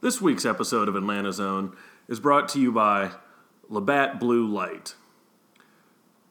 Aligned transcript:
This 0.00 0.20
week's 0.20 0.44
episode 0.44 0.88
of 0.88 0.94
Atlanta 0.94 1.32
Zone 1.32 1.76
is 2.06 2.20
brought 2.20 2.48
to 2.50 2.60
you 2.60 2.70
by 2.70 3.10
Labatt 3.68 4.20
Blue 4.20 4.46
Light. 4.46 4.94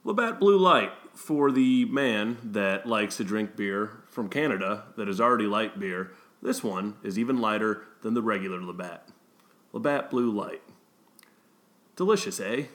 Labatt 0.05 0.39
Blue 0.39 0.57
Light 0.57 0.93
for 1.13 1.51
the 1.51 1.83
man 1.83 2.37
that 2.41 2.85
likes 2.85 3.17
to 3.17 3.25
drink 3.25 3.57
beer 3.57 4.03
from 4.07 4.29
Canada 4.29 4.85
that 4.95 5.09
is 5.09 5.19
already 5.19 5.47
light 5.47 5.81
beer. 5.81 6.13
This 6.41 6.63
one 6.63 6.95
is 7.03 7.19
even 7.19 7.41
lighter 7.41 7.83
than 8.03 8.13
the 8.13 8.21
regular 8.21 8.61
Labatt. 8.61 9.09
Labatt 9.73 10.09
Blue 10.09 10.31
Light. 10.31 10.61
Delicious, 11.97 12.39
eh? 12.39 12.67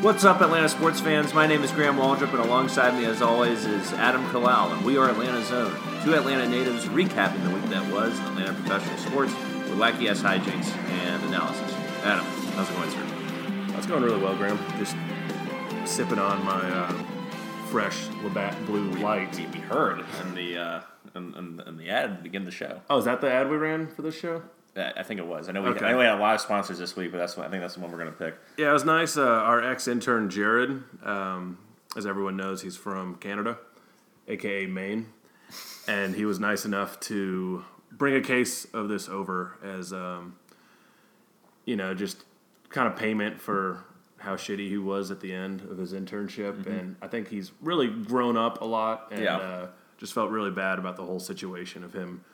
What's 0.00 0.24
up, 0.24 0.40
Atlanta 0.40 0.70
sports 0.70 0.98
fans? 0.98 1.34
My 1.34 1.46
name 1.46 1.62
is 1.62 1.70
Graham 1.72 1.96
Waldrop, 1.96 2.30
and 2.30 2.38
alongside 2.38 2.98
me, 2.98 3.04
as 3.04 3.20
always, 3.20 3.66
is 3.66 3.92
Adam 3.92 4.24
Kalal, 4.30 4.72
and 4.72 4.82
we 4.82 4.96
are 4.96 5.10
Atlanta 5.10 5.44
Zone, 5.44 5.76
two 6.02 6.14
Atlanta 6.14 6.48
natives 6.48 6.86
recapping 6.86 7.44
the 7.44 7.50
week 7.50 7.64
that 7.66 7.92
was 7.92 8.18
in 8.18 8.24
Atlanta 8.28 8.54
professional 8.54 8.96
sports 8.96 9.34
with 9.34 9.78
wacky 9.78 10.10
ass 10.10 10.22
hijinks 10.22 10.74
and 10.74 11.22
analysis. 11.24 11.74
Adam, 12.02 12.24
how's 12.54 12.70
it 12.70 12.76
going, 12.76 12.90
sir? 12.90 13.72
That's 13.74 13.86
going 13.86 14.02
really 14.02 14.22
well, 14.22 14.34
Graham. 14.36 14.58
Just 14.78 14.96
sipping 15.84 16.18
on 16.18 16.42
my 16.46 16.70
uh, 16.70 16.92
fresh 17.66 18.08
Labatt 18.22 18.56
Blue 18.64 18.90
Light. 19.02 19.36
We, 19.36 19.46
we 19.48 19.58
heard 19.58 20.02
in 20.22 20.34
the 20.34 20.56
uh, 20.56 20.80
in, 21.14 21.34
in, 21.34 21.62
in 21.66 21.76
the 21.76 21.90
ad 21.90 22.16
to 22.16 22.22
begin 22.22 22.46
the 22.46 22.50
show. 22.50 22.80
Oh, 22.88 22.96
is 22.96 23.04
that 23.04 23.20
the 23.20 23.30
ad 23.30 23.50
we 23.50 23.58
ran 23.58 23.86
for 23.88 24.00
this 24.00 24.18
show? 24.18 24.40
I 24.76 25.02
think 25.02 25.18
it 25.18 25.26
was. 25.26 25.48
I 25.48 25.52
know 25.52 25.62
we, 25.62 25.68
Okay. 25.70 25.84
I 25.84 25.92
know 25.92 25.98
we 25.98 26.04
had 26.04 26.14
a 26.14 26.20
lot 26.20 26.34
of 26.36 26.40
sponsors 26.40 26.78
this 26.78 26.94
week, 26.96 27.10
but 27.10 27.18
that's 27.18 27.36
what, 27.36 27.46
I 27.46 27.50
think 27.50 27.60
that's 27.62 27.74
the 27.74 27.80
one 27.80 27.90
we're 27.90 27.98
going 27.98 28.12
to 28.12 28.16
pick. 28.18 28.34
Yeah, 28.56 28.70
it 28.70 28.72
was 28.72 28.84
nice. 28.84 29.16
Uh, 29.16 29.22
our 29.26 29.62
ex 29.62 29.88
intern 29.88 30.30
Jared, 30.30 30.82
um, 31.04 31.58
as 31.96 32.06
everyone 32.06 32.36
knows, 32.36 32.62
he's 32.62 32.76
from 32.76 33.16
Canada, 33.16 33.58
aka 34.28 34.66
Maine, 34.66 35.06
and 35.88 36.14
he 36.14 36.24
was 36.24 36.38
nice 36.38 36.64
enough 36.64 37.00
to 37.00 37.64
bring 37.90 38.14
a 38.14 38.20
case 38.20 38.64
of 38.72 38.88
this 38.88 39.08
over 39.08 39.58
as, 39.64 39.92
um, 39.92 40.36
you 41.64 41.74
know, 41.76 41.92
just 41.92 42.24
kind 42.68 42.86
of 42.86 42.96
payment 42.96 43.40
for 43.40 43.84
how 44.18 44.36
shitty 44.36 44.68
he 44.68 44.78
was 44.78 45.10
at 45.10 45.18
the 45.20 45.32
end 45.32 45.62
of 45.62 45.78
his 45.78 45.92
internship. 45.94 46.66
And 46.66 46.94
I 47.02 47.08
think 47.08 47.28
he's 47.28 47.50
really 47.60 47.88
grown 47.88 48.36
up 48.36 48.60
a 48.60 48.64
lot, 48.64 49.08
and 49.10 49.22
Yeah. 49.24 49.36
uh, 49.38 49.66
just 49.98 50.12
felt 50.12 50.30
really 50.30 50.50
bad 50.52 50.78
about 50.78 50.96
the 50.96 51.04
whole 51.04 51.18
situation 51.20 51.82
of 51.82 51.92
him, 51.92 52.24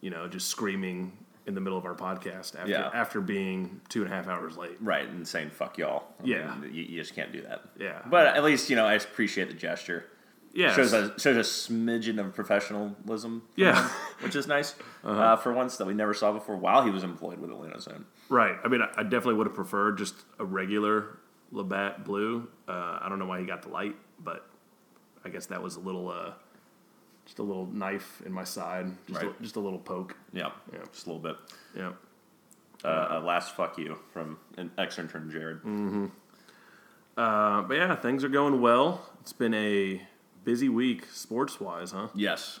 you 0.00 0.10
know, 0.10 0.26
just 0.26 0.48
screaming 0.48 1.16
in 1.46 1.54
the 1.54 1.60
middle 1.60 1.78
of 1.78 1.84
our 1.84 1.94
podcast 1.94 2.54
after 2.56 2.68
Yeah. 2.70 2.90
after 2.94 3.20
being 3.20 3.80
two 3.88 4.02
and 4.04 4.12
a 4.12 4.14
half 4.16 4.28
hours 4.28 4.56
late. 4.56 4.76
Right, 4.80 5.08
and 5.08 5.26
saying 5.26 5.50
"fuck 5.50 5.78
y'all." 5.78 6.04
I 6.20 6.24
Yeah. 6.24 6.54
mean, 6.54 6.72
you, 6.74 6.82
you 6.84 7.00
just 7.00 7.14
can't 7.14 7.32
do 7.32 7.42
that. 7.42 7.62
Yeah. 7.78 8.02
but 8.08 8.26
at 8.28 8.44
least 8.44 8.70
you 8.70 8.76
know 8.76 8.86
I 8.86 8.94
appreciate 8.94 9.48
the 9.48 9.54
gesture. 9.54 10.06
Yeah, 10.54 10.74
shows 10.74 10.92
a 10.92 11.18
shows 11.18 11.36
a 11.36 11.40
smidgen 11.72 12.18
of 12.18 12.34
professionalism. 12.34 13.42
Yeah. 13.56 13.70
Uh-huh. 13.70 13.82
him, 14.18 14.24
which 14.24 14.36
is 14.36 14.46
nice 14.46 14.74
uh, 15.02 15.36
for 15.36 15.52
once 15.52 15.76
that 15.78 15.86
we 15.86 15.94
never 15.94 16.12
saw 16.14 16.30
before 16.32 16.56
while 16.56 16.84
he 16.84 16.90
was 16.90 17.02
employed 17.04 17.38
with 17.40 17.50
Atlanta 17.50 17.80
Zone. 17.80 18.04
right. 18.28 18.56
I 18.62 18.68
mean, 18.68 18.82
I, 18.82 18.88
I 18.98 19.02
definitely 19.02 19.34
would 19.34 19.46
have 19.46 19.56
preferred 19.56 19.96
just 19.98 20.14
a 20.38 20.44
regular 20.44 21.18
Labatt 21.52 22.04
Blue. 22.04 22.48
Uh, 22.68 22.98
I 23.00 23.06
don't 23.08 23.18
know 23.18 23.26
why 23.26 23.40
he 23.40 23.46
got 23.46 23.62
the 23.62 23.70
light, 23.70 23.96
but 24.22 24.46
I 25.24 25.28
guess 25.30 25.46
that 25.46 25.62
was 25.62 25.76
a 25.76 25.80
little, 25.80 26.08
uh, 26.10 26.32
just 27.24 27.38
a 27.38 27.42
little 27.42 27.66
knife 27.66 28.22
in 28.26 28.32
my 28.32 28.44
side, 28.44 28.86
just 29.08 29.22
Right. 29.22 29.34
a, 29.38 29.42
just 29.42 29.56
a 29.56 29.60
little 29.60 29.78
poke. 29.78 30.16
Yeah, 30.32 30.50
Yeah. 30.72 30.80
just 30.92 31.06
a 31.06 31.12
little 31.12 31.22
bit. 31.22 31.36
Yeah. 31.76 31.92
Uh, 32.84 33.08
a 33.10 33.20
last 33.20 33.54
fuck 33.54 33.78
you 33.78 33.96
from 34.12 34.38
an 34.56 34.70
ex 34.76 34.98
intern 34.98 35.30
Jared. 35.30 35.62
Mm. 35.62 36.10
Uh, 37.16 37.62
but 37.62 37.74
yeah, 37.74 37.94
things 37.94 38.24
are 38.24 38.28
going 38.28 38.60
well. 38.60 39.08
It's 39.20 39.32
been 39.32 39.54
a 39.54 40.02
busy 40.44 40.68
week 40.68 41.06
sports 41.12 41.60
wise, 41.60 41.92
huh? 41.92 42.08
Yes, 42.14 42.58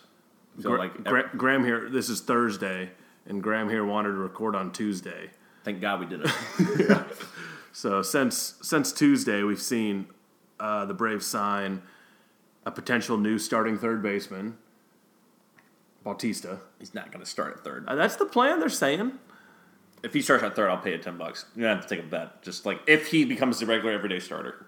so 0.60 0.68
Gra- 0.70 0.78
like 0.78 1.04
Gra- 1.04 1.30
Graham 1.36 1.64
here. 1.64 1.88
This 1.90 2.08
is 2.08 2.20
Thursday, 2.20 2.90
and 3.26 3.42
Graham 3.42 3.68
here 3.68 3.84
wanted 3.84 4.10
to 4.10 4.14
record 4.18 4.54
on 4.54 4.70
Tuesday. 4.72 5.30
thank 5.64 5.80
God 5.80 6.00
we 6.00 6.06
did 6.06 6.20
it. 6.24 6.98
So 7.74 8.02
since 8.02 8.56
since 8.60 8.92
Tuesday, 8.92 9.42
we've 9.42 9.60
seen 9.60 10.06
uh, 10.60 10.84
the 10.84 10.92
Braves 10.92 11.24
sign 11.26 11.80
a 12.64 12.70
potential 12.70 13.16
new 13.18 13.38
starting 13.38 13.78
third 13.78 14.02
baseman, 14.02 14.56
Bautista. 16.04 16.60
He's 16.78 16.94
not 16.94 17.10
going 17.12 17.24
to 17.24 17.30
start 17.30 17.54
at 17.58 17.64
third. 17.64 17.86
Uh, 17.86 17.94
that's 17.94 18.16
the 18.16 18.26
plan. 18.26 18.60
They're 18.60 18.68
saying. 18.68 19.18
If 20.02 20.14
he 20.14 20.20
starts 20.20 20.42
at 20.42 20.56
third, 20.56 20.68
I'll 20.68 20.78
pay 20.78 20.92
you 20.92 20.98
ten 20.98 21.16
bucks. 21.16 21.46
You 21.54 21.62
don't 21.62 21.76
have 21.76 21.86
to 21.86 21.94
take 21.94 22.04
a 22.04 22.08
bet. 22.08 22.42
Just 22.42 22.66
like 22.66 22.80
if 22.86 23.08
he 23.08 23.24
becomes 23.24 23.60
the 23.60 23.66
regular 23.66 23.92
everyday 23.92 24.18
starter. 24.18 24.66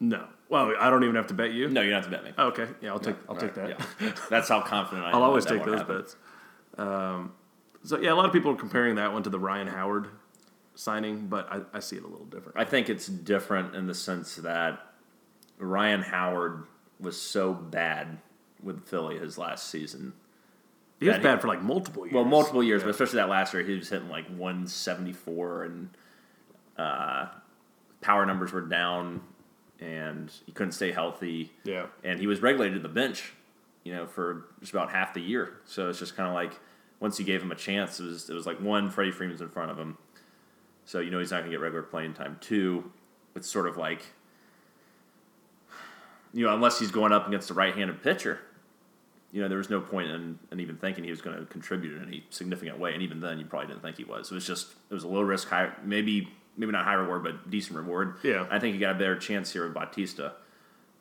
No. 0.00 0.26
Well, 0.48 0.74
I 0.78 0.90
don't 0.90 1.04
even 1.04 1.14
have 1.14 1.28
to 1.28 1.34
bet 1.34 1.52
you. 1.52 1.68
No, 1.68 1.80
you 1.80 1.90
don't 1.90 2.02
have 2.02 2.10
to 2.10 2.16
bet 2.16 2.24
me. 2.24 2.32
Oh, 2.36 2.48
okay. 2.48 2.66
Yeah, 2.80 2.90
I'll 2.90 2.98
take. 2.98 3.16
I'll 3.28 3.36
take 3.36 3.54
that. 3.54 3.68
Yeah. 4.00 4.12
That's 4.30 4.48
how 4.48 4.60
confident 4.62 5.06
I 5.06 5.10
am. 5.10 5.16
I'll 5.16 5.22
always 5.22 5.44
take 5.44 5.64
those 5.64 5.78
happen. 5.78 5.98
bets. 5.98 6.16
Um, 6.76 7.32
so 7.84 7.98
yeah, 8.00 8.12
a 8.12 8.16
lot 8.16 8.26
of 8.26 8.32
people 8.32 8.50
are 8.50 8.56
comparing 8.56 8.96
that 8.96 9.12
one 9.12 9.22
to 9.22 9.30
the 9.30 9.38
Ryan 9.38 9.68
Howard 9.68 10.08
signing, 10.74 11.28
but 11.28 11.50
I, 11.52 11.60
I 11.72 11.80
see 11.80 11.96
it 11.96 12.02
a 12.02 12.08
little 12.08 12.26
different. 12.26 12.58
I 12.58 12.64
think 12.64 12.88
it's 12.88 13.06
different 13.06 13.74
in 13.76 13.86
the 13.86 13.94
sense 13.94 14.36
that 14.36 14.93
Ryan 15.58 16.02
Howard 16.02 16.64
was 17.00 17.20
so 17.20 17.52
bad 17.52 18.18
with 18.62 18.86
Philly 18.86 19.18
his 19.18 19.36
last 19.38 19.68
season. 19.68 20.14
He 21.00 21.06
was 21.06 21.14
Yeah, 21.14 21.18
he- 21.18 21.24
bad 21.24 21.40
for 21.40 21.48
like 21.48 21.62
multiple 21.62 22.06
years. 22.06 22.14
Well, 22.14 22.24
multiple 22.24 22.62
years, 22.62 22.80
Yeah. 22.82 22.86
but 22.86 22.90
especially 22.92 23.16
that 23.16 23.28
last 23.28 23.52
year, 23.52 23.62
he 23.62 23.74
was 23.74 23.88
hitting 23.88 24.08
like 24.08 24.26
174, 24.28 25.64
and 25.64 25.90
uh, 26.78 27.26
power 28.00 28.24
numbers 28.26 28.52
were 28.52 28.60
down, 28.62 29.20
and 29.80 30.30
he 30.46 30.52
couldn't 30.52 30.72
stay 30.72 30.92
healthy. 30.92 31.52
Yeah. 31.64 31.86
and 32.02 32.18
he 32.20 32.26
was 32.26 32.40
regulated 32.42 32.76
to 32.82 32.88
the 32.88 32.92
bench, 32.94 33.32
you 33.82 33.92
know, 33.92 34.06
for 34.06 34.46
just 34.60 34.72
about 34.72 34.90
half 34.90 35.14
the 35.14 35.20
year. 35.20 35.54
So 35.64 35.88
it's 35.88 35.98
just 35.98 36.16
kind 36.16 36.28
of 36.28 36.34
like 36.34 36.58
once 37.00 37.18
you 37.18 37.24
gave 37.24 37.42
him 37.42 37.52
a 37.52 37.56
chance, 37.56 38.00
it 38.00 38.04
was 38.04 38.30
it 38.30 38.34
was 38.34 38.46
like 38.46 38.60
one, 38.60 38.90
Freddie 38.90 39.10
Freeman's 39.10 39.40
in 39.42 39.48
front 39.48 39.70
of 39.70 39.78
him, 39.78 39.98
so 40.84 41.00
you 41.00 41.10
know 41.10 41.18
he's 41.18 41.30
not 41.32 41.38
going 41.40 41.50
to 41.50 41.56
get 41.56 41.60
regular 41.60 41.82
playing 41.82 42.14
time. 42.14 42.38
Two, 42.40 42.90
it's 43.34 43.48
sort 43.48 43.66
of 43.66 43.76
like 43.76 44.02
you 46.34 46.44
know 46.44 46.52
unless 46.52 46.78
he's 46.78 46.90
going 46.90 47.12
up 47.12 47.26
against 47.26 47.50
a 47.50 47.54
right-handed 47.54 48.02
pitcher, 48.02 48.40
you 49.32 49.40
know 49.40 49.48
there 49.48 49.58
was 49.58 49.70
no 49.70 49.80
point 49.80 50.10
in, 50.10 50.38
in 50.52 50.60
even 50.60 50.76
thinking 50.76 51.04
he 51.04 51.10
was 51.10 51.22
going 51.22 51.38
to 51.38 51.46
contribute 51.46 51.96
in 51.96 52.06
any 52.06 52.24
significant 52.30 52.78
way, 52.78 52.92
and 52.92 53.02
even 53.02 53.20
then 53.20 53.38
you 53.38 53.46
probably 53.46 53.68
didn't 53.68 53.82
think 53.82 53.96
he 53.96 54.04
was. 54.04 54.30
It 54.30 54.34
was 54.34 54.46
just 54.46 54.72
it 54.90 54.94
was 54.94 55.04
a 55.04 55.08
low 55.08 55.22
risk, 55.22 55.48
high 55.48 55.70
maybe 55.82 56.28
maybe 56.56 56.72
not 56.72 56.84
high 56.84 56.94
reward, 56.94 57.22
but 57.22 57.50
decent 57.50 57.76
reward. 57.76 58.16
Yeah. 58.22 58.46
I 58.50 58.58
think 58.58 58.74
he 58.74 58.80
got 58.80 58.96
a 58.96 58.98
better 58.98 59.16
chance 59.16 59.52
here 59.52 59.64
with 59.64 59.74
Bautista. 59.74 60.34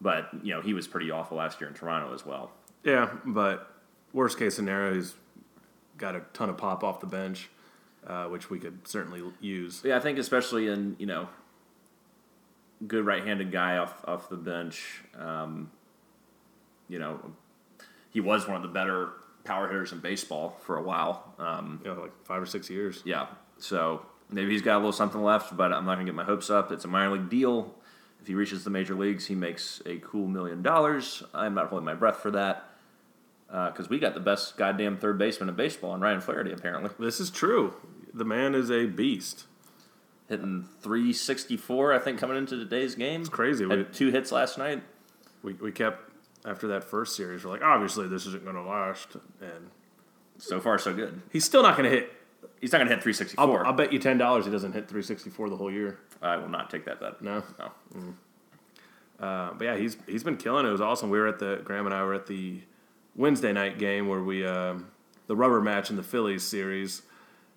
But 0.02 0.30
you 0.44 0.54
know 0.54 0.62
he 0.62 0.74
was 0.74 0.88
pretty 0.88 1.12
awful 1.12 1.38
last 1.38 1.62
year 1.62 1.70
in 1.70 1.76
Toronto 1.76 2.14
as 2.14 2.26
well. 2.26 2.52
Yeah, 2.84 3.10
but 3.26 3.74
worst 4.12 4.38
case 4.38 4.56
scenario, 4.56 4.94
he's 4.96 5.16
got 5.98 6.16
a 6.16 6.22
ton 6.34 6.50
of 6.50 6.58
pop 6.58 6.84
off 6.84 7.00
the 7.00 7.08
bench, 7.08 7.50
uh, 8.06 8.26
which 8.26 8.50
we 8.50 8.60
could 8.60 8.86
certainly 8.86 9.24
use. 9.40 9.82
Yeah, 9.86 9.96
I 9.96 10.02
think 10.02 10.18
especially 10.18 10.68
in 10.68 10.98
you 11.00 11.06
know 11.06 11.30
good 12.88 13.06
right-handed 13.06 13.52
guy 13.52 13.78
off 13.78 14.04
off 14.06 14.30
the 14.30 14.36
bench. 14.36 15.04
Um, 15.18 15.72
you 16.90 17.00
know, 17.00 17.20
he 18.12 18.20
was 18.20 18.48
one 18.48 18.58
of 18.58 18.62
the 18.62 18.68
better 18.68 19.14
power 19.44 19.68
hitters 19.68 19.92
in 19.92 20.00
baseball 20.00 20.58
for 20.62 20.78
a 20.78 20.82
while. 20.82 21.34
Um, 21.40 21.82
know, 21.84 21.94
like 21.94 22.26
five 22.26 22.42
or 22.42 22.46
six 22.46 22.70
years. 22.70 23.02
yeah, 23.06 23.28
so 23.58 24.06
maybe 24.30 24.52
he's 24.52 24.62
got 24.62 24.76
a 24.76 24.78
little 24.78 24.92
something 24.92 25.22
left, 25.22 25.56
but 25.56 25.74
I'm 25.74 25.86
not 25.86 25.96
gonna 25.96 26.06
get 26.06 26.16
my 26.16 26.24
hopes 26.24 26.50
up. 26.50 26.72
It's 26.72 26.86
a 26.86 26.88
minor 26.88 27.12
league 27.14 27.30
deal. 27.30 27.74
If 28.22 28.28
he 28.28 28.36
reaches 28.36 28.64
the 28.64 28.70
major 28.70 28.96
leagues, 28.96 29.28
he 29.28 29.36
makes 29.36 29.82
a 29.86 29.98
cool 29.98 30.28
million 30.28 30.62
dollars. 30.62 31.24
I'm 31.34 31.54
not 31.54 31.68
holding 31.68 31.86
my 31.86 31.94
breath 31.94 32.18
for 32.18 32.32
that 32.32 32.70
because 33.48 33.90
we 33.90 34.00
got 34.00 34.14
the 34.14 34.20
best 34.20 34.58
goddamn 34.58 34.98
third 34.98 35.18
baseman 35.18 35.50
in 35.50 35.56
baseball, 35.56 35.94
in 35.94 36.02
Ryan 36.02 36.22
Flaherty 36.22 36.52
apparently. 36.52 36.90
This 36.98 37.20
is 37.20 37.30
true. 37.30 37.76
The 38.14 38.26
man 38.26 38.56
is 38.56 38.72
a 38.72 38.86
beast. 38.86 39.46
Hitting 40.30 40.68
364, 40.82 41.94
I 41.94 42.00
think, 42.00 42.20
coming 42.20 42.38
into 42.38 42.58
today's 42.58 42.96
game. 42.96 43.22
It's 43.22 43.30
crazy. 43.30 43.68
Had 43.68 43.78
We- 43.78 43.84
two 43.86 44.10
hits 44.12 44.32
last 44.32 44.58
night. 44.58 44.82
We, 45.44 45.54
we 45.54 45.72
kept 45.72 46.12
after 46.46 46.68
that 46.70 46.84
first 46.84 47.16
series. 47.16 47.44
We're 47.44 47.52
like, 47.52 47.64
obviously 47.64 48.08
this 48.08 48.26
isn't 48.26 48.44
going 48.44 48.56
to 48.56 48.62
last, 48.64 49.16
and 49.42 49.70
So 50.38 50.60
far, 50.62 50.78
so 50.78 50.94
good. 50.94 51.22
he's 51.32 51.44
still 51.46 51.64
not 51.64 51.76
going 51.78 51.90
to 51.90 51.96
hit. 51.96 52.14
He's 52.62 52.72
not 52.72 52.78
going 52.78 52.88
to 52.88 52.94
hit 52.96 53.00
I'll, 53.00 53.04
364. 53.04 53.66
I'll 53.68 53.74
bet 53.74 53.92
you 53.92 54.00
ten 54.00 54.18
dollars 54.18 54.46
he 54.46 54.52
doesn't 54.52 54.72
hit 54.72 54.88
three 54.88 55.02
sixty 55.02 55.30
four 55.30 55.50
the 55.50 55.58
whole 55.58 55.70
year. 55.72 56.00
I 56.22 56.38
will 56.38 56.48
not 56.48 56.70
take 56.70 56.86
that 56.86 57.02
bet. 57.02 57.22
No. 57.22 57.44
No. 57.60 58.14
Uh, 59.20 59.54
but 59.54 59.66
yeah, 59.66 59.76
he's 59.78 59.98
he's 60.08 60.24
been 60.24 60.38
killing 60.38 60.66
it. 60.66 60.70
It 60.70 60.72
was 60.72 60.80
awesome. 60.82 61.10
We 61.10 61.20
were 61.20 61.28
at 61.28 61.40
the 61.40 61.62
Graham 61.64 61.86
and 61.86 61.94
I 61.94 62.04
were 62.04 62.14
at 62.14 62.28
the 62.28 62.62
Wednesday 63.16 63.52
night 63.52 63.80
game 63.80 64.08
where 64.08 64.24
we 64.24 64.46
um, 64.46 64.88
the 65.28 65.36
rubber 65.36 65.60
match 65.62 65.90
in 65.90 65.96
the 65.98 66.04
Phillies 66.04 66.44
series, 66.44 67.02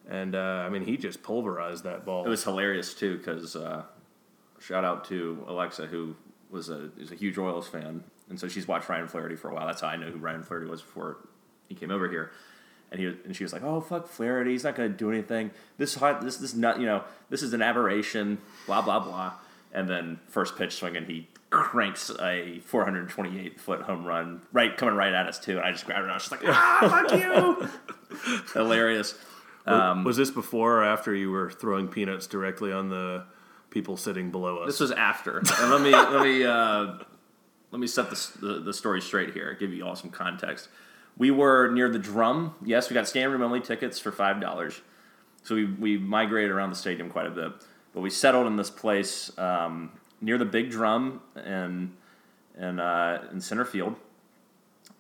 and 0.08 0.34
uh, 0.34 0.64
I 0.66 0.68
mean 0.68 0.84
he 0.84 0.96
just 0.96 1.22
pulverized 1.22 1.84
that 1.84 2.04
ball. 2.04 2.24
It 2.24 2.28
was 2.28 2.44
hilarious 2.44 2.94
too 2.94 3.18
because 3.18 3.56
uh, 3.56 3.82
shout 4.60 4.84
out 4.84 5.04
to 5.06 5.44
Alexa 5.46 5.86
who 5.86 6.16
was 6.50 6.68
a 6.68 6.90
is 6.98 7.10
a 7.10 7.14
huge 7.14 7.36
Royals 7.36 7.68
fan, 7.68 8.04
and 8.28 8.38
so 8.38 8.48
she's 8.48 8.68
watched 8.68 8.88
Ryan 8.88 9.08
Flaherty 9.08 9.36
for 9.36 9.50
a 9.50 9.54
while. 9.54 9.66
That's 9.66 9.80
how 9.80 9.88
I 9.88 9.96
know 9.96 10.10
who 10.10 10.18
Ryan 10.18 10.42
Flaherty 10.42 10.66
was 10.68 10.82
before 10.82 11.18
he 11.68 11.74
came 11.74 11.90
over 11.90 12.08
here. 12.08 12.30
And 12.90 13.00
he 13.00 13.06
and 13.06 13.34
she 13.34 13.42
was 13.42 13.52
like, 13.52 13.64
"Oh 13.64 13.80
fuck 13.80 14.06
Flaherty, 14.06 14.52
he's 14.52 14.62
not 14.62 14.76
going 14.76 14.90
to 14.90 14.96
do 14.96 15.10
anything. 15.10 15.50
This 15.76 15.96
hot, 15.96 16.22
this 16.22 16.36
this 16.36 16.54
not 16.54 16.78
you 16.78 16.86
know 16.86 17.02
this 17.30 17.42
is 17.42 17.52
an 17.52 17.60
aberration." 17.60 18.38
Blah 18.66 18.82
blah 18.82 19.00
blah. 19.00 19.32
And 19.72 19.90
then 19.90 20.20
first 20.28 20.56
pitch 20.56 20.76
swing, 20.76 20.96
and 20.96 21.06
he 21.06 21.26
cranks 21.50 22.10
a 22.20 22.60
428 22.60 23.60
foot 23.60 23.82
home 23.82 24.04
run 24.04 24.42
right 24.52 24.76
coming 24.76 24.94
right 24.94 25.12
at 25.12 25.26
us 25.26 25.38
too. 25.38 25.56
And 25.56 25.66
I 25.66 25.72
just 25.72 25.84
grabbed 25.84 25.98
her 25.98 26.04
and 26.04 26.12
I 26.12 26.14
was 26.14 26.28
just 26.28 26.32
like, 26.32 26.42
"Ah, 26.44 27.06
fuck 27.08 27.18
you!" 27.18 28.40
Hilarious. 28.54 29.16
Um, 29.66 30.04
was 30.04 30.16
this 30.16 30.30
before 30.30 30.80
or 30.80 30.84
after 30.84 31.14
you 31.14 31.30
were 31.30 31.50
throwing 31.50 31.88
peanuts 31.88 32.26
directly 32.26 32.72
on 32.72 32.88
the 32.88 33.24
people 33.70 33.96
sitting 33.96 34.30
below 34.30 34.58
us? 34.58 34.66
This 34.66 34.80
was 34.80 34.92
after. 34.92 35.38
And 35.38 35.70
let 35.70 35.80
me 35.80 35.90
let 35.90 36.22
me 36.22 36.44
uh, 36.44 36.98
let 37.70 37.80
me 37.80 37.86
set 37.86 38.10
the, 38.10 38.30
the 38.40 38.60
the 38.60 38.72
story 38.72 39.00
straight 39.00 39.32
here. 39.32 39.54
Give 39.54 39.72
you 39.72 39.84
all 39.84 39.96
some 39.96 40.10
context. 40.10 40.68
We 41.18 41.30
were 41.30 41.70
near 41.70 41.88
the 41.88 41.98
drum. 41.98 42.54
Yes, 42.64 42.90
we 42.90 42.94
got 42.94 43.08
standing 43.08 43.32
room 43.32 43.42
only 43.42 43.60
tickets 43.60 43.98
for 43.98 44.12
five 44.12 44.40
dollars. 44.40 44.80
So 45.42 45.54
we 45.54 45.64
we 45.64 45.98
migrated 45.98 46.50
around 46.50 46.70
the 46.70 46.76
stadium 46.76 47.10
quite 47.10 47.26
a 47.26 47.30
bit, 47.30 47.52
but 47.92 48.00
we 48.00 48.10
settled 48.10 48.46
in 48.46 48.56
this 48.56 48.70
place 48.70 49.36
um, 49.38 49.92
near 50.20 50.38
the 50.38 50.44
big 50.44 50.70
drum 50.70 51.20
and 51.34 51.96
and 52.56 52.80
uh, 52.80 53.18
in 53.32 53.40
center 53.40 53.64
field. 53.64 53.96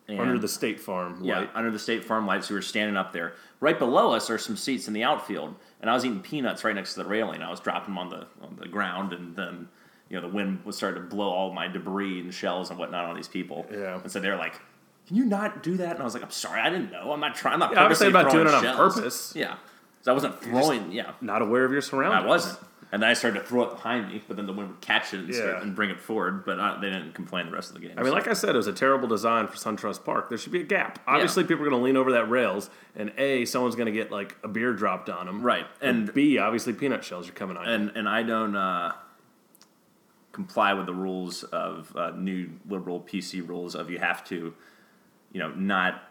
And 0.08 0.20
under 0.20 0.38
the 0.38 0.46
State 0.48 0.78
Farm 0.80 1.20
yeah, 1.24 1.40
light. 1.40 1.50
under 1.54 1.70
the 1.70 1.78
State 1.78 2.04
Farm 2.04 2.26
lights, 2.26 2.48
we 2.48 2.54
were 2.54 2.62
standing 2.62 2.96
up 2.96 3.12
there. 3.12 3.34
Right 3.60 3.78
below 3.78 4.12
us 4.12 4.30
are 4.30 4.38
some 4.38 4.56
seats 4.56 4.86
in 4.86 4.94
the 4.94 5.02
outfield, 5.02 5.54
and 5.80 5.90
I 5.90 5.94
was 5.94 6.04
eating 6.04 6.20
peanuts 6.20 6.62
right 6.62 6.74
next 6.74 6.94
to 6.94 7.02
the 7.02 7.08
railing. 7.08 7.42
I 7.42 7.50
was 7.50 7.58
dropping 7.60 7.94
them 7.94 7.98
on 7.98 8.08
the 8.10 8.26
on 8.42 8.56
the 8.60 8.68
ground, 8.68 9.12
and 9.12 9.34
then 9.34 9.68
you 10.08 10.14
know 10.16 10.22
the 10.28 10.32
wind 10.32 10.64
was 10.64 10.76
starting 10.76 11.02
to 11.02 11.08
blow 11.08 11.28
all 11.28 11.52
my 11.52 11.66
debris 11.66 12.20
and 12.20 12.32
shells 12.32 12.70
and 12.70 12.78
whatnot 12.78 13.04
on 13.06 13.16
these 13.16 13.26
people. 13.28 13.66
Yeah. 13.72 14.00
and 14.00 14.10
so 14.12 14.20
they're 14.20 14.36
like, 14.36 14.60
"Can 15.08 15.16
you 15.16 15.24
not 15.24 15.62
do 15.64 15.76
that?" 15.78 15.92
And 15.92 16.00
I 16.00 16.04
was 16.04 16.14
like, 16.14 16.22
"I'm 16.22 16.30
sorry, 16.30 16.60
I 16.60 16.70
didn't 16.70 16.92
know. 16.92 17.10
I'm 17.12 17.18
not 17.20 17.34
trying. 17.34 17.54
I'm 17.54 17.58
not 17.60 17.72
Yeah, 17.72 17.82
purposely 17.82 18.06
I'm 18.06 18.12
not 18.12 18.30
throwing 18.30 18.46
doing 18.46 18.48
it 18.48 18.54
on 18.58 18.62
shells." 18.62 18.94
purpose. 18.94 19.32
Yeah, 19.34 19.56
so 20.02 20.12
I 20.12 20.14
wasn't 20.14 20.40
throwing. 20.40 20.92
yeah, 20.92 21.12
Not 21.20 21.42
aware 21.42 21.64
of 21.64 21.72
your 21.72 21.80
surroundings. 21.82 22.22
I 22.22 22.26
wasn't. 22.26 22.58
And 22.92 23.02
then 23.02 23.10
I 23.10 23.14
started 23.14 23.40
to 23.40 23.44
throw 23.44 23.64
it 23.64 23.70
behind 23.70 24.08
me, 24.08 24.22
but 24.26 24.36
then 24.36 24.46
the 24.46 24.52
wind 24.52 24.68
would 24.68 24.80
catch 24.80 25.12
it 25.12 25.20
and, 25.20 25.34
start, 25.34 25.62
and 25.62 25.74
bring 25.74 25.90
it 25.90 26.00
forward. 26.00 26.44
But 26.44 26.60
uh, 26.60 26.78
they 26.80 26.88
didn't 26.88 27.14
complain 27.14 27.46
the 27.46 27.52
rest 27.52 27.70
of 27.70 27.74
the 27.74 27.80
game. 27.80 27.92
I 27.96 28.02
mean, 28.02 28.12
so. 28.12 28.14
like 28.14 28.28
I 28.28 28.32
said, 28.32 28.50
it 28.50 28.58
was 28.58 28.68
a 28.68 28.72
terrible 28.72 29.08
design 29.08 29.48
for 29.48 29.56
SunTrust 29.56 30.04
Park. 30.04 30.28
There 30.28 30.38
should 30.38 30.52
be 30.52 30.60
a 30.60 30.64
gap. 30.64 31.00
Obviously, 31.06 31.42
people 31.42 31.66
are 31.66 31.70
going 31.70 31.80
to 31.80 31.84
lean 31.84 31.96
over 31.96 32.12
that 32.12 32.30
rails, 32.30 32.70
and 32.94 33.12
A, 33.18 33.44
someone's 33.44 33.74
going 33.74 33.86
to 33.86 33.92
get 33.92 34.12
like 34.12 34.36
a 34.44 34.48
beer 34.48 34.72
dropped 34.72 35.10
on 35.10 35.26
them. 35.26 35.42
right, 35.42 35.66
and 35.80 36.14
B, 36.14 36.38
obviously, 36.38 36.72
peanut 36.72 37.02
shells 37.02 37.28
are 37.28 37.32
coming 37.32 37.56
on. 37.56 37.66
you. 37.66 37.72
and 37.72 37.96
and 37.96 38.08
I 38.08 38.22
don't 38.22 38.54
uh, 38.54 38.92
comply 40.36 40.74
with 40.74 40.86
the 40.86 40.94
rules 40.94 41.42
of 41.44 41.94
uh, 41.96 42.10
new 42.10 42.50
liberal 42.68 43.00
PC 43.00 43.46
rules 43.46 43.74
of 43.74 43.90
you 43.90 43.98
have 43.98 44.24
to, 44.28 44.54
you 45.32 45.40
know, 45.40 45.48
not 45.48 46.02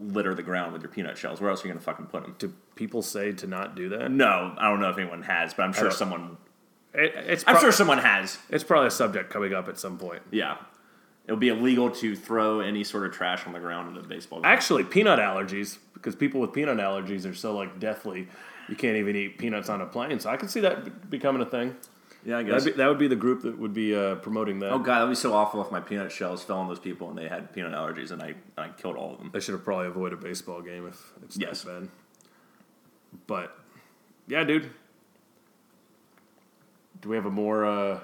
litter 0.00 0.34
the 0.34 0.42
ground 0.42 0.72
with 0.72 0.82
your 0.82 0.90
peanut 0.90 1.18
shells. 1.18 1.40
Where 1.40 1.50
else 1.50 1.64
are 1.64 1.68
you 1.68 1.72
going 1.72 1.80
to 1.80 1.84
fucking 1.84 2.06
put 2.06 2.22
them? 2.22 2.36
Do 2.38 2.52
people 2.74 3.02
say 3.02 3.32
to 3.32 3.46
not 3.46 3.74
do 3.74 3.88
that? 3.90 4.10
No, 4.10 4.54
I 4.58 4.68
don't 4.70 4.80
know 4.80 4.90
if 4.90 4.98
anyone 4.98 5.22
has, 5.22 5.54
but 5.54 5.64
I'm 5.64 5.72
sure 5.72 5.90
someone. 5.90 6.36
It, 6.94 7.12
it's 7.14 7.44
I'm 7.46 7.60
sure 7.60 7.72
someone 7.72 7.98
has. 7.98 8.38
it's 8.48 8.64
probably 8.64 8.88
a 8.88 8.92
subject 8.92 9.30
coming 9.30 9.54
up 9.54 9.68
at 9.68 9.78
some 9.78 9.98
point. 9.98 10.22
Yeah, 10.30 10.56
it 11.26 11.32
would 11.32 11.40
be 11.40 11.48
illegal 11.48 11.90
to 11.90 12.16
throw 12.16 12.60
any 12.60 12.84
sort 12.84 13.06
of 13.06 13.12
trash 13.12 13.46
on 13.46 13.52
the 13.52 13.60
ground 13.60 13.96
in 13.96 14.02
a 14.02 14.06
baseball 14.06 14.40
game. 14.40 14.46
Actually, 14.46 14.84
peanut 14.84 15.18
allergies, 15.18 15.78
because 15.92 16.16
people 16.16 16.40
with 16.40 16.52
peanut 16.52 16.78
allergies 16.78 17.30
are 17.30 17.34
so 17.34 17.54
like 17.54 17.78
deathly, 17.78 18.28
you 18.68 18.76
can't 18.76 18.96
even 18.96 19.14
eat 19.14 19.38
peanuts 19.38 19.68
on 19.68 19.80
a 19.80 19.86
plane. 19.86 20.18
So 20.20 20.30
I 20.30 20.36
can 20.36 20.48
see 20.48 20.60
that 20.60 21.10
becoming 21.10 21.42
a 21.42 21.46
thing. 21.46 21.76
Yeah, 22.24 22.38
I 22.38 22.42
guess. 22.42 22.64
That'd 22.64 22.74
be, 22.74 22.76
that 22.82 22.88
would 22.88 22.98
be 22.98 23.08
the 23.08 23.16
group 23.16 23.42
that 23.42 23.58
would 23.58 23.72
be 23.74 23.94
uh, 23.94 24.16
promoting 24.16 24.58
that. 24.60 24.70
oh 24.72 24.78
god, 24.78 24.96
that'd 25.00 25.08
be 25.10 25.14
so 25.14 25.32
awful 25.34 25.60
if 25.62 25.70
my 25.70 25.80
peanut 25.80 26.10
shells 26.12 26.42
fell 26.42 26.58
on 26.58 26.68
those 26.68 26.78
people 26.80 27.08
and 27.08 27.16
they 27.18 27.28
had 27.28 27.52
peanut 27.52 27.72
allergies 27.72 28.10
and 28.10 28.22
I 28.22 28.28
and 28.28 28.36
I 28.56 28.68
killed 28.70 28.96
all 28.96 29.12
of 29.14 29.18
them. 29.18 29.30
They 29.32 29.40
should 29.40 29.52
have 29.54 29.64
probably 29.64 29.86
avoided 29.86 30.18
a 30.18 30.22
baseball 30.22 30.60
game 30.62 30.86
if 30.86 31.12
it's 31.22 31.36
Yes. 31.36 31.62
that 31.62 31.80
bad. 31.80 31.88
But 33.26 33.56
yeah, 34.26 34.44
dude. 34.44 34.70
Do 37.00 37.08
we 37.10 37.16
have 37.16 37.26
a 37.26 37.30
more 37.30 37.64
uh, 37.64 38.00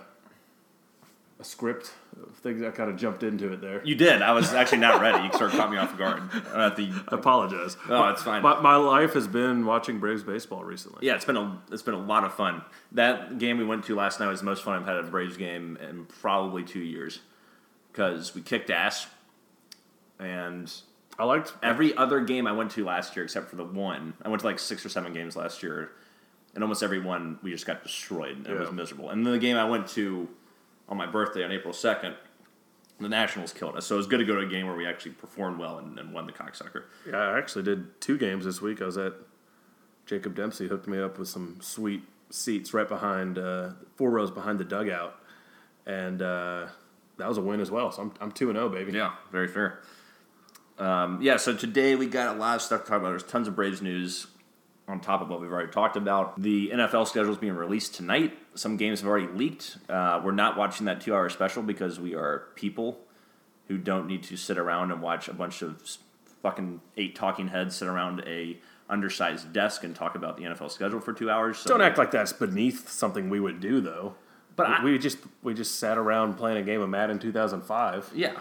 a 1.40 1.44
script 1.44 1.92
of 2.22 2.34
things? 2.36 2.62
I 2.62 2.70
kind 2.70 2.88
of 2.90 2.96
jumped 2.96 3.22
into 3.22 3.52
it 3.52 3.60
there. 3.60 3.82
You 3.84 3.94
did. 3.96 4.22
I 4.22 4.32
was 4.32 4.52
actually 4.54 4.78
not 4.78 5.00
ready. 5.00 5.24
You 5.24 5.32
sort 5.32 5.52
of 5.52 5.58
caught 5.58 5.70
me 5.70 5.76
off 5.76 5.96
guard. 5.98 6.22
At 6.54 6.76
the 6.76 6.90
I 7.08 7.14
apologize. 7.16 7.76
Oh, 7.88 8.08
it's 8.10 8.22
fine. 8.22 8.42
My, 8.42 8.60
my 8.60 8.76
life 8.76 9.14
has 9.14 9.26
been 9.26 9.66
watching 9.66 9.98
Braves 9.98 10.22
baseball 10.22 10.64
recently. 10.64 11.06
Yeah, 11.06 11.14
it's 11.16 11.24
been 11.24 11.36
a 11.36 11.60
it's 11.72 11.82
been 11.82 11.94
a 11.94 11.98
lot 12.04 12.24
of 12.24 12.34
fun. 12.34 12.62
That 12.92 13.38
game 13.38 13.58
we 13.58 13.64
went 13.64 13.84
to 13.86 13.94
last 13.96 14.20
night 14.20 14.28
was 14.28 14.40
the 14.40 14.46
most 14.46 14.62
fun 14.62 14.80
I've 14.80 14.86
had 14.86 14.96
at 14.96 15.04
a 15.04 15.08
Braves 15.08 15.36
game 15.36 15.76
in 15.86 16.06
probably 16.06 16.62
two 16.62 16.80
years 16.80 17.20
because 17.92 18.34
we 18.34 18.40
kicked 18.40 18.70
ass, 18.70 19.06
and 20.18 20.72
I 21.18 21.24
liked. 21.24 21.52
every 21.62 21.96
other 21.96 22.20
game 22.20 22.46
I 22.46 22.52
went 22.52 22.70
to 22.72 22.84
last 22.84 23.16
year 23.16 23.24
except 23.24 23.48
for 23.48 23.56
the 23.56 23.64
one, 23.64 24.14
I 24.24 24.28
went 24.28 24.40
to 24.40 24.46
like 24.46 24.58
six 24.58 24.84
or 24.84 24.88
seven 24.88 25.12
games 25.12 25.36
last 25.36 25.62
year, 25.62 25.90
and 26.54 26.62
almost 26.64 26.82
every 26.82 27.00
one 27.00 27.38
we 27.42 27.50
just 27.50 27.66
got 27.66 27.82
destroyed. 27.82 28.36
and 28.36 28.46
It 28.46 28.58
was 28.58 28.72
miserable. 28.72 29.10
And 29.10 29.24
then 29.26 29.32
the 29.32 29.38
game 29.38 29.56
I 29.56 29.64
went 29.64 29.88
to 29.90 30.28
on 30.88 30.96
my 30.96 31.06
birthday 31.06 31.44
on 31.44 31.52
April 31.52 31.72
second. 31.72 32.14
The 33.00 33.08
Nationals 33.08 33.52
killed 33.52 33.76
us, 33.76 33.86
so 33.86 33.96
it 33.96 33.98
was 33.98 34.06
good 34.06 34.18
to 34.18 34.24
go 34.24 34.36
to 34.36 34.46
a 34.46 34.46
game 34.46 34.66
where 34.66 34.76
we 34.76 34.86
actually 34.86 35.12
performed 35.12 35.58
well 35.58 35.78
and, 35.78 35.98
and 35.98 36.12
won 36.14 36.26
the 36.26 36.32
cocksucker. 36.32 36.84
Yeah, 37.06 37.16
I 37.16 37.38
actually 37.38 37.64
did 37.64 38.00
two 38.00 38.16
games 38.16 38.44
this 38.44 38.60
week. 38.62 38.80
I 38.80 38.86
was 38.86 38.96
at 38.96 39.14
Jacob 40.06 40.36
Dempsey 40.36 40.68
hooked 40.68 40.86
me 40.86 41.00
up 41.00 41.18
with 41.18 41.28
some 41.28 41.58
sweet 41.60 42.02
seats 42.30 42.72
right 42.72 42.88
behind, 42.88 43.36
uh, 43.36 43.70
four 43.96 44.10
rows 44.10 44.30
behind 44.30 44.60
the 44.60 44.64
dugout, 44.64 45.18
and 45.86 46.22
uh, 46.22 46.66
that 47.16 47.28
was 47.28 47.36
a 47.36 47.40
win 47.42 47.60
as 47.60 47.70
well. 47.70 47.90
So 47.90 48.02
I'm 48.02 48.12
I'm 48.20 48.30
two 48.30 48.48
and 48.48 48.56
zero, 48.56 48.68
baby. 48.68 48.92
Yeah, 48.92 49.12
very 49.32 49.48
fair. 49.48 49.80
Um, 50.78 51.20
yeah, 51.20 51.36
so 51.36 51.54
today 51.54 51.96
we 51.96 52.06
got 52.06 52.36
a 52.36 52.38
lot 52.38 52.56
of 52.56 52.62
stuff 52.62 52.84
to 52.84 52.88
talk 52.88 53.00
about. 53.00 53.10
There's 53.10 53.22
tons 53.24 53.48
of 53.48 53.56
Braves 53.56 53.82
news 53.82 54.26
on 54.86 55.00
top 55.00 55.22
of 55.22 55.28
what 55.28 55.40
we've 55.40 55.50
already 55.50 55.72
talked 55.72 55.96
about. 55.96 56.40
The 56.40 56.70
NFL 56.74 57.06
schedule 57.08 57.32
is 57.32 57.38
being 57.38 57.54
released 57.54 57.94
tonight. 57.94 58.36
Some 58.54 58.76
games 58.76 59.00
have 59.00 59.08
already 59.08 59.28
leaked. 59.28 59.78
Uh, 59.88 60.20
we're 60.22 60.32
not 60.32 60.56
watching 60.56 60.86
that 60.86 61.00
two 61.00 61.14
hour 61.14 61.28
special 61.30 61.62
because 61.62 61.98
we 61.98 62.14
are 62.14 62.48
people 62.54 62.98
who 63.68 63.78
don't 63.78 64.06
need 64.06 64.22
to 64.24 64.36
sit 64.36 64.58
around 64.58 64.90
and 64.92 65.00
watch 65.00 65.26
a 65.28 65.32
bunch 65.32 65.62
of 65.62 65.82
fucking 66.42 66.80
eight 66.98 67.14
talking 67.14 67.48
heads 67.48 67.76
sit 67.76 67.88
around 67.88 68.22
a 68.26 68.58
undersized 68.90 69.50
desk 69.54 69.82
and 69.84 69.96
talk 69.96 70.14
about 70.14 70.36
the 70.36 70.42
NFL 70.42 70.70
schedule 70.70 71.00
for 71.00 71.14
two 71.14 71.30
hours. 71.30 71.56
So 71.58 71.70
Don't 71.70 71.80
act 71.80 71.96
like 71.96 72.10
that's 72.10 72.34
beneath 72.34 72.90
something 72.90 73.30
we 73.30 73.40
would 73.40 73.60
do, 73.60 73.80
though. 73.80 74.14
But 74.54 74.68
we, 74.68 74.74
I- 74.74 74.84
we 74.84 74.98
just 74.98 75.16
we 75.42 75.54
just 75.54 75.78
sat 75.80 75.96
around 75.96 76.34
playing 76.34 76.58
a 76.58 76.62
game 76.62 76.82
of 76.82 76.90
Madden 76.90 77.18
2005. 77.18 78.12
Yeah, 78.14 78.38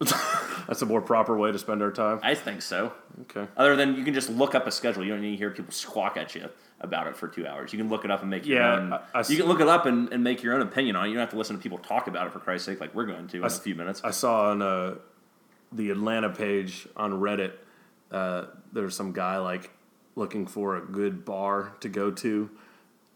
That's 0.68 0.82
a 0.82 0.86
more 0.86 1.00
proper 1.00 1.36
way 1.36 1.52
to 1.52 1.58
spend 1.58 1.82
our 1.82 1.90
time. 1.92 2.20
I 2.22 2.34
think 2.34 2.60
so. 2.62 2.92
Okay. 3.22 3.46
Other 3.56 3.76
than 3.76 3.96
you 3.96 4.04
can 4.04 4.14
just 4.14 4.28
look 4.28 4.54
up 4.54 4.66
a 4.66 4.70
schedule. 4.70 5.04
You 5.04 5.12
don't 5.12 5.22
need 5.22 5.30
to 5.32 5.36
hear 5.36 5.50
people 5.50 5.72
squawk 5.72 6.16
at 6.16 6.34
you 6.34 6.48
about 6.80 7.06
it 7.06 7.16
for 7.16 7.28
two 7.28 7.46
hours. 7.46 7.72
You 7.72 7.78
can 7.78 7.88
look 7.88 8.04
it 8.04 8.10
up 8.10 8.20
and 8.20 8.28
make 8.30 8.44
your 8.46 8.60
Yeah, 8.60 8.74
own. 8.74 8.92
I- 8.92 9.00
I 9.14 9.24
you 9.28 9.36
can 9.38 9.46
look 9.46 9.60
it 9.60 9.68
up 9.68 9.86
and, 9.86 10.12
and 10.12 10.22
make 10.22 10.42
your 10.42 10.54
own 10.54 10.60
opinion 10.62 10.96
on 10.96 11.06
it. 11.06 11.08
You 11.08 11.14
don't 11.14 11.20
have 11.22 11.30
to 11.30 11.38
listen 11.38 11.56
to 11.56 11.62
people 11.62 11.78
talk 11.78 12.08
about 12.08 12.26
it 12.26 12.32
for 12.32 12.40
Christ's 12.40 12.66
sake, 12.66 12.80
like 12.80 12.94
we're 12.94 13.06
going 13.06 13.28
to 13.28 13.38
in 13.38 13.44
a 13.44 13.50
few 13.50 13.74
minutes. 13.74 14.02
I 14.04 14.10
saw 14.10 14.50
on 14.50 14.60
uh, 14.60 14.96
the 15.72 15.90
Atlanta 15.90 16.28
page 16.30 16.86
on 16.96 17.12
Reddit, 17.12 17.52
uh, 18.10 18.46
there's 18.72 18.94
some 18.94 19.12
guy 19.12 19.38
like 19.38 19.70
looking 20.14 20.46
for 20.46 20.76
a 20.76 20.80
good 20.80 21.24
bar 21.24 21.72
to 21.80 21.88
go 21.88 22.10
to 22.10 22.50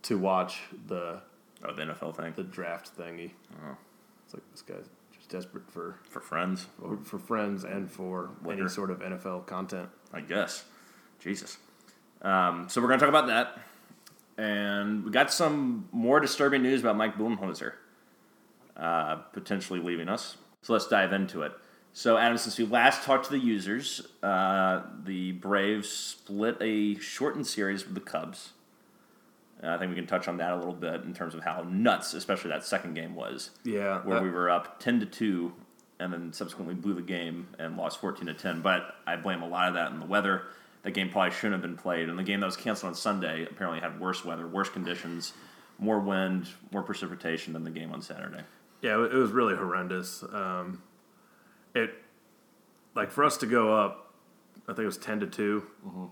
to 0.02 0.18
watch 0.18 0.62
the 0.86 1.20
oh, 1.64 1.72
the 1.74 1.82
NFL 1.82 2.16
thing 2.16 2.32
the 2.36 2.42
draft 2.42 2.96
thingy. 2.96 3.32
Oh. 3.66 3.76
It's 4.24 4.34
like 4.34 4.42
this 4.52 4.62
guy's 4.62 4.88
desperate 5.30 5.70
for 5.70 5.98
for 6.08 6.20
friends, 6.20 6.66
for 7.04 7.18
friends 7.18 7.64
and 7.64 7.90
for 7.90 8.30
Liquor. 8.44 8.60
any 8.60 8.68
sort 8.68 8.90
of 8.90 8.98
NFL 9.00 9.46
content. 9.46 9.88
I 10.12 10.20
guess. 10.20 10.64
Jesus. 11.18 11.56
Um, 12.22 12.68
so 12.68 12.80
we're 12.80 12.88
going 12.88 13.00
to 13.00 13.06
talk 13.06 13.14
about 13.14 13.28
that, 13.28 13.58
and 14.36 15.04
we 15.04 15.10
got 15.10 15.32
some 15.32 15.88
more 15.92 16.20
disturbing 16.20 16.62
news 16.62 16.80
about 16.80 16.96
Mike 16.96 17.16
Budenholzer 17.16 17.72
uh, 18.76 19.16
potentially 19.32 19.80
leaving 19.80 20.08
us. 20.08 20.36
So 20.62 20.72
let's 20.72 20.88
dive 20.88 21.12
into 21.12 21.42
it. 21.42 21.52
So, 21.92 22.16
Adam, 22.16 22.38
since 22.38 22.56
we 22.56 22.64
last 22.64 23.02
talked 23.02 23.24
to 23.26 23.30
the 23.32 23.38
users, 23.38 24.06
uh, 24.22 24.82
the 25.04 25.32
Braves 25.32 25.88
split 25.88 26.56
a 26.60 26.96
shortened 26.98 27.46
series 27.46 27.84
with 27.84 27.94
the 27.94 28.00
Cubs. 28.00 28.52
Uh, 29.62 29.68
I 29.68 29.78
think 29.78 29.90
we 29.90 29.96
can 29.96 30.06
touch 30.06 30.26
on 30.28 30.38
that 30.38 30.52
a 30.52 30.56
little 30.56 30.72
bit 30.72 31.02
in 31.02 31.12
terms 31.12 31.34
of 31.34 31.42
how 31.42 31.62
nuts, 31.68 32.14
especially 32.14 32.50
that 32.50 32.64
second 32.64 32.94
game 32.94 33.14
was, 33.14 33.50
Yeah, 33.64 34.00
where 34.02 34.16
that- 34.16 34.22
we 34.22 34.30
were 34.30 34.48
up 34.50 34.78
ten 34.80 35.00
to 35.00 35.06
two, 35.06 35.52
and 35.98 36.12
then 36.12 36.32
subsequently 36.32 36.74
blew 36.74 36.94
the 36.94 37.02
game 37.02 37.48
and 37.58 37.76
lost 37.76 38.00
fourteen 38.00 38.26
to 38.26 38.34
ten. 38.34 38.62
But 38.62 38.94
I 39.06 39.16
blame 39.16 39.42
a 39.42 39.48
lot 39.48 39.68
of 39.68 39.74
that 39.74 39.88
on 39.92 40.00
the 40.00 40.06
weather. 40.06 40.42
That 40.82 40.92
game 40.92 41.10
probably 41.10 41.30
shouldn't 41.32 41.52
have 41.52 41.62
been 41.62 41.76
played, 41.76 42.08
and 42.08 42.18
the 42.18 42.22
game 42.22 42.40
that 42.40 42.46
was 42.46 42.56
canceled 42.56 42.88
on 42.88 42.94
Sunday 42.94 43.44
apparently 43.44 43.80
had 43.80 44.00
worse 44.00 44.24
weather, 44.24 44.46
worse 44.46 44.70
conditions, 44.70 45.34
more 45.78 45.98
wind, 46.00 46.48
more 46.72 46.82
precipitation 46.82 47.52
than 47.52 47.64
the 47.64 47.70
game 47.70 47.92
on 47.92 48.00
Saturday. 48.00 48.42
Yeah, 48.80 48.94
it 49.04 49.12
was 49.12 49.30
really 49.30 49.56
horrendous. 49.56 50.22
Um, 50.22 50.82
it 51.74 51.94
like 52.94 53.10
for 53.10 53.24
us 53.24 53.36
to 53.38 53.46
go 53.46 53.76
up, 53.76 54.14
I 54.66 54.72
think 54.72 54.80
it 54.80 54.86
was 54.86 54.96
ten 54.96 55.20
to 55.20 55.26
2 55.26 56.10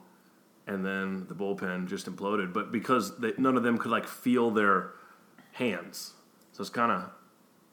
and 0.69 0.87
then 0.87 1.27
the 1.29 1.35
bullpen 1.35 1.89
just 1.89 2.07
imploded. 2.07 2.53
But 2.53 2.71
because 2.71 3.19
they, 3.19 3.33
none 3.39 3.57
of 3.57 3.65
them 3.65 3.79
could 3.79 3.91
like 3.91 4.07
feel 4.07 4.51
their 4.51 4.93
hands, 5.53 6.13
so 6.53 6.61
it's 6.61 6.71
kind 6.71 6.93
of 6.93 7.11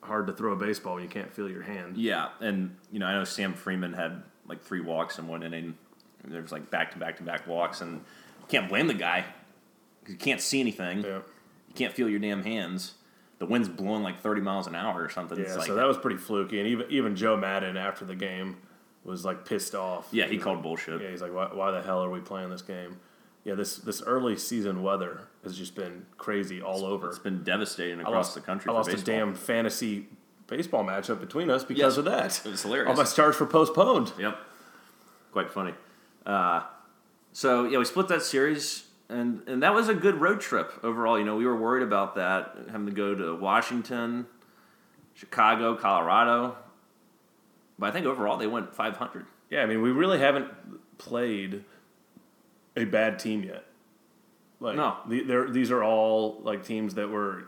hard 0.02 0.26
to 0.28 0.34
throw 0.34 0.54
a 0.54 0.56
baseball 0.56 0.96
when 0.96 1.04
you 1.04 1.10
can't 1.10 1.32
feel 1.32 1.50
your 1.50 1.64
hand. 1.64 1.98
Yeah, 1.98 2.30
and 2.40 2.76
you 2.92 3.00
know 3.00 3.06
I 3.06 3.14
know 3.14 3.24
Sam 3.24 3.54
Freeman 3.54 3.94
had 3.94 4.24
like 4.48 4.62
three 4.62 4.82
walks 4.82 5.20
in 5.20 5.28
one 5.28 5.44
inning, 5.44 5.76
There's 6.24 6.52
like 6.52 6.72
back 6.72 6.92
to 6.92 6.98
back 6.98 7.18
to 7.18 7.24
back 7.24 7.46
walks, 7.46 7.82
and 7.82 7.94
you 7.94 8.48
can't 8.48 8.68
blame 8.68 8.88
the 8.88 8.94
guy 8.96 9.26
you 10.08 10.16
can't 10.16 10.42
see 10.42 10.60
anything. 10.60 11.02
Yeah. 11.02 11.20
You 11.68 11.74
can't 11.76 11.94
feel 11.94 12.10
your 12.10 12.20
damn 12.20 12.44
hands. 12.44 12.96
The 13.40 13.46
wind's 13.46 13.68
blowing 13.68 14.04
like 14.04 14.22
30 14.22 14.42
miles 14.42 14.68
an 14.68 14.76
hour 14.76 15.04
or 15.04 15.10
something. 15.10 15.38
Yeah, 15.38 15.46
it's 15.46 15.58
like, 15.58 15.68
so 15.68 15.76
that 15.76 15.88
was 15.88 15.98
pretty 15.98 16.18
fluky, 16.18 16.60
and 16.60 16.68
even 16.68 16.88
even 16.90 17.16
Joe 17.16 17.36
Maddon 17.36 17.76
after 17.76 18.06
the 18.06 18.16
game 18.16 18.58
was 19.06 19.24
like 19.24 19.46
pissed 19.46 19.76
off. 19.76 20.08
yeah, 20.12 20.26
he 20.28 20.38
called 20.38 20.62
bullshit. 20.64 21.02
Yeah, 21.02 21.10
he's 21.12 21.22
like, 21.22 21.34
why, 21.34 21.48
why 21.54 21.72
the 21.72 21.82
hell 21.82 22.04
are 22.04 22.10
we 22.10 22.20
playing 22.20 22.50
this 22.50 22.62
game? 22.62 22.98
Yeah, 23.44 23.54
this 23.54 23.78
this 23.78 24.02
early 24.02 24.36
season 24.38 24.82
weather 24.82 25.22
has 25.44 25.56
just 25.58 25.76
been 25.76 26.06
crazy 26.18 26.62
all 26.62 26.84
over. 26.84 27.08
It's 27.10 27.20
been 27.20 27.44
devastating 27.44 28.00
across 28.00 28.14
lost, 28.14 28.34
the 28.36 28.42
country. 28.42 28.70
I 28.70 28.74
for 28.74 28.78
lost 28.78 28.90
baseball. 28.90 29.16
a 29.16 29.18
damn 29.20 29.36
fantasy 29.36 30.08
baseball 30.48 30.84
matchup 30.84 31.20
between 31.20 31.50
us 31.52 31.64
because 31.64 31.80
Yes. 31.96 31.98
of 31.98 32.06
that. 32.06 32.42
It 32.46 32.50
was 32.50 32.64
hilarious. 32.64 32.90
All 32.90 32.96
my 32.96 33.04
stars 33.04 33.40
were 33.40 33.46
postponed. 33.46 34.12
Yep. 34.20 34.38
Quite 35.32 35.52
funny. 35.52 35.74
Uh, 36.26 36.64
so 37.34 37.66
yeah, 37.66 37.78
we 37.78 37.86
split 37.86 38.08
that 38.08 38.24
series, 38.24 38.86
and 39.10 39.44
and 39.48 39.62
that 39.62 39.76
was 39.76 39.90
a 39.90 39.94
good 39.94 40.20
road 40.20 40.42
trip 40.42 40.72
overall. 40.84 41.20
You 41.20 41.26
know, 41.26 41.36
we 41.36 41.46
were 41.46 41.56
worried 41.56 41.84
about 41.84 42.16
that 42.16 42.56
having 42.72 42.88
to 42.88 42.94
go 42.94 43.14
to 43.14 43.36
Washington, 43.36 44.26
Chicago, 45.14 45.76
Colorado, 45.76 46.58
but 47.80 47.88
I 47.88 47.92
think 47.92 48.06
overall 48.06 48.38
they 48.38 48.48
went 48.48 48.74
500. 48.74 49.26
Yeah, 49.50 49.62
I 49.62 49.66
mean, 49.66 49.82
we 49.82 49.92
really 49.92 50.20
haven't 50.20 50.50
played 50.98 51.64
a 52.76 52.86
bad 52.86 53.20
team 53.20 53.44
yet. 53.44 53.66
Like, 54.60 54.76
No. 54.78 54.98
the, 55.08 55.48
these 55.52 55.72
are 55.72 55.84
all 55.84 56.40
like 56.42 56.64
teams 56.66 56.96
that 56.96 57.10
were 57.10 57.46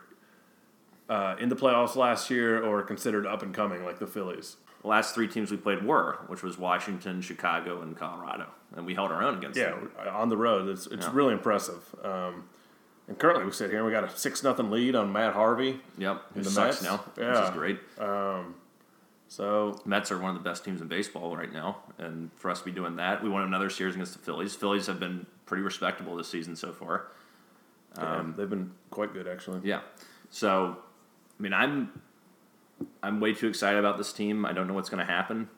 uh, 1.10 1.36
in 1.40 1.50
the 1.50 1.56
playoffs 1.56 1.96
last 1.96 2.30
year 2.30 2.62
or 2.62 2.82
considered 2.84 3.26
up 3.26 3.42
and 3.42 3.54
coming, 3.54 3.84
like 3.86 4.00
the 4.00 4.08
Phillies. 4.08 4.58
The 4.82 4.90
last 4.90 5.16
three 5.16 5.28
teams 5.28 5.50
we 5.52 5.58
played 5.58 5.84
were, 5.84 6.20
which 6.28 6.44
was 6.44 6.58
Washington, 6.58 7.22
Chicago, 7.22 7.82
and 7.82 7.98
Colorado, 7.98 8.48
and 8.76 8.86
we 8.86 8.94
held 8.94 9.12
our 9.12 9.24
own 9.24 9.38
against 9.38 9.58
Yeah, 9.58 9.72
them. 9.72 9.92
on 10.12 10.30
the 10.30 10.38
road, 10.38 10.68
it's 10.70 10.86
it's 10.88 11.06
Yeah. 11.06 11.12
really 11.14 11.34
impressive. 11.34 11.96
Um, 12.04 12.44
and 13.08 13.18
currently, 13.18 13.46
we 13.46 13.52
sit 13.52 13.70
here 13.70 13.78
and 13.80 13.86
we 13.88 13.92
got 13.92 14.04
a 14.04 14.10
six 14.10 14.44
nothing 14.44 14.70
lead 14.70 14.96
on 14.96 15.12
Matt 15.12 15.34
Harvey. 15.34 15.80
Yep, 15.98 16.22
who 16.36 16.42
the 16.44 16.50
sucks 16.50 16.82
Mets? 16.82 16.84
now, 16.84 16.98
which 17.16 17.26
Yeah. 17.26 17.44
is 17.46 17.50
great. 17.52 17.80
So 19.28 19.80
Mets 19.86 20.12
are 20.12 20.20
one 20.20 20.36
of 20.36 20.42
the 20.42 20.50
best 20.50 20.64
teams 20.64 20.82
in 20.82 20.88
baseball 20.88 21.36
right 21.36 21.52
now, 21.52 21.78
and 21.98 22.32
for 22.36 22.50
us 22.50 22.60
to 22.60 22.66
be 22.66 22.72
doing 22.72 22.96
that, 22.96 23.22
we 23.22 23.30
won 23.30 23.44
another 23.44 23.70
series 23.70 23.96
against 23.96 24.14
the 24.14 24.20
Phillies. 24.20 24.56
Phillies 24.56 24.88
have 24.88 25.00
been 25.00 25.26
pretty 25.46 25.64
respectable 25.64 26.16
this 26.16 26.30
season 26.30 26.56
so 26.56 26.72
far. 26.72 27.08
yeah, 27.98 28.24
they've 28.38 28.50
been 28.50 28.72
quite 28.90 29.14
good 29.14 29.28
actually. 29.28 29.62
Yeah. 29.64 29.82
So, 30.30 30.78
I 31.38 31.44
mean, 31.44 31.54
I'm 31.54 32.02
I'm 33.04 33.20
way 33.20 33.34
too 33.34 33.48
excited 33.48 33.80
about 33.80 33.98
this 33.98 34.14
team. 34.14 34.46
I 34.46 34.54
don't 34.54 34.68
know 34.68 34.74
what's 34.74 34.90
going 34.90 35.06
to 35.06 35.12
happen, 35.12 35.50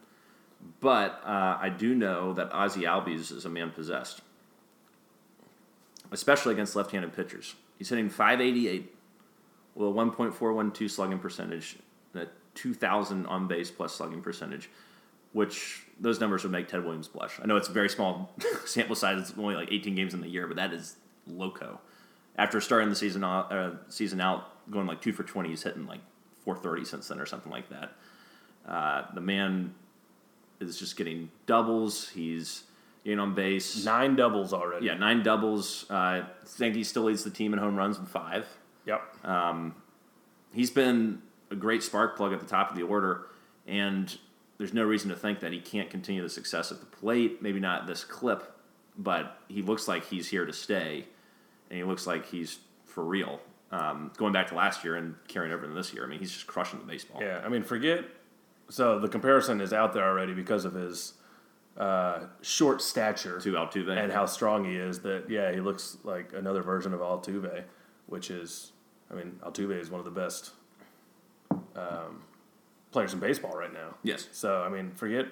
but 0.79 1.21
uh, 1.23 1.57
I 1.61 1.69
do 1.69 1.93
know 1.93 2.33
that 2.33 2.51
Ozzie 2.51 2.83
Albies 2.83 3.31
is 3.31 3.45
a 3.45 3.49
man 3.49 3.71
possessed, 3.71 4.21
especially 6.11 6.53
against 6.53 6.75
left-handed 6.75 7.13
pitchers. 7.13 7.55
He's 7.77 7.89
hitting 7.89 8.09
588 8.09 8.95
with 9.75 9.89
a 9.89 9.91
1.412 9.91 10.89
slugging 10.89 11.19
percentage, 11.19 11.77
2,000 12.61 13.25
on 13.25 13.47
base 13.47 13.71
plus 13.71 13.95
slugging 13.95 14.21
percentage, 14.21 14.69
which 15.31 15.85
those 15.99 16.19
numbers 16.19 16.43
would 16.43 16.51
make 16.51 16.67
Ted 16.67 16.83
Williams 16.83 17.07
blush. 17.07 17.39
I 17.41 17.45
know 17.45 17.55
it's 17.55 17.69
a 17.69 17.71
very 17.71 17.89
small 17.89 18.35
sample 18.65 18.95
size; 18.95 19.19
it's 19.19 19.37
only 19.37 19.55
like 19.55 19.71
18 19.71 19.95
games 19.95 20.13
in 20.13 20.21
the 20.21 20.27
year, 20.27 20.45
but 20.45 20.57
that 20.57 20.73
is 20.73 20.97
loco. 21.25 21.79
After 22.37 22.59
starting 22.59 22.89
the 22.89 22.95
season 22.95 23.23
out, 23.23 23.51
uh, 23.51 23.71
season 23.87 24.19
out 24.19 24.69
going 24.71 24.87
like 24.87 25.01
two 25.01 25.13
for 25.13 25.23
20, 25.23 25.49
he's 25.49 25.63
hitting 25.63 25.87
like 25.87 26.01
430 26.43 26.85
since 26.85 27.07
then 27.07 27.19
or 27.19 27.25
something 27.25 27.51
like 27.51 27.69
that. 27.69 27.93
Uh, 28.67 29.05
the 29.13 29.21
man 29.21 29.73
is 30.59 30.77
just 30.77 30.97
getting 30.97 31.31
doubles. 31.45 32.09
He's 32.09 32.63
getting 33.03 33.19
on 33.19 33.35
base. 33.35 33.85
Nine 33.85 34.15
doubles 34.15 34.53
already. 34.53 34.85
Yeah, 34.85 34.95
nine 34.95 35.23
doubles. 35.23 35.85
Uh, 35.89 35.93
I 35.93 36.25
think 36.45 36.75
he 36.75 36.83
still 36.83 37.03
leads 37.03 37.23
the 37.23 37.29
team 37.29 37.53
in 37.53 37.59
home 37.59 37.75
runs 37.75 37.99
with 37.99 38.09
five. 38.09 38.47
Yep. 38.85 39.01
He's 40.53 40.71
been 40.71 41.21
a 41.51 41.55
great 41.55 41.83
spark 41.83 42.15
plug 42.17 42.33
at 42.33 42.39
the 42.39 42.45
top 42.45 42.69
of 42.69 42.75
the 42.77 42.83
order, 42.83 43.27
and 43.67 44.17
there's 44.57 44.73
no 44.73 44.83
reason 44.83 45.09
to 45.09 45.15
think 45.15 45.39
that 45.39 45.51
he 45.53 45.59
can't 45.59 45.89
continue 45.89 46.21
the 46.21 46.29
success 46.29 46.71
at 46.71 46.79
the 46.79 46.85
plate. 46.85 47.41
Maybe 47.41 47.59
not 47.59 47.87
this 47.87 48.03
clip, 48.03 48.55
but 48.97 49.37
he 49.47 49.61
looks 49.61 49.87
like 49.87 50.05
he's 50.05 50.27
here 50.27 50.45
to 50.45 50.53
stay, 50.53 51.05
and 51.69 51.77
he 51.77 51.83
looks 51.83 52.05
like 52.05 52.25
he's 52.27 52.59
for 52.85 53.03
real. 53.03 53.39
Um, 53.71 54.11
going 54.17 54.33
back 54.33 54.47
to 54.47 54.55
last 54.55 54.83
year 54.83 54.95
and 54.95 55.15
carrying 55.27 55.53
over 55.53 55.67
to 55.67 55.73
this 55.73 55.93
year, 55.93 56.03
I 56.03 56.07
mean, 56.07 56.19
he's 56.19 56.31
just 56.31 56.47
crushing 56.47 56.79
the 56.79 56.85
baseball. 56.85 57.21
Yeah, 57.21 57.41
I 57.45 57.49
mean, 57.49 57.63
forget. 57.63 58.03
So 58.69 58.99
the 58.99 59.07
comparison 59.07 59.61
is 59.61 59.73
out 59.73 59.93
there 59.93 60.03
already 60.05 60.33
because 60.33 60.65
of 60.65 60.73
his 60.73 61.13
uh, 61.77 62.25
short 62.41 62.81
stature 62.81 63.39
To 63.39 63.53
Altuve. 63.53 63.95
and 63.97 64.11
how 64.11 64.25
strong 64.25 64.65
he 64.65 64.75
is. 64.75 64.99
That 64.99 65.29
yeah, 65.29 65.51
he 65.53 65.59
looks 65.61 65.97
like 66.03 66.33
another 66.33 66.61
version 66.63 66.93
of 66.93 66.99
Altuve, 66.99 67.63
which 68.07 68.29
is, 68.31 68.71
I 69.11 69.13
mean, 69.13 69.39
Altuve 69.43 69.79
is 69.79 69.89
one 69.89 69.99
of 69.99 70.05
the 70.05 70.11
best 70.19 70.51
um, 71.51 72.23
players 72.91 73.13
in 73.13 73.19
baseball 73.19 73.51
right 73.51 73.73
now. 73.73 73.95
Yes. 74.03 74.27
So 74.31 74.61
I 74.61 74.69
mean, 74.69 74.91
forget 74.91 75.27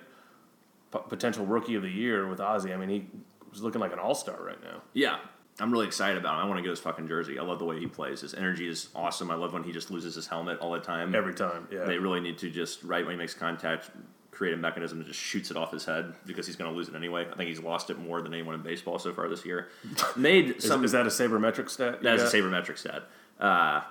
p- 0.92 1.00
potential 1.10 1.46
rookie 1.46 1.76
of 1.76 1.84
the 1.84 1.90
year 1.90 2.28
with 2.28 2.40
Ozzie. 2.40 2.74
I 2.74 2.78
mean, 2.78 2.90
he 2.90 3.08
was 3.50 3.62
looking 3.62 3.82
like 3.82 3.94
an 3.94 4.00
all 4.00 4.16
star 4.16 4.42
right 4.44 4.62
now. 4.64 4.82
Yeah, 4.94 5.20
I'm 5.60 5.72
really 5.72 5.88
excited 5.88 6.18
about 6.18 6.36
him. 6.36 6.46
I 6.46 6.46
want 6.46 6.58
to 6.60 6.62
get 6.62 6.70
his 6.70 6.80
fucking 6.80 7.08
jersey. 7.08 7.40
I 7.40 7.44
love 7.44 7.60
the 7.60 7.66
way 7.66 7.80
he 7.80 7.88
plays. 7.88 8.22
His 8.22 8.34
energy 8.34 8.68
is 8.68 8.90
awesome. 8.96 9.32
I 9.32 9.36
love 9.36 9.54
when 9.54 9.64
he 9.64 9.72
just 9.72 9.90
loses 9.90 10.16
his 10.16 10.28
helmet 10.28 10.60
all 10.60 10.72
the 10.72 10.80
time. 10.80 11.16
Every 11.16 11.34
time, 11.34 11.68
yeah. 11.72 11.86
They 11.86 11.98
really 11.98 12.20
need 12.20 12.38
to 12.40 12.50
just 12.50 12.84
right 12.84 13.04
when 13.04 13.14
he 13.14 13.18
makes 13.18 13.34
contact, 13.34 13.90
create 14.30 14.54
a 14.54 14.58
mechanism 14.58 15.00
that 15.00 15.08
just 15.08 15.20
shoots 15.20 15.50
it 15.50 15.58
off 15.58 15.72
his 15.72 15.84
head 15.84 16.14
because 16.28 16.46
he's 16.46 16.56
going 16.56 16.70
to 16.70 16.78
lose 16.78 16.90
it 16.90 16.96
anyway. 16.96 17.26
I 17.32 17.36
think 17.36 17.50
he's 17.50 17.62
lost 17.62 17.90
it 17.90 17.98
more 17.98 18.22
than 18.22 18.34
anyone 18.34 18.54
in 18.54 18.62
baseball 18.62 19.00
so 19.00 19.12
far 19.12 19.28
this 19.28 19.46
year. 19.46 19.70
Made 20.16 20.58
is, 20.58 20.68
some. 20.68 20.84
is 20.86 20.92
that 20.92 21.08
a 21.08 21.10
sabermetric 21.10 21.70
stat? 21.70 22.04
That 22.04 22.16
is 22.16 22.24
got? 22.24 22.34
a 22.34 22.38
sabermetric 22.38 22.78
stat. 22.78 23.04
Uh, 23.40 23.82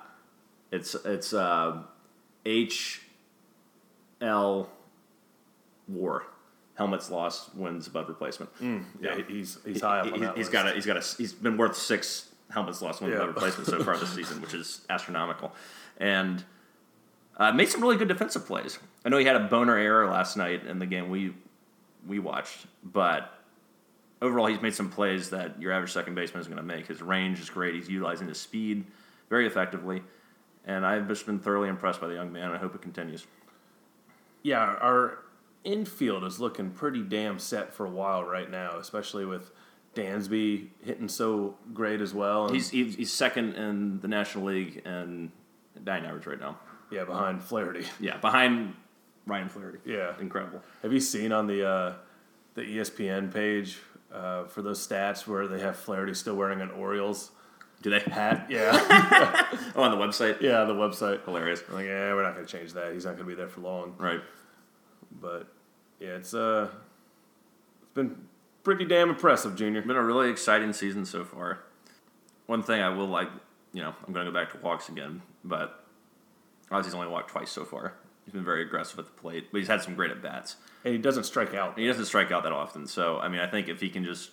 it's 0.70 0.94
it's 1.04 1.32
uh, 1.32 1.82
H 2.46 3.02
L 4.20 4.70
WAR. 5.88 6.22
Helmets 6.76 7.10
lost, 7.10 7.54
wins 7.54 7.86
above 7.86 8.08
replacement. 8.08 8.50
Yeah, 9.00 9.18
he's 9.28 9.58
he's 9.64 9.80
high 9.80 10.00
up 10.00 10.06
on 10.08 10.12
He- 10.14 10.20
that. 10.20 10.36
he's 10.36 10.46
list. 10.46 10.52
got 10.52 10.68
a, 10.68 10.72
he's 10.72 10.84
got 10.86 10.96
a, 10.98 11.00
he's 11.16 11.32
been 11.32 11.56
worth 11.56 11.74
six 11.76 12.28
helmets 12.50 12.80
lost 12.82 13.00
wins 13.00 13.12
Yeah. 13.12 13.20
without 13.20 13.34
replacement 13.34 13.66
so 13.68 13.82
far 13.82 13.96
this 13.96 14.10
season, 14.14 14.40
which 14.42 14.52
is 14.54 14.82
astronomical, 14.90 15.52
and 15.96 16.44
uh, 17.38 17.50
made 17.52 17.68
some 17.70 17.80
really 17.80 17.96
good 17.96 18.08
defensive 18.08 18.46
plays. 18.46 18.78
I 19.04 19.08
know 19.08 19.16
he 19.16 19.24
had 19.24 19.36
a 19.36 19.40
boner 19.48 19.76
error 19.76 20.06
last 20.06 20.36
night 20.36 20.66
in 20.66 20.78
the 20.78 20.86
game 20.86 21.08
we 21.08 21.32
we 22.06 22.18
watched, 22.18 22.66
but 22.84 23.32
overall 24.20 24.46
he's 24.46 24.60
made 24.60 24.74
some 24.74 24.90
plays 24.90 25.30
that 25.30 25.60
your 25.60 25.72
average 25.72 25.92
second 25.92 26.14
baseman 26.14 26.42
is 26.42 26.46
going 26.46 26.58
to 26.58 26.62
make. 26.62 26.86
His 26.88 27.00
range 27.00 27.40
is 27.40 27.48
great. 27.48 27.74
He's 27.74 27.88
utilizing 27.88 28.28
his 28.28 28.38
speed 28.38 28.84
very 29.30 29.46
effectively, 29.46 30.02
and 30.66 30.84
I've 30.84 31.08
just 31.08 31.24
been 31.26 31.38
thoroughly 31.38 31.68
impressed 31.68 32.00
by 32.00 32.08
the 32.08 32.14
young 32.14 32.32
man. 32.32 32.50
I 32.52 32.58
hope 32.58 32.74
it 32.74 32.82
continues. 32.82 33.26
Yeah, 34.42 34.60
our 34.60 35.18
infield 35.64 36.24
is 36.24 36.38
looking 36.38 36.70
pretty 36.70 37.02
damn 37.02 37.38
set 37.38 37.72
for 37.72 37.86
a 37.86 37.90
while 37.90 38.22
right 38.24 38.50
now, 38.50 38.78
especially 38.78 39.24
with 39.24 39.50
Dansby 39.94 40.68
hitting 40.84 41.08
so 41.08 41.56
great 41.74 42.00
as 42.00 42.12
well. 42.14 42.46
And, 42.46 42.54
He's 42.54 42.70
he's, 42.70 42.94
he's 42.96 43.12
second 43.12 43.54
in 43.54 44.00
the 44.00 44.08
National 44.08 44.44
League 44.44 44.82
and 44.84 45.30
batting 45.80 46.06
average 46.06 46.26
right 46.26 46.38
now. 46.40 46.58
yeah 46.90 47.04
behind 47.04 47.42
Flaherty. 47.42 47.86
Yeah, 47.98 48.18
behind 48.18 48.74
Ryan 49.26 49.48
Flaherty. 49.48 49.78
Yeah. 49.84 50.12
incredible. 50.20 50.62
Have 50.82 50.92
you 50.92 51.00
seen 51.00 51.32
on 51.32 51.46
the 51.46 51.66
uh, 51.66 51.94
the 52.54 52.62
ESPN 52.62 53.32
page 53.32 53.78
uh, 54.12 54.44
for 54.44 54.62
those 54.62 54.86
stats 54.86 55.26
where 55.26 55.48
they 55.48 55.60
have 55.60 55.76
Flaherty 55.76 56.14
still 56.14 56.36
wearing 56.36 56.60
an 56.60 56.70
Orioles 56.70 57.32
Do 57.82 57.90
they? 57.90 58.00
hat? 58.00 58.46
Yeah, 58.50 58.72
Oh, 59.74 59.82
on 59.82 59.90
the 59.90 59.96
website. 59.96 60.40
yeah, 60.40 60.64
the 60.64 60.74
website. 60.74 61.24
Hilarious. 61.24 61.62
Like, 61.70 61.86
yeah, 61.86 62.14
we're 62.14 62.22
not 62.22 62.34
going 62.34 62.46
to 62.46 62.50
change 62.52 62.72
that. 62.72 62.92
He's 62.92 63.04
not 63.04 63.12
going 63.16 63.24
to 63.28 63.30
be 63.30 63.34
there 63.34 63.48
for 63.48 63.60
long. 63.60 63.94
Right. 63.98 64.20
But 65.20 65.46
yeah, 66.00 66.16
it's 66.16 66.34
uh, 66.34 66.68
it's 67.82 67.92
been 67.94 68.16
pretty 68.64 68.84
damn 68.84 69.08
impressive, 69.10 69.54
Junior. 69.56 69.82
Been 69.82 69.96
a 69.96 70.02
really 70.02 70.30
exciting 70.30 70.72
season 70.72 71.04
so 71.04 71.24
far. 71.24 71.60
One 72.46 72.62
thing 72.62 72.80
I 72.80 72.88
will 72.90 73.06
like, 73.08 73.28
you 73.72 73.82
know, 73.82 73.94
I'm 74.06 74.12
going 74.12 74.24
to 74.26 74.32
go 74.32 74.34
back 74.38 74.52
to 74.52 74.58
walks 74.58 74.88
again, 74.88 75.22
but 75.44 75.84
Ozzie's 76.70 76.94
only 76.94 77.08
walked 77.08 77.30
twice 77.30 77.50
so 77.50 77.64
far. 77.64 77.94
He's 78.24 78.32
been 78.32 78.44
very 78.44 78.62
aggressive 78.62 78.98
at 78.98 79.04
the 79.04 79.12
plate, 79.12 79.48
but 79.52 79.58
he's 79.58 79.68
had 79.68 79.82
some 79.82 79.94
great 79.94 80.10
at 80.10 80.20
bats. 80.22 80.56
And 80.84 80.92
he 80.92 80.98
doesn't 80.98 81.24
strike 81.24 81.54
out. 81.54 81.70
And 81.70 81.78
he 81.78 81.86
doesn't 81.86 82.06
strike 82.06 82.32
out 82.32 82.42
that 82.42 82.52
often. 82.52 82.86
So, 82.86 83.18
I 83.18 83.28
mean, 83.28 83.40
I 83.40 83.46
think 83.46 83.68
if 83.68 83.80
he 83.80 83.88
can 83.88 84.04
just 84.04 84.30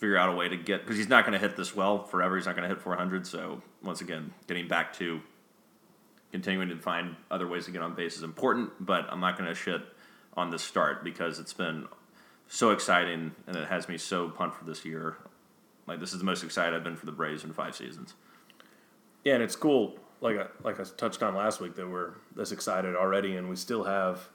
figure 0.00 0.16
out 0.16 0.30
a 0.30 0.32
way 0.32 0.48
to 0.48 0.56
get, 0.56 0.80
because 0.80 0.96
he's 0.96 1.08
not 1.08 1.24
going 1.24 1.38
to 1.38 1.38
hit 1.38 1.56
this 1.56 1.76
well 1.76 2.02
forever, 2.04 2.36
he's 2.36 2.46
not 2.46 2.56
going 2.56 2.68
to 2.68 2.74
hit 2.74 2.82
400. 2.82 3.26
So, 3.26 3.62
once 3.82 4.00
again, 4.00 4.32
getting 4.46 4.66
back 4.66 4.92
to 4.94 5.20
continuing 6.32 6.68
to 6.70 6.76
find 6.76 7.16
other 7.30 7.46
ways 7.46 7.66
to 7.66 7.70
get 7.70 7.82
on 7.82 7.94
base 7.94 8.16
is 8.16 8.22
important, 8.22 8.70
but 8.80 9.06
I'm 9.10 9.20
not 9.20 9.36
going 9.36 9.48
to 9.48 9.54
shit 9.54 9.82
on 10.36 10.50
this 10.50 10.62
start 10.62 11.04
because 11.04 11.38
it's 11.38 11.52
been 11.52 11.86
so 12.48 12.70
exciting 12.70 13.32
and 13.46 13.56
it 13.56 13.68
has 13.68 13.88
me 13.88 13.98
so 13.98 14.28
pumped 14.28 14.56
for 14.56 14.64
this 14.64 14.84
year. 14.84 15.16
Like, 15.86 16.00
this 16.00 16.12
is 16.12 16.18
the 16.18 16.24
most 16.24 16.42
excited 16.42 16.74
I've 16.74 16.84
been 16.84 16.96
for 16.96 17.06
the 17.06 17.12
Braves 17.12 17.44
in 17.44 17.52
five 17.52 17.76
seasons. 17.76 18.14
Yeah, 19.24 19.34
and 19.34 19.42
it's 19.42 19.56
cool. 19.56 19.98
Like 20.20 20.38
I, 20.38 20.46
like 20.62 20.80
I 20.80 20.84
touched 20.96 21.22
on 21.22 21.34
last 21.34 21.60
week, 21.60 21.74
that 21.76 21.88
we're 21.88 22.12
this 22.34 22.52
excited 22.52 22.94
already, 22.94 23.36
and 23.36 23.48
we 23.48 23.56
still 23.56 23.84
have 23.84 24.28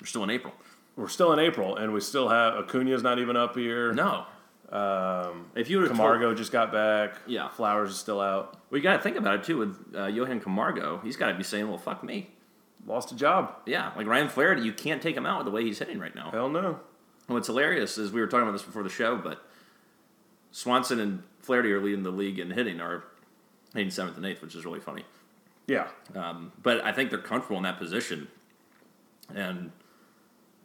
We're 0.00 0.06
still 0.06 0.24
in 0.24 0.30
April. 0.30 0.52
we're 0.96 1.08
still 1.08 1.32
in 1.32 1.38
April, 1.38 1.76
and 1.76 1.92
we 1.92 2.00
still 2.00 2.28
have 2.28 2.54
Acuna's 2.54 3.02
not 3.02 3.18
even 3.18 3.36
up 3.36 3.56
here. 3.56 3.92
No. 3.92 4.26
Um, 4.72 5.46
If 5.54 5.68
you 5.68 5.80
would 5.80 5.88
Camargo 5.90 6.34
just 6.34 6.50
got 6.50 6.72
back. 6.72 7.16
Yeah. 7.26 7.48
Flowers 7.50 7.90
is 7.90 7.98
still 7.98 8.20
out. 8.20 8.56
well, 8.70 8.78
you 8.78 8.82
got 8.82 8.96
to 8.96 9.02
think 9.02 9.16
about 9.18 9.34
it 9.40 9.44
too 9.44 9.58
with 9.58 9.94
uh, 9.94 10.06
Johan 10.06 10.40
Camargo. 10.40 10.98
He's 11.04 11.16
got 11.16 11.28
to 11.28 11.34
be 11.34 11.42
saying, 11.44 11.68
"Well, 11.68 11.78
fuck 11.78 12.02
me." 12.02 12.30
Lost 12.86 13.12
a 13.12 13.16
job. 13.16 13.54
Yeah, 13.66 13.92
like 13.96 14.06
Ryan 14.06 14.28
Flaherty, 14.28 14.62
you 14.62 14.72
can't 14.72 15.00
take 15.02 15.16
him 15.16 15.26
out 15.26 15.38
with 15.38 15.44
the 15.44 15.50
way 15.52 15.62
he's 15.62 15.78
hitting 15.78 16.00
right 16.00 16.14
now. 16.14 16.30
Hell 16.32 16.48
no. 16.48 16.80
What's 17.28 17.46
hilarious 17.46 17.96
is 17.98 18.10
we 18.10 18.20
were 18.20 18.26
talking 18.26 18.42
about 18.42 18.52
this 18.52 18.62
before 18.62 18.82
the 18.82 18.88
show, 18.88 19.16
but 19.16 19.44
Swanson 20.50 20.98
and 20.98 21.22
Flaherty 21.40 21.70
are 21.72 21.80
leading 21.80 22.02
the 22.02 22.10
league 22.10 22.38
in 22.40 22.50
hitting, 22.50 22.80
are 22.80 23.04
hitting 23.74 23.90
seventh 23.90 24.16
and 24.16 24.26
eighth, 24.26 24.42
which 24.42 24.54
is 24.56 24.64
really 24.64 24.80
funny. 24.80 25.04
Yeah. 25.68 25.88
Um, 26.16 26.50
but 26.60 26.82
I 26.84 26.92
think 26.92 27.10
they're 27.10 27.20
comfortable 27.20 27.56
in 27.58 27.62
that 27.62 27.78
position, 27.78 28.26
and 29.32 29.70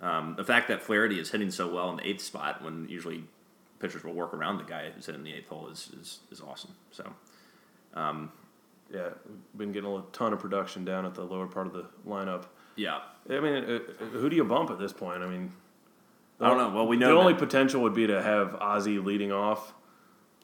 um, 0.01 0.33
the 0.37 0.43
fact 0.43 0.69
that 0.69 0.81
Flaherty 0.81 1.19
is 1.19 1.29
hitting 1.31 1.51
so 1.51 1.67
well 1.71 1.91
in 1.91 1.97
the 1.97 2.07
eighth 2.07 2.21
spot 2.23 2.63
when 2.63 2.87
usually 2.89 3.25
pitchers 3.79 4.03
will 4.03 4.13
work 4.13 4.33
around 4.33 4.57
the 4.57 4.63
guy 4.63 4.89
who's 4.89 5.05
hitting 5.05 5.23
the 5.23 5.33
eighth 5.33 5.47
hole 5.49 5.67
is 5.69 5.89
is, 5.99 6.19
is 6.31 6.41
awesome. 6.41 6.71
So 6.91 7.11
um, 7.93 8.31
Yeah. 8.93 9.09
We've 9.27 9.57
been 9.57 9.71
getting 9.71 9.89
a 9.91 10.01
ton 10.13 10.33
of 10.33 10.39
production 10.39 10.85
down 10.85 11.05
at 11.05 11.13
the 11.15 11.23
lower 11.23 11.47
part 11.47 11.67
of 11.67 11.73
the 11.73 11.85
lineup. 12.07 12.45
yeah, 12.75 12.99
I 13.29 13.39
mean, 13.39 13.63
uh, 13.63 13.79
uh, 13.99 14.05
who 14.05 14.29
do 14.29 14.35
you 14.35 14.43
bump 14.43 14.69
at 14.71 14.79
this 14.79 14.93
point? 14.93 15.21
I 15.23 15.27
mean, 15.27 15.51
I 16.39 16.47
don't 16.49 16.57
know. 16.57 16.69
Well, 16.69 16.87
we 16.87 16.97
know 16.97 17.13
the 17.15 17.19
only 17.19 17.33
potential 17.33 17.81
would 17.81 17.95
be 17.95 18.07
to 18.07 18.21
have 18.21 18.55
Ozzie 18.55 18.99
leading 18.99 19.31
off 19.31 19.73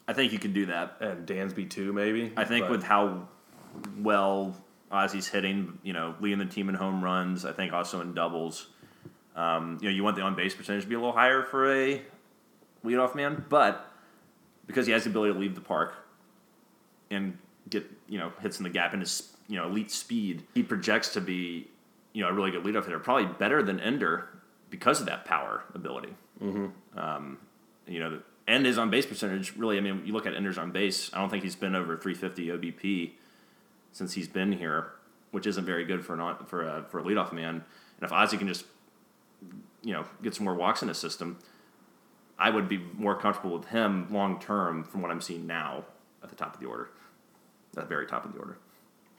I 0.07 0.13
think 0.13 0.33
you 0.33 0.39
can 0.39 0.51
do 0.51 0.65
that. 0.65 0.97
and 0.99 1.25
Dansby 1.27 1.69
too, 1.69 1.93
maybe. 1.93 2.33
I 2.35 2.43
think 2.43 2.65
But- 2.65 2.71
with 2.71 2.83
how 2.83 3.27
well 3.97 4.55
Ozzie's 4.91 5.27
hitting, 5.27 5.79
you 5.81 5.93
know, 5.93 6.15
leading 6.19 6.39
the 6.39 6.45
team 6.45 6.69
in 6.69 6.75
home 6.75 7.03
runs, 7.03 7.45
I 7.45 7.51
think 7.51 7.73
also 7.73 8.01
in 8.01 8.13
doubles. 8.13 8.67
Um, 9.35 9.79
you 9.81 9.89
know, 9.89 9.95
you 9.95 10.03
want 10.03 10.15
the 10.15 10.21
on 10.21 10.35
base 10.35 10.53
percentage 10.53 10.83
to 10.83 10.89
be 10.89 10.95
a 10.95 10.99
little 10.99 11.13
higher 11.13 11.41
for 11.41 11.71
a 11.71 12.01
leadoff 12.83 13.15
man, 13.15 13.45
but 13.49 13.91
because 14.67 14.85
he 14.85 14.93
has 14.93 15.03
the 15.03 15.09
ability 15.09 15.33
to 15.33 15.39
leave 15.39 15.55
the 15.55 15.61
park 15.61 15.95
and 17.09 17.37
get 17.69 17.89
you 18.07 18.17
know 18.17 18.31
hits 18.41 18.57
in 18.57 18.63
the 18.63 18.69
gap 18.69 18.93
in 18.93 18.99
his 18.99 19.33
you 19.47 19.57
know 19.57 19.67
elite 19.67 19.91
speed, 19.91 20.43
he 20.53 20.63
projects 20.63 21.09
to 21.13 21.21
be 21.21 21.67
you 22.13 22.23
know 22.23 22.29
a 22.29 22.33
really 22.33 22.51
good 22.51 22.63
leadoff 22.63 22.85
hitter, 22.85 22.99
probably 22.99 23.25
better 23.25 23.61
than 23.61 23.79
Ender 23.79 24.29
because 24.69 24.99
of 24.99 25.05
that 25.05 25.25
power 25.25 25.63
ability. 25.73 26.15
Mm-hmm. 26.41 26.99
Um, 26.99 27.37
you 27.87 27.99
know, 27.99 28.21
and 28.47 28.65
his 28.65 28.77
on 28.77 28.89
base 28.89 29.05
percentage 29.05 29.55
really. 29.55 29.77
I 29.77 29.81
mean, 29.81 30.03
you 30.05 30.13
look 30.13 30.25
at 30.25 30.33
Ender's 30.33 30.57
on 30.57 30.71
base. 30.71 31.11
I 31.13 31.19
don't 31.19 31.29
think 31.29 31.43
he's 31.43 31.55
been 31.55 31.75
over 31.75 31.97
350 31.97 32.47
OBP 32.47 33.11
since 33.91 34.13
he's 34.13 34.27
been 34.27 34.51
here, 34.51 34.91
which 35.31 35.47
isn't 35.47 35.65
very 35.65 35.85
good 35.85 36.05
for 36.05 36.19
an 36.19 36.35
for 36.45 36.67
a 36.67 36.85
for 36.89 36.99
a 36.99 37.03
leadoff 37.03 37.31
man. 37.31 37.63
And 37.97 38.03
if 38.03 38.11
Ozzie 38.11 38.37
can 38.37 38.47
just 38.47 38.65
you 39.83 39.93
know 39.93 40.05
get 40.21 40.35
some 40.35 40.45
more 40.45 40.55
walks 40.55 40.81
in 40.81 40.87
his 40.87 40.97
system, 40.97 41.39
I 42.39 42.49
would 42.49 42.67
be 42.67 42.77
more 42.97 43.15
comfortable 43.15 43.57
with 43.57 43.67
him 43.67 44.07
long 44.11 44.39
term 44.39 44.83
from 44.83 45.01
what 45.01 45.11
I'm 45.11 45.21
seeing 45.21 45.45
now 45.47 45.85
at 46.23 46.29
the 46.29 46.35
top 46.35 46.55
of 46.55 46.59
the 46.59 46.65
order, 46.67 46.89
at 47.77 47.83
the 47.83 47.87
very 47.87 48.05
top 48.07 48.25
of 48.25 48.33
the 48.33 48.39
order. 48.39 48.57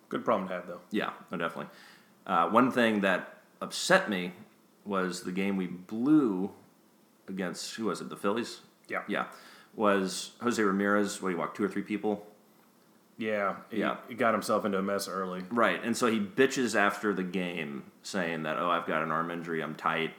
good 0.09 0.25
problem 0.25 0.49
to 0.49 0.54
have 0.54 0.66
though. 0.66 0.80
Yeah, 0.90 1.11
no, 1.30 1.38
definitely. 1.38 1.71
Uh, 2.26 2.49
one 2.49 2.71
thing 2.71 3.00
that 3.02 3.38
upset 3.61 4.09
me 4.09 4.33
was 4.85 5.23
the 5.23 5.33
game 5.33 5.56
we 5.56 5.66
blew 5.66 6.50
against 7.28 7.75
who 7.76 7.87
was 7.87 8.00
it? 8.00 8.09
The 8.11 8.16
Phillies. 8.16 8.61
Yeah. 8.88 9.02
Yeah, 9.09 9.26
was 9.75 10.33
Jose 10.42 10.62
Ramirez. 10.62 11.23
What 11.23 11.30
he 11.30 11.35
walked 11.35 11.56
two 11.56 11.64
or 11.64 11.68
three 11.68 11.83
people. 11.83 12.26
Yeah. 13.16 13.56
He, 13.71 13.78
Yeah. 13.78 13.97
He 14.09 14.14
got 14.14 14.35
himself 14.35 14.64
into 14.64 14.76
a 14.78 14.83
mess 14.83 15.09
early. 15.09 15.42
Right, 15.50 15.83
and 15.83 15.97
so 15.97 16.09
he 16.09 16.18
bitches 16.21 16.75
after 16.75 17.14
the 17.14 17.23
game, 17.23 17.85
saying 18.02 18.42
that, 18.42 18.59
"Oh, 18.59 18.68
I've 18.68 18.87
got 18.87 19.02
an 19.02 19.11
arm 19.12 19.30
injury, 19.30 19.62
I'm 19.62 19.75
tight." 19.75 20.12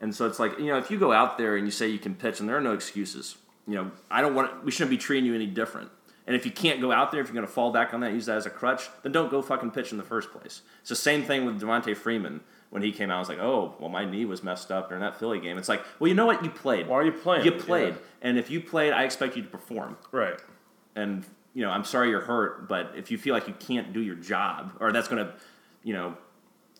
And 0.00 0.14
so 0.14 0.26
it's 0.26 0.38
like, 0.38 0.58
you 0.58 0.66
know, 0.66 0.78
if 0.78 0.90
you 0.90 0.98
go 0.98 1.12
out 1.12 1.36
there 1.38 1.56
and 1.56 1.66
you 1.66 1.70
say 1.70 1.88
you 1.88 1.98
can 1.98 2.14
pitch, 2.14 2.40
and 2.40 2.48
there 2.48 2.56
are 2.56 2.60
no 2.62 2.72
excuses. 2.72 3.36
You 3.66 3.74
know, 3.76 3.90
I 4.10 4.20
don't 4.22 4.34
want. 4.34 4.64
We 4.64 4.70
shouldn't 4.70 4.90
be 4.90 4.96
treating 4.96 5.26
you 5.26 5.34
any 5.34 5.46
different. 5.46 5.90
And 6.26 6.36
if 6.36 6.44
you 6.46 6.52
can't 6.52 6.80
go 6.80 6.92
out 6.92 7.10
there, 7.10 7.20
if 7.20 7.26
you're 7.26 7.34
going 7.34 7.46
to 7.46 7.52
fall 7.52 7.72
back 7.72 7.92
on 7.92 8.00
that, 8.00 8.12
use 8.12 8.26
that 8.26 8.36
as 8.36 8.46
a 8.46 8.50
crutch, 8.50 8.88
then 9.02 9.10
don't 9.12 9.30
go 9.30 9.42
fucking 9.42 9.72
pitch 9.72 9.90
in 9.92 9.98
the 9.98 10.04
first 10.04 10.30
place. 10.30 10.62
It's 10.80 10.88
the 10.88 10.96
same 10.96 11.22
thing 11.24 11.44
with 11.44 11.60
Devonta 11.60 11.96
Freeman. 11.96 12.40
When 12.70 12.82
he 12.82 12.92
came 12.92 13.10
out, 13.10 13.16
I 13.16 13.18
was 13.18 13.28
like, 13.28 13.40
"Oh, 13.40 13.74
well, 13.80 13.88
my 13.88 14.04
knee 14.04 14.24
was 14.24 14.42
messed 14.44 14.70
up 14.70 14.88
during 14.88 15.02
that 15.02 15.18
Philly 15.18 15.40
game." 15.40 15.58
It's 15.58 15.68
like, 15.68 15.82
well, 15.98 16.08
you 16.08 16.14
know 16.14 16.26
what? 16.26 16.44
You 16.44 16.50
played. 16.50 16.86
Why 16.86 16.96
are 16.98 17.04
you 17.04 17.10
playing? 17.12 17.44
You 17.44 17.52
played, 17.52 17.94
Yeah. 17.94 18.00
and 18.22 18.38
if 18.38 18.48
you 18.50 18.60
played, 18.60 18.92
I 18.92 19.02
expect 19.04 19.36
you 19.36 19.42
to 19.42 19.48
perform 19.48 19.96
Right. 20.12 20.38
and 20.94 21.24
you 21.52 21.62
know, 21.64 21.70
I'm 21.70 21.82
sorry 21.84 22.10
you're 22.10 22.20
hurt, 22.20 22.68
but 22.68 22.92
if 22.96 23.10
you 23.10 23.18
feel 23.18 23.34
like 23.34 23.48
you 23.48 23.54
can't 23.58 23.92
do 23.92 24.00
your 24.00 24.14
job, 24.14 24.72
or 24.78 24.92
that's 24.92 25.08
going 25.08 25.24
to, 25.26 25.32
you 25.82 25.92
know, 25.92 26.16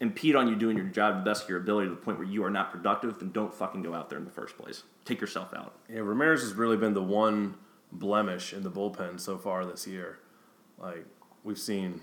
impede 0.01 0.35
on 0.35 0.49
you 0.49 0.57
doing 0.57 0.77
your 0.77 0.87
job 0.87 1.15
to 1.15 1.19
the 1.21 1.25
best 1.25 1.45
of 1.45 1.49
your 1.51 1.59
ability 1.59 1.89
to 1.89 1.95
the 1.95 2.01
point 2.01 2.19
where 2.19 2.27
you 2.27 2.43
are 2.45 2.51
not 2.51 2.71
productive, 2.71 3.19
then 3.19 3.31
don't 3.33 3.53
fucking 3.53 3.83
go 3.83 3.95
out 3.95 4.09
there 4.09 4.19
in 4.19 4.25
the 4.25 4.31
first 4.31 4.57
place. 4.57 4.83
Take 5.05 5.21
yourself 5.21 5.53
out. 5.55 5.75
Yeah, 5.89 6.01
Ramirez 6.01 6.41
has 6.43 6.55
really 6.55 6.77
been 6.77 6.95
the 6.95 7.03
one 7.03 7.55
blemish 7.93 8.53
in 8.53 8.63
the 8.63 8.71
bullpen 8.71 9.19
so 9.21 9.37
far 9.39 9.65
this 9.67 9.87
year. 9.87 10.19
Like 10.79 11.05
we've 11.45 11.59
seen 11.59 12.01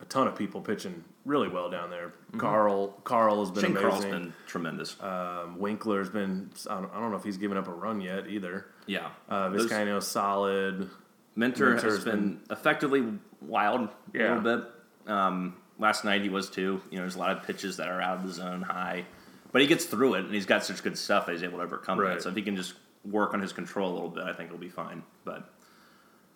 a 0.00 0.04
ton 0.04 0.26
of 0.28 0.36
people 0.36 0.60
pitching 0.60 1.04
really 1.24 1.48
well 1.48 1.68
down 1.70 1.90
there. 1.90 2.12
Carle 2.38 2.88
Carle 3.04 3.40
has 3.40 3.50
been 3.50 3.64
Shane 3.64 3.74
Carle's 3.74 4.04
amazing. 4.04 4.10
been 4.22 4.32
tremendous. 4.46 4.96
Um, 5.02 5.58
Winkler's 5.58 6.08
been. 6.08 6.50
I 6.68 6.80
don't, 6.80 6.90
I 6.94 7.00
don't 7.00 7.10
know 7.10 7.16
if 7.16 7.24
he's 7.24 7.36
given 7.36 7.56
up 7.58 7.68
a 7.68 7.72
run 7.72 8.00
yet 8.00 8.28
either. 8.28 8.66
yeah, 8.86 9.08
Uh, 9.28 10.00
solid. 10.00 10.88
Minter 11.36 11.70
Minter's 11.70 11.82
has 11.96 12.04
been, 12.04 12.40
effectively 12.50 13.04
wild 13.40 13.88
Yeah. 14.12 14.34
a 14.34 14.40
little 14.40 14.58
bit. 14.58 15.10
Um, 15.10 15.56
last 15.80 16.04
night 16.04 16.22
he 16.22 16.28
was 16.28 16.48
too. 16.48 16.80
You 16.90 16.98
know, 16.98 17.02
there's 17.02 17.16
a 17.16 17.18
lot 17.18 17.36
of 17.36 17.42
pitches 17.42 17.76
that 17.78 17.88
are 17.88 18.00
out 18.00 18.18
of 18.18 18.26
the 18.26 18.32
zone 18.32 18.62
high, 18.62 19.04
but 19.50 19.60
he 19.62 19.66
gets 19.66 19.86
through 19.86 20.14
it, 20.14 20.24
and 20.26 20.34
he's 20.34 20.46
got 20.46 20.64
such 20.64 20.82
good 20.82 20.96
stuff 20.96 21.26
that 21.26 21.32
he's 21.32 21.42
able 21.42 21.58
to 21.58 21.64
overcome 21.64 21.98
Right. 21.98 22.14
that. 22.14 22.22
So 22.22 22.28
if 22.28 22.36
he 22.36 22.42
can 22.42 22.54
just 22.56 22.74
work 23.04 23.34
on 23.34 23.40
his 23.40 23.52
control 23.52 23.90
a 23.90 23.94
little 23.94 24.08
bit, 24.10 24.24
I 24.24 24.32
think 24.32 24.48
it'll 24.50 24.58
be 24.60 24.68
fine. 24.68 25.02
But 25.24 25.50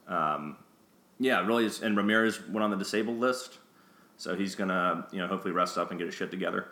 um, 0.08 0.56
yeah, 1.18 1.44
really, 1.46 1.66
is, 1.66 1.82
and 1.82 1.96
Ramirez 1.96 2.40
went 2.48 2.64
on 2.64 2.70
the 2.70 2.76
disabled 2.76 3.18
list, 3.20 3.58
so 4.16 4.34
he's 4.34 4.54
gonna 4.54 5.06
you 5.12 5.18
know 5.18 5.26
hopefully 5.26 5.52
rest 5.54 5.78
up 5.78 5.90
and 5.90 5.98
get 5.98 6.06
his 6.06 6.14
shit 6.14 6.30
together. 6.30 6.66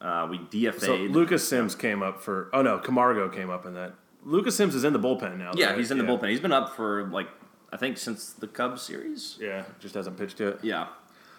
Uh, 0.00 0.28
we 0.30 0.38
DFA'd. 0.38 0.80
So 0.82 0.94
Lucas 0.96 1.48
Sims 1.48 1.74
came 1.74 2.02
up 2.02 2.20
for. 2.20 2.50
Oh 2.52 2.62
no, 2.62 2.78
Camargo 2.78 3.28
came 3.28 3.50
up 3.50 3.66
in 3.66 3.74
that. 3.74 3.94
Lucas 4.24 4.56
Sims 4.56 4.74
is 4.74 4.84
in 4.84 4.92
the 4.92 4.98
bullpen 4.98 5.38
now. 5.38 5.52
yeah, 5.54 5.68
right? 5.70 5.78
he's 5.78 5.90
in 5.90 5.98
the 5.98 6.04
Yeah. 6.04 6.10
bullpen. 6.10 6.28
He's 6.30 6.40
been 6.40 6.52
up 6.52 6.74
for 6.76 7.08
like 7.08 7.28
I 7.72 7.76
think 7.76 7.98
since 7.98 8.32
the 8.32 8.46
Cubs 8.46 8.82
series. 8.82 9.36
Yeah, 9.40 9.64
just 9.80 9.94
hasn't 9.94 10.16
pitched 10.16 10.40
yet. 10.40 10.64
Yeah. 10.64 10.86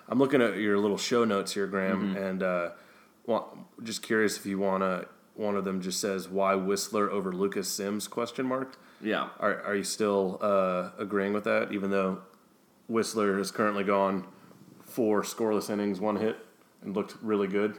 I'm 0.09 0.17
looking 0.19 0.41
at 0.41 0.57
your 0.57 0.77
little 0.79 0.97
show 0.97 1.23
notes 1.23 1.53
here, 1.53 1.67
Graham, 1.67 2.09
Mm-hmm. 2.15 2.17
and 2.17 2.43
uh, 2.43 2.69
well, 3.25 3.57
just 3.83 4.01
curious 4.01 4.37
if 4.37 4.45
you 4.45 4.59
wanna. 4.59 5.05
One 5.35 5.55
of 5.55 5.63
them 5.63 5.79
just 5.81 6.01
says 6.01 6.27
why 6.27 6.53
Wisler 6.55 7.07
over 7.09 7.31
Lucas 7.31 7.69
Sims? 7.69 8.07
Question 8.09 8.45
mark. 8.45 8.77
Yeah. 9.01 9.29
Are 9.39 9.61
are 9.63 9.75
you 9.75 9.83
still 9.83 10.37
uh, 10.41 10.89
agreeing 10.97 11.31
with 11.31 11.45
that? 11.45 11.71
Even 11.71 11.91
though 11.91 12.19
Wisler 12.91 13.37
has 13.37 13.49
currently 13.51 13.83
gone 13.85 14.25
four 14.81 15.21
scoreless 15.21 15.69
innings, 15.69 16.01
one 16.01 16.17
hit, 16.17 16.35
and 16.81 16.93
looked 16.95 17.15
really 17.21 17.47
good. 17.47 17.75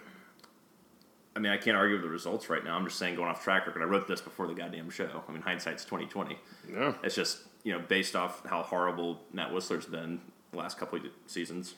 I 1.37 1.39
mean, 1.39 1.53
I 1.53 1.59
can't 1.59 1.77
argue 1.77 1.97
with 1.97 2.03
the 2.03 2.09
results 2.09 2.49
right 2.49 2.65
now. 2.65 2.77
I'm 2.77 2.85
just 2.85 2.99
saying, 2.99 3.15
going 3.17 3.29
off 3.29 3.43
track 3.45 3.67
record. 3.67 3.83
I 3.83 3.85
wrote 3.87 4.09
this 4.09 4.21
before 4.21 4.47
the 4.47 4.55
goddamn 4.55 4.89
show. 4.91 5.23
I 5.29 5.33
mean, 5.33 5.43
hindsight's 5.43 5.85
2020. 5.85 6.39
Yeah. 6.73 6.95
It's 7.03 7.15
just 7.15 7.41
you 7.65 7.73
know 7.73 7.81
based 7.89 8.17
off 8.17 8.47
how 8.47 8.63
horrible 8.63 9.21
Matt 9.33 9.51
Wisler's 9.53 9.87
been 9.87 10.21
the 10.53 10.57
last 10.59 10.79
couple 10.79 10.99
of 10.99 11.05
seasons. 11.27 11.75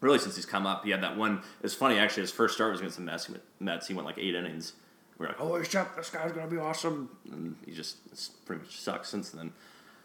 Really, 0.00 0.18
since 0.18 0.36
he's 0.36 0.46
come 0.46 0.66
up, 0.66 0.84
he 0.84 0.90
had 0.90 1.02
that 1.02 1.16
one. 1.16 1.42
It's 1.62 1.74
funny 1.74 1.98
actually. 1.98 2.22
His 2.22 2.30
first 2.30 2.54
start 2.54 2.70
was 2.72 2.80
against 2.80 2.96
the 2.98 3.02
Mets. 3.02 3.26
He 3.26 3.32
went, 3.32 3.44
Mets. 3.60 3.88
He 3.88 3.94
went 3.94 4.06
like 4.06 4.18
eight 4.18 4.34
innings. 4.34 4.74
We 5.18 5.26
are 5.26 5.30
like, 5.30 5.38
holy 5.38 5.64
shit, 5.64 5.86
this 5.96 6.10
guy's 6.10 6.30
gonna 6.32 6.46
be 6.46 6.58
awesome. 6.58 7.10
And 7.32 7.56
he 7.66 7.72
just 7.72 7.96
it's 8.12 8.28
pretty 8.28 8.62
much 8.62 8.78
sucks 8.78 9.08
since 9.08 9.30
then. 9.30 9.52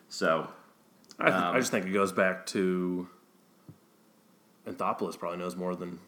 So 0.09 0.49
I, 1.19 1.25
th- 1.25 1.35
Um, 1.35 1.55
I 1.55 1.59
just 1.59 1.69
think 1.71 1.85
it 1.85 1.91
goes 1.93 2.11
back 2.11 2.45
to 2.47 3.07
Anthopoulos 4.67 5.17
probably 5.19 5.37
knows 5.39 5.55
more 5.55 5.75
than, 5.75 5.99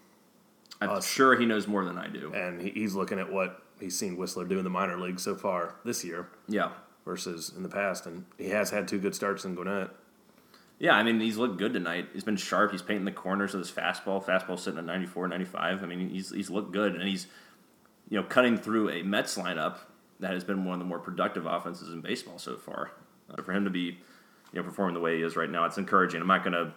I'm 0.82 0.90
Us. 0.90 1.08
sure 1.08 1.36
he 1.36 1.46
knows 1.46 1.68
more 1.68 1.84
than 1.86 1.98
I 1.98 2.08
do. 2.08 2.32
and 2.34 2.62
he, 2.62 2.70
he's 2.72 2.96
looking 2.96 3.20
at 3.20 3.32
what 3.32 3.62
he's 3.80 3.98
seen 3.98 4.18
Wisler 4.18 4.48
do 4.48 4.58
in 4.58 4.64
the 4.64 4.70
minor 4.70 4.98
league 4.98 5.20
so 5.20 5.36
far 5.36 5.76
this 5.84 6.04
year 6.04 6.28
Yeah. 6.48 6.72
versus 7.06 7.52
in 7.56 7.64
the 7.64 7.70
past, 7.70 8.06
and 8.06 8.26
he 8.38 8.50
has 8.50 8.70
had 8.72 8.88
two 8.88 8.98
good 9.00 9.14
starts 9.14 9.46
in 9.46 9.56
Gwinnett. 9.56 9.90
Yeah, 10.78 10.94
I 10.94 11.04
mean, 11.04 11.20
he's 11.20 11.38
looked 11.38 11.58
good 11.58 11.74
tonight. 11.74 12.10
He's 12.14 12.24
been 12.24 12.36
sharp. 12.36 12.72
He's 12.72 12.82
painting 12.82 13.06
the 13.06 13.12
corners 13.12 13.54
of 13.54 13.60
his 13.60 13.72
fastball. 13.72 14.24
Fastball 14.24 14.60
sitting 14.60 14.78
at 14.78 14.86
94, 14.86 15.30
95. 15.30 15.84
I 15.84 15.86
mean, 15.86 16.10
he's, 16.10 16.32
he's 16.32 16.50
looked 16.50 16.74
good, 16.74 16.96
and 16.96 17.08
he's, 17.08 17.28
you 18.10 18.20
know, 18.20 18.24
cutting 18.24 18.58
through 18.58 18.90
a 18.90 19.02
Mets 19.02 19.38
lineup 19.38 19.78
that 20.20 20.32
has 20.32 20.44
been 20.44 20.66
one 20.66 20.74
of 20.74 20.80
the 20.80 20.86
more 20.86 21.00
productive 21.00 21.46
offenses 21.46 21.94
in 21.94 22.02
baseball 22.02 22.38
so 22.38 22.58
far. 22.58 22.92
Uh, 23.30 23.42
for 23.42 23.54
him 23.54 23.64
to 23.64 23.70
be, 23.70 23.80
you 23.80 23.98
know, 24.54 24.64
performing 24.64 24.94
the 24.94 25.00
way 25.00 25.18
he 25.18 25.24
is 25.24 25.36
right 25.36 25.50
now, 25.50 25.66
it's 25.66 25.78
encouraging. 25.78 26.22
I'm 26.22 26.28
not 26.28 26.44
going 26.44 26.54
to 26.54 26.74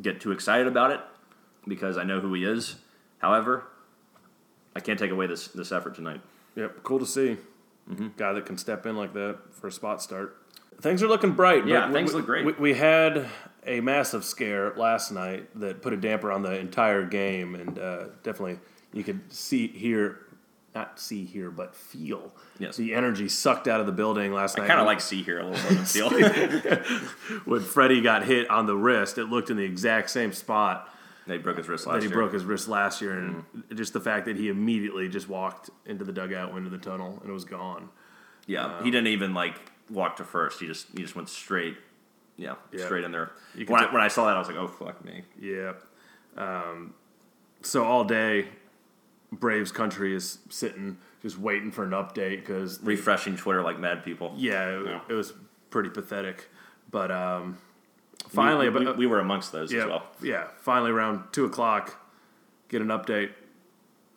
get 0.00 0.20
too 0.20 0.32
excited 0.32 0.66
about 0.66 0.90
it 0.90 1.00
because 1.66 1.96
I 1.96 2.04
know 2.04 2.20
who 2.20 2.32
he 2.34 2.44
is. 2.44 2.76
However, 3.18 3.64
I 4.74 4.80
can't 4.80 4.98
take 4.98 5.10
away 5.10 5.26
this 5.26 5.48
this 5.48 5.72
effort 5.72 5.94
tonight. 5.94 6.20
Yep, 6.56 6.82
cool 6.82 6.98
to 6.98 7.06
see. 7.06 7.36
Mm-hmm. 7.90 8.08
Guy 8.16 8.32
that 8.32 8.46
can 8.46 8.56
step 8.56 8.86
in 8.86 8.96
like 8.96 9.12
that 9.14 9.38
for 9.52 9.66
a 9.66 9.72
spot 9.72 10.02
start. 10.02 10.36
Things 10.80 11.02
are 11.02 11.08
looking 11.08 11.32
bright. 11.32 11.66
Yeah, 11.66 11.86
but 11.86 11.92
things 11.92 12.12
we, 12.12 12.16
look 12.16 12.26
great. 12.26 12.46
We, 12.46 12.52
we 12.52 12.74
had 12.74 13.26
a 13.66 13.80
massive 13.80 14.24
scare 14.24 14.74
last 14.76 15.12
night 15.12 15.48
that 15.60 15.82
put 15.82 15.92
a 15.92 15.96
damper 15.96 16.32
on 16.32 16.42
the 16.42 16.58
entire 16.58 17.04
game, 17.04 17.54
and 17.54 17.78
uh, 17.78 18.04
definitely 18.22 18.58
you 18.92 19.04
could 19.04 19.32
see 19.32 19.68
hear 19.68 20.20
not 20.74 21.00
see 21.00 21.24
here, 21.24 21.50
but 21.50 21.74
feel 21.74 22.32
Yes. 22.60 22.76
the 22.76 22.94
energy 22.94 23.28
sucked 23.28 23.66
out 23.66 23.80
of 23.80 23.86
the 23.86 23.92
building 23.92 24.32
last 24.32 24.56
I 24.56 24.62
night. 24.62 24.64
I 24.66 24.68
kind 24.68 24.80
of 24.80 24.86
like 24.86 25.00
see 25.00 25.20
here 25.22 25.40
a 25.40 25.46
little 25.46 25.68
bit 25.68 25.78
than 25.78 25.84
feel. 25.84 26.10
when 27.44 27.60
Freddie 27.60 28.00
got 28.00 28.24
hit 28.24 28.48
on 28.48 28.66
the 28.66 28.76
wrist, 28.76 29.18
it 29.18 29.24
looked 29.24 29.50
in 29.50 29.56
the 29.56 29.64
exact 29.64 30.10
same 30.10 30.32
spot 30.32 30.88
they 31.26 31.38
broke 31.38 31.58
his 31.58 31.68
wrist 31.68 31.84
that 31.84 31.92
last 31.92 32.02
he 32.02 32.08
broke 32.08 32.32
his 32.32 32.44
wrist 32.44 32.68
last 32.68 33.00
year, 33.00 33.18
and 33.18 33.44
just 33.74 33.92
the 33.92 34.00
fact 34.00 34.26
that 34.26 34.36
he 34.36 34.48
immediately 34.48 35.08
just 35.08 35.28
walked 35.28 35.70
into 35.86 36.04
the 36.04 36.12
dugout, 36.12 36.52
went 36.52 36.66
into 36.66 36.76
the 36.76 36.82
tunnel, 36.82 37.18
and 37.20 37.30
it 37.30 37.32
was 37.32 37.44
gone. 37.44 37.88
Yeah, 38.46 38.82
he 38.82 38.90
didn't 38.90 39.08
even 39.08 39.34
like 39.34 39.54
walk 39.90 40.16
to 40.16 40.24
first. 40.24 40.60
He 40.60 40.66
just 40.66 40.86
he 40.94 41.02
just 41.02 41.16
went 41.16 41.28
straight. 41.28 41.76
Yeah, 42.36 42.54
Yeah. 42.72 42.84
straight 42.86 43.04
in 43.04 43.12
there. 43.12 43.32
When 43.66 43.82
I, 43.84 43.92
when 43.92 44.00
I 44.00 44.08
saw 44.08 44.24
that, 44.26 44.34
I 44.36 44.38
was 44.38 44.48
like, 44.48 44.56
"Oh 44.56 44.66
fuck 44.68 45.04
me!" 45.04 45.22
Yeah. 45.38 45.72
Um, 46.36 46.94
so 47.62 47.84
all 47.84 48.04
day, 48.04 48.48
Braves 49.32 49.70
country 49.72 50.14
is 50.14 50.38
sitting 50.48 50.96
just 51.22 51.38
waiting 51.38 51.70
for 51.70 51.84
an 51.84 51.90
update 51.90 52.40
because 52.40 52.80
Refreshing 52.82 53.36
Twitter 53.36 53.62
like 53.62 53.78
mad 53.78 54.02
people. 54.04 54.32
yeah, 54.36 54.70
it, 54.70 54.86
Yeah. 54.86 55.00
it 55.08 55.12
was 55.12 55.34
pretty 55.68 55.90
pathetic. 55.90 56.48
But 56.90 57.10
um, 57.10 57.58
We- 58.24 58.30
finally, 58.30 58.68
we, 58.70 58.82
about 58.82 58.96
we, 58.96 59.06
were 59.06 59.18
amongst 59.20 59.52
those 59.52 59.70
yeah, 59.70 59.82
as 59.82 59.86
well. 59.88 60.06
yeah, 60.22 60.48
finally 60.60 60.90
around 60.92 61.24
two 61.32 61.44
o'clock, 61.44 61.96
get 62.68 62.80
an 62.80 62.88
update. 62.88 63.32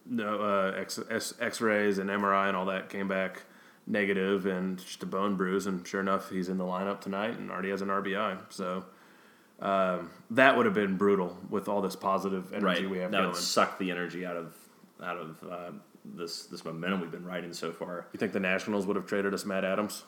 No 0.05 0.41
uh, 0.41 0.73
X, 0.79 0.99
X, 1.09 1.33
X-rays 1.41 1.97
and 1.97 2.09
MRI 2.09 2.47
and 2.47 2.55
all 2.57 2.65
that 2.65 2.89
came 2.89 3.07
back 3.09 3.43
negative 3.85 4.45
and 4.45 4.77
just 4.77 5.03
a 5.03 5.05
bone 5.05 5.35
bruise. 5.35 5.67
And 5.67 5.85
sure 5.87 6.01
enough, 6.01 6.29
he's 6.29 6.49
in 6.49 6.57
the 6.57 6.63
lineup 6.63 7.01
tonight 7.01 7.37
and 7.37 7.51
already 7.51 7.69
has 7.69 7.81
an 7.81 7.89
RBI. 7.89 8.37
So 8.49 8.85
um, 9.59 10.09
that 10.31 10.55
would 10.57 10.65
have 10.65 10.75
been 10.75 10.97
brutal 10.97 11.37
with 11.49 11.67
all 11.67 11.81
this 11.81 11.95
positive 11.95 12.53
energy 12.53 12.83
Right, 12.83 12.89
we 12.89 12.97
have 12.99 13.11
that 13.11 13.17
going. 13.17 13.29
would 13.29 13.37
suck 13.37 13.77
the 13.79 13.91
energy 13.91 14.25
out 14.25 14.37
of 14.37 14.53
out 15.01 15.17
of 15.17 15.43
uh, 15.49 15.71
this 16.05 16.45
this 16.45 16.63
momentum 16.65 17.01
we've 17.01 17.11
been 17.11 17.25
riding 17.25 17.53
so 17.53 17.71
far. 17.71 18.07
You 18.13 18.19
think 18.19 18.33
the 18.33 18.39
Nationals 18.39 18.85
would 18.85 18.95
have 18.95 19.05
traded 19.05 19.33
us 19.33 19.45
Matt 19.45 19.63
Adams? 19.65 20.03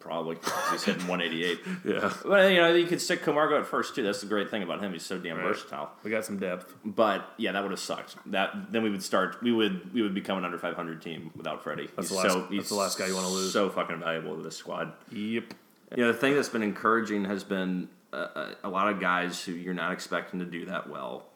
Probably 0.00 0.36
'cause 0.36 0.70
he's 0.72 0.84
hitting 0.84 1.06
188. 1.06 1.60
Yeah, 1.84 2.12
Well, 2.24 2.48
you 2.50 2.56
know, 2.60 2.74
you 2.74 2.86
could 2.86 3.00
stick 3.00 3.22
Camargo 3.22 3.58
at 3.60 3.66
first 3.66 3.94
too. 3.94 4.02
That's 4.02 4.20
the 4.22 4.26
great 4.26 4.50
thing 4.50 4.62
about 4.62 4.82
him. 4.82 4.92
He's 4.92 5.04
so 5.04 5.18
damn 5.18 5.36
Right. 5.36 5.46
versatile. 5.46 5.90
we 6.02 6.10
got 6.10 6.24
some 6.24 6.38
depth. 6.38 6.74
But 6.84 7.32
yeah, 7.36 7.52
that 7.52 7.62
would 7.62 7.70
have 7.70 7.78
sucked. 7.80 8.16
That 8.32 8.72
then 8.72 8.82
we 8.82 8.90
would 8.90 9.02
start. 9.02 9.42
We 9.42 9.52
would 9.52 9.92
we 9.94 10.02
would 10.02 10.14
become 10.14 10.38
an 10.38 10.44
under 10.44 10.58
500 10.58 11.00
team 11.02 11.30
without 11.36 11.62
Freddie. 11.62 11.88
That's 11.96 12.08
He's 12.08 12.16
the 12.18 12.22
last- 12.24 12.32
so, 12.32 12.40
that's 12.40 12.52
he's 12.52 12.68
the 12.70 12.74
last 12.74 12.98
guy 12.98 13.06
you 13.06 13.14
wanna 13.14 13.28
lose. 13.28 13.52
So 13.52 13.68
fucking 13.70 14.00
valuable 14.00 14.36
to 14.36 14.42
this 14.42 14.56
squad. 14.56 14.92
Yep. 15.12 15.54
You 15.96 16.04
know, 16.04 16.12
the 16.12 16.18
thing 16.18 16.34
that's 16.34 16.48
been 16.48 16.62
encouraging 16.62 17.26
has 17.26 17.44
been 17.44 17.88
a, 18.12 18.16
a, 18.18 18.56
a 18.64 18.68
lot 18.70 18.88
of 18.88 19.00
guys 19.00 19.44
who 19.44 19.52
you're 19.52 19.74
not 19.74 19.92
expecting 19.92 20.40
to 20.40 20.46
do 20.46 20.64
that 20.66 20.88
well 20.88 21.26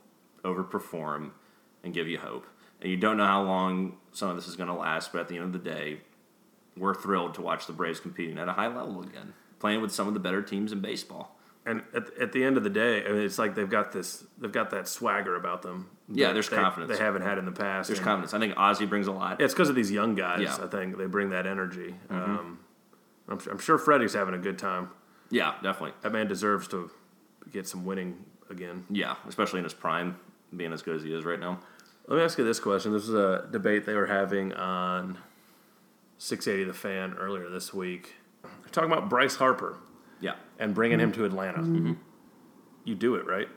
overperform 0.45 1.31
and 1.83 1.93
give 1.95 2.09
you 2.09 2.19
hope. 2.19 2.47
And 2.81 2.91
you 2.91 2.97
don't 2.97 3.17
know 3.17 3.27
how 3.27 3.43
long 3.43 3.97
some 4.13 4.29
of 4.31 4.37
this 4.37 4.47
is 4.49 4.57
going 4.57 4.69
to 4.69 4.75
last, 4.75 5.13
but 5.13 5.21
at 5.21 5.29
the 5.29 5.37
end 5.37 5.45
of 5.47 5.53
the 5.53 5.59
day, 5.71 6.01
we're 6.77 6.95
thrilled 6.95 7.35
to 7.35 7.43
watch 7.43 7.67
the 7.67 7.73
Braves 7.73 8.01
competing 8.01 8.39
at 8.39 8.49
a 8.49 8.53
high 8.53 8.67
level 8.69 9.01
again, 9.03 9.35
playing 9.59 9.81
with 9.81 9.93
some 9.93 10.09
of 10.09 10.15
the 10.15 10.21
better 10.21 10.43
teams 10.43 10.73
in 10.73 10.81
baseball. 10.81 11.39
And 11.67 11.83
at, 11.95 12.17
at 12.19 12.33
the 12.33 12.45
end 12.45 12.59
of 12.59 12.65
the 12.65 12.71
day, 12.71 13.05
I 13.07 13.09
mean, 13.09 13.23
it's 13.23 13.39
like 13.39 13.55
they've 13.55 13.71
got 13.71 13.93
this, 13.93 14.25
they've 14.39 14.53
got 14.53 14.71
that 14.71 14.87
swagger 14.87 15.35
about 15.35 15.63
them. 15.63 15.89
Yeah, 16.13 16.33
there's 16.33 16.51
they, 16.51 16.57
confidence. 16.57 16.93
they 16.93 17.03
haven't 17.03 17.23
had 17.23 17.39
in 17.39 17.47
the 17.47 17.53
past. 17.53 17.89
There's 17.89 17.99
and 18.01 18.07
confidence. 18.07 18.35
I 18.35 18.39
think 18.39 18.55
Ozzie 18.59 18.85
brings 18.85 19.07
a 19.07 19.13
lot. 19.13 19.41
Yeah, 19.41 19.47
It's 19.47 19.55
because 19.55 19.71
of 19.71 19.75
these 19.75 19.91
young 19.91 20.15
guys. 20.15 20.41
Yeah. 20.43 20.49
Mm-hmm. 20.51 20.65
I 20.65 20.67
think 20.69 20.99
they 20.99 21.07
bring 21.07 21.31
that 21.31 21.47
energy. 21.47 21.95
Um, 22.11 22.59
I'm, 23.29 23.39
I'm 23.51 23.59
sure 23.59 23.79
Freddie's 23.79 24.13
having 24.13 24.35
a 24.35 24.39
good 24.39 24.59
time. 24.59 24.91
Yeah, 25.31 25.55
definitely. 25.63 25.93
That 26.03 26.13
man 26.13 26.29
deserves 26.29 26.69
to 26.69 26.91
get 27.51 27.67
some 27.67 27.87
winning 27.87 28.23
again. 28.51 28.85
Yeah, 28.91 29.17
especially 29.27 29.59
in 29.61 29.65
his 29.65 29.75
prime, 29.75 30.19
being 30.55 30.73
as 30.73 30.83
good 30.83 30.97
as 30.97 31.03
he 31.03 31.15
is 31.15 31.25
right 31.25 31.41
now. 31.41 31.61
Let 32.07 32.19
me 32.19 32.23
ask 32.23 32.37
you 32.37 32.45
this 32.45 32.61
question. 32.61 32.93
This 32.93 33.05
is 33.05 33.15
a 33.15 33.49
debate 33.51 33.87
they 33.87 33.95
were 33.95 34.07
having 34.07 34.53
on 34.53 35.17
680 36.29 36.65
The 36.69 36.75
Fan 36.75 37.15
earlier 37.19 37.51
this 37.51 37.75
week. 37.75 38.15
They're 38.43 38.71
talking 38.73 38.91
about 38.91 39.11
Bryce 39.11 39.37
Harper 39.37 39.79
Yeah. 40.21 40.37
and 40.59 40.75
bringing 40.75 40.99
him 40.99 41.13
to 41.13 41.25
Atlanta. 41.27 41.59
Mm-hmm. 41.59 41.93
You 42.85 42.95
do 42.95 43.17
it, 43.17 43.27
right? 43.27 43.49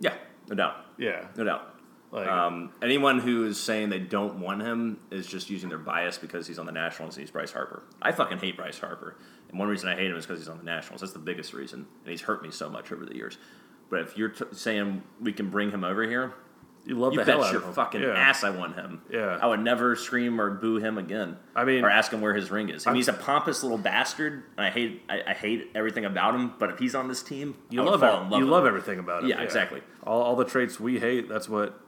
Yeah, 0.00 0.14
no 0.48 0.56
doubt. 0.56 0.76
Yeah. 0.98 1.26
No 1.36 1.44
doubt. 1.44 1.74
Like, 2.10 2.26
Um, 2.26 2.72
anyone 2.82 3.20
who 3.20 3.44
is 3.44 3.60
saying 3.60 3.90
they 3.90 3.98
don't 4.00 4.40
want 4.40 4.62
him 4.62 4.98
is 5.12 5.26
just 5.28 5.48
using 5.48 5.68
their 5.68 5.78
bias 5.78 6.18
because 6.18 6.46
he's 6.46 6.58
on 6.58 6.66
the 6.66 6.72
Nationals 6.72 7.16
and 7.16 7.22
he's 7.22 7.30
Bryce 7.30 7.52
Harper. 7.52 7.84
I 8.02 8.10
fucking 8.10 8.38
hate 8.38 8.56
Bryce 8.56 8.78
Harper. 8.80 9.16
And 9.48 9.58
one 9.58 9.68
reason 9.68 9.88
I 9.88 9.94
hate 9.94 10.10
him 10.10 10.16
is 10.16 10.26
because 10.26 10.40
he's 10.40 10.48
on 10.48 10.58
the 10.58 10.64
Nationals. 10.64 11.02
That's 11.02 11.12
the 11.12 11.18
biggest 11.20 11.52
reason. 11.52 11.86
And 12.02 12.10
he's 12.10 12.22
hurt 12.22 12.42
me 12.42 12.50
so 12.50 12.68
much 12.68 12.90
over 12.90 13.04
the 13.06 13.14
years. 13.14 13.38
But 13.90 14.00
if 14.00 14.16
you're 14.18 14.30
t- 14.30 14.44
saying 14.52 15.02
we 15.20 15.32
can 15.32 15.50
bring 15.50 15.70
him 15.70 15.84
over 15.84 16.02
here, 16.02 16.34
you 16.86 16.94
love 16.98 17.12
you 17.14 17.18
the 17.22 17.30
hell 17.30 17.40
bet 17.40 17.48
out 17.48 17.52
your 17.52 17.62
of 17.62 17.68
him. 17.68 17.74
fucking 17.74 18.00
yeah. 18.02 18.14
ass 18.14 18.44
I 18.44 18.50
want 18.50 18.74
him. 18.76 19.02
Yeah. 19.10 19.38
I 19.42 19.46
would 19.46 19.60
never 19.60 19.96
scream 19.96 20.40
or 20.40 20.50
boo 20.50 20.76
him 20.76 20.98
again. 20.98 21.36
I 21.54 21.64
mean- 21.64 21.84
or 21.84 21.90
ask 21.90 22.12
him 22.12 22.20
where 22.20 22.32
his 22.34 22.50
ring 22.50 22.68
is. 22.68 22.86
I 22.86 22.90
mean, 22.90 22.96
he's 22.96 23.08
a 23.08 23.12
pompous 23.12 23.62
little 23.62 23.78
bastard, 23.78 24.44
and 24.56 24.66
I 24.66 24.70
hate 24.70 25.02
I, 25.08 25.22
I 25.28 25.32
hate 25.34 25.70
everything 25.74 26.04
about 26.04 26.34
him. 26.34 26.54
But 26.58 26.70
if 26.70 26.78
he's 26.78 26.94
on 26.94 27.08
this 27.08 27.22
team, 27.22 27.56
You 27.70 27.82
love 27.82 28.00
fall 28.00 28.20
it. 28.20 28.24
in 28.24 28.30
love 28.30 28.38
you 28.38 28.44
with 28.46 28.52
love 28.52 28.66
everything 28.66 28.98
about 28.98 29.24
him. 29.24 29.30
Yeah, 29.30 29.42
exactly. 29.42 29.82
All, 30.04 30.22
all 30.22 30.36
the 30.36 30.44
traits 30.44 30.78
we 30.80 30.98
hate. 31.00 31.28
That's 31.28 31.48
what 31.48 31.80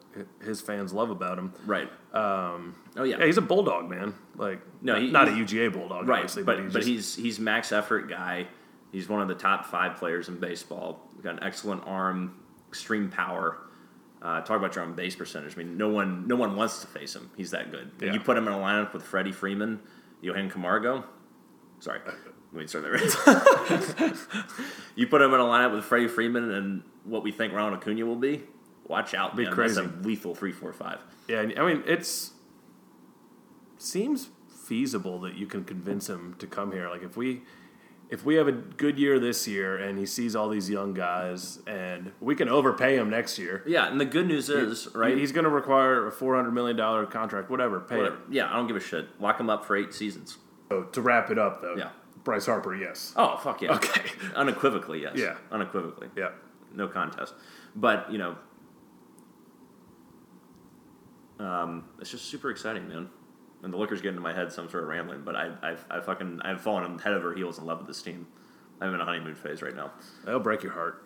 his 0.45 0.61
fans 0.61 0.93
love 0.93 1.11
about 1.11 1.39
him. 1.39 1.53
Right. 1.65 1.89
Um, 2.13 2.75
oh 2.97 3.05
yeah. 3.05 3.19
Yeah, 3.19 3.27
he's 3.27 3.37
a 3.39 3.43
bulldog, 3.43 3.89
man. 3.89 4.15
Like 4.37 4.61
No, 4.83 4.95
not, 4.95 5.03
he- 5.03 5.11
not 5.13 5.29
a 5.29 5.31
UGA 5.31 5.73
bulldog, 5.73 6.09
Right, 6.09 6.17
obviously, 6.19 6.43
but 6.43 6.59
he's 6.61 6.73
but 6.73 6.85
he's 6.85 7.15
he's 7.15 7.39
max 7.39 7.71
effort 7.71 8.09
guy. 8.09 8.49
He's 8.91 9.09
one 9.09 9.21
of 9.23 9.29
the 9.29 9.35
top 9.35 9.67
five 9.67 9.97
players 9.97 10.29
in 10.29 10.41
baseball. 10.41 11.09
He's 11.15 11.23
got 11.23 11.35
an 11.35 11.43
excellent 11.45 11.83
arm, 11.87 12.35
extreme 12.69 13.11
power. 13.11 13.59
Uh, 14.21 14.41
talk 14.41 14.57
about 14.57 14.75
your 14.75 14.85
own 14.85 14.95
base 14.95 15.15
percentage. 15.15 15.55
I 15.55 15.59
mean, 15.59 15.77
no 15.77 15.89
one 15.89 16.27
no 16.27 16.35
one 16.37 16.57
wants 16.57 16.81
to 16.81 16.87
face 16.89 17.15
him. 17.15 17.31
He's 17.37 17.53
that 17.53 17.71
good. 17.71 17.91
Yeah. 18.01 18.13
You 18.13 18.21
put 18.21 18.37
him 18.37 18.47
in 18.49 18.53
a 18.53 18.57
lineup 18.59 18.93
with 18.93 19.03
Freddie 19.05 19.33
Freeman, 19.33 19.81
Johan 20.21 20.51
Camargo. 20.51 21.05
Sorry, 21.81 22.01
let 22.53 22.61
me 22.61 22.67
start 22.67 22.85
that 22.85 22.91
right. 24.01 24.15
you 24.97 25.07
put 25.07 25.23
him 25.23 25.33
in 25.35 25.39
a 25.41 25.45
lineup 25.45 25.73
with 25.73 25.85
Freddie 25.85 26.09
Freeman 26.09 26.51
and 26.51 26.83
what 27.05 27.23
we 27.23 27.31
think 27.31 27.53
Ronald 27.53 27.81
Acuna 27.81 28.05
will 28.05 28.17
be. 28.17 28.43
Watch 28.89 29.15
out, 29.15 29.37
Be 29.37 29.45
man. 29.45 29.53
crazy. 29.53 29.81
That's 29.81 29.95
a 29.95 30.01
lethal 30.01 30.35
three, 30.35 30.51
four, 30.53 30.73
five. 30.73 30.99
yeah. 31.29 31.43
I 31.57 31.65
mean, 31.67 31.85
it's 31.87 32.33
seems 33.77 34.31
feasible 34.67 35.21
that 35.21 35.37
you 35.37 35.47
can 35.47 35.63
convince 35.65 36.09
him 36.09 36.35
to 36.39 36.47
come 36.47 36.73
here. 36.73 36.89
Like 36.89 37.03
if 37.03 37.17
we 37.17 37.43
if 38.11 38.25
we 38.25 38.37
have 38.37 38.49
a 38.49 38.53
good 38.53 38.99
year 38.99 39.19
this 39.19 39.47
year 39.47 39.77
and 39.77 39.99
he 39.99 40.07
sees 40.07 40.35
all 40.35 40.49
these 40.49 40.71
young 40.71 40.95
guys 40.95 41.59
and 41.67 42.13
we 42.21 42.35
can 42.35 42.49
overpay 42.49 42.97
him 42.97 43.11
next 43.11 43.39
year. 43.39 43.63
Yeah, 43.67 43.91
and 43.91 44.01
the 44.01 44.05
good 44.07 44.27
news 44.27 44.49
is, 44.49 44.89
right? 44.95 45.17
He's 45.17 45.33
going 45.33 45.45
to 45.45 45.51
require 45.51 46.07
a 46.07 46.13
four 46.13 46.35
hundred 46.35 46.53
million 46.53 46.77
dollar 46.77 47.05
contract, 47.07 47.51
whatever. 47.51 47.81
Pay 47.81 47.99
whatever. 47.99 48.17
it. 48.17 48.23
Yeah, 48.31 48.51
I 48.51 48.57
don't 48.57 48.67
give 48.67 48.77
a 48.77 48.81
shit. 48.81 49.21
Lock 49.21 49.39
him 49.39 49.51
up 49.51 49.65
for 49.65 49.77
eight 49.77 49.93
seasons. 49.93 50.39
So 50.71 50.85
to 50.85 51.01
wrap 51.03 51.31
it 51.31 51.39
up, 51.39 51.61
though, 51.61 51.77
Yeah. 51.77 51.91
Bryce 52.25 52.47
Harper, 52.47 52.75
yes, 52.75 53.15
Oh 53.17 53.37
fuck 53.39 53.63
yeah. 53.63 53.73
Okay. 53.75 54.03
Unequivocally, 54.37 55.01
yes. 55.03 55.13
Yeah. 55.17 55.37
Unequivocally. 55.51 56.09
yeah, 56.17 56.31
No 56.75 56.89
contest. 56.89 57.33
But, 57.75 58.11
you 58.13 58.19
know, 58.19 58.37
um, 61.39 61.85
it's 62.01 62.11
just 62.11 62.25
super 62.27 62.51
exciting, 62.51 62.89
man. 62.89 63.09
And 63.63 63.73
the 63.73 63.77
liquor's 63.77 64.01
getting 64.01 64.17
into 64.17 64.23
my 64.23 64.33
head, 64.33 64.53
so 64.53 64.63
I'm 64.63 64.71
sort 64.71 64.85
of 64.85 64.89
rambling, 64.89 65.23
but 65.25 65.35
I, 65.35 65.51
I've, 65.63 65.85
I 65.91 66.01
fucking, 66.01 66.41
I've 66.43 66.61
fallen 66.61 66.99
head 67.01 67.13
over 67.13 67.35
heels 67.35 67.59
in 67.59 67.67
love 67.67 67.79
with 67.79 67.89
this 67.89 68.01
team. 68.03 68.27
I'm 68.81 68.95
in 68.95 69.01
a 69.01 69.05
honeymoon 69.05 69.35
phase 69.35 69.63
right 69.63 69.75
now. 69.75 69.91
that'll 70.25 70.39
break 70.41 70.63
your 70.63 70.73
heart 70.73 71.05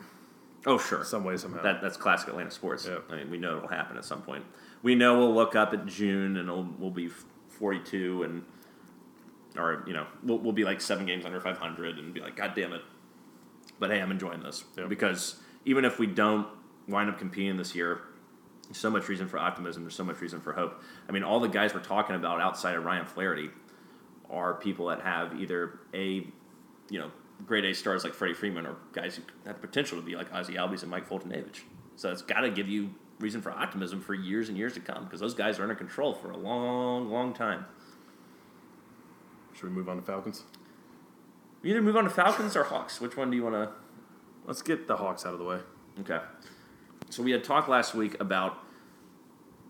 Oh, 0.66 0.78
sure. 0.78 1.02
some 1.04 1.24
way 1.24 1.36
somehow. 1.36 1.62
That, 1.62 1.80
that's 1.82 1.96
classic 1.96 2.28
Atlanta 2.28 2.50
sports. 2.50 2.86
Yeah. 2.86 2.98
I 3.10 3.16
mean, 3.16 3.30
we 3.30 3.38
know 3.38 3.56
it'll 3.56 3.68
happen 3.68 3.96
at 3.96 4.04
some 4.04 4.22
point. 4.22 4.44
We 4.82 4.94
know 4.94 5.18
we'll 5.18 5.34
look 5.34 5.56
up 5.56 5.72
at 5.72 5.86
June 5.86 6.36
and 6.36 6.48
it'll, 6.48 6.68
we'll 6.78 6.90
be 6.90 7.08
42 7.48 8.22
and, 8.22 8.44
or, 9.56 9.82
you 9.86 9.92
know, 9.92 10.06
we'll, 10.22 10.38
we'll 10.38 10.52
be 10.52 10.64
like 10.64 10.80
seven 10.80 11.06
games 11.06 11.24
under 11.24 11.40
500 11.40 11.98
and 11.98 12.14
be 12.14 12.20
like, 12.20 12.36
God 12.36 12.52
damn 12.54 12.72
it. 12.72 12.82
But 13.78 13.90
hey, 13.90 14.00
I'm 14.00 14.10
enjoying 14.10 14.42
this. 14.42 14.62
Because 14.88 15.36
even 15.64 15.84
if 15.84 15.98
we 15.98 16.06
don't 16.06 16.46
wind 16.86 17.10
up 17.10 17.18
competing 17.18 17.56
this 17.56 17.74
year, 17.74 18.02
so 18.70 18.90
much 18.90 19.08
reason 19.08 19.28
for 19.28 19.38
optimism. 19.38 19.82
There's 19.82 19.94
so 19.94 20.04
much 20.04 20.20
reason 20.20 20.40
for 20.40 20.52
hope. 20.52 20.80
I 21.08 21.12
mean, 21.12 21.22
all 21.22 21.40
the 21.40 21.48
guys 21.48 21.74
we're 21.74 21.80
talking 21.80 22.16
about 22.16 22.40
outside 22.40 22.76
of 22.76 22.84
Ryan 22.84 23.04
Flaherty 23.04 23.50
are 24.30 24.54
people 24.54 24.86
that 24.86 25.00
have 25.00 25.40
either 25.40 25.80
a, 25.92 26.26
you 26.88 26.98
know, 26.98 27.10
grade 27.46 27.64
A 27.64 27.74
stars 27.74 28.04
like 28.04 28.14
Freddie 28.14 28.34
Freeman 28.34 28.66
or 28.66 28.76
guys 28.92 29.16
who 29.16 29.22
have 29.46 29.60
the 29.60 29.66
potential 29.66 29.98
to 29.98 30.04
be 30.04 30.16
like 30.16 30.32
Ozzie 30.32 30.54
Albies 30.54 30.82
and 30.82 30.90
Mike 30.90 31.08
Foltynewicz. 31.08 31.60
So 31.96 32.10
it's 32.10 32.22
got 32.22 32.40
to 32.40 32.50
give 32.50 32.68
you 32.68 32.94
reason 33.18 33.42
for 33.42 33.52
optimism 33.52 34.00
for 34.00 34.14
years 34.14 34.48
and 34.48 34.56
years 34.56 34.74
to 34.74 34.80
come 34.80 35.04
because 35.04 35.20
those 35.20 35.34
guys 35.34 35.58
are 35.58 35.62
under 35.62 35.74
control 35.74 36.14
for 36.14 36.30
a 36.30 36.36
long, 36.36 37.10
long 37.10 37.34
time. 37.34 37.66
Should 39.54 39.64
we 39.64 39.70
move 39.70 39.88
on 39.88 39.96
to 39.96 40.02
Falcons? 40.02 40.44
We 41.62 41.70
either 41.70 41.82
move 41.82 41.96
on 41.96 42.04
to 42.04 42.10
Falcons 42.10 42.56
or 42.56 42.64
Hawks. 42.64 43.00
Which 43.00 43.16
one 43.16 43.30
do 43.30 43.36
you 43.36 43.44
want 43.44 43.54
to? 43.54 43.70
Let's 44.46 44.62
get 44.62 44.88
the 44.88 44.96
Hawks 44.96 45.24
out 45.24 45.32
of 45.32 45.38
the 45.38 45.44
way. 45.44 45.60
Okay. 46.00 46.18
So 47.12 47.22
we 47.22 47.32
had 47.32 47.44
talked 47.44 47.68
last 47.68 47.94
week 47.94 48.18
about 48.20 48.56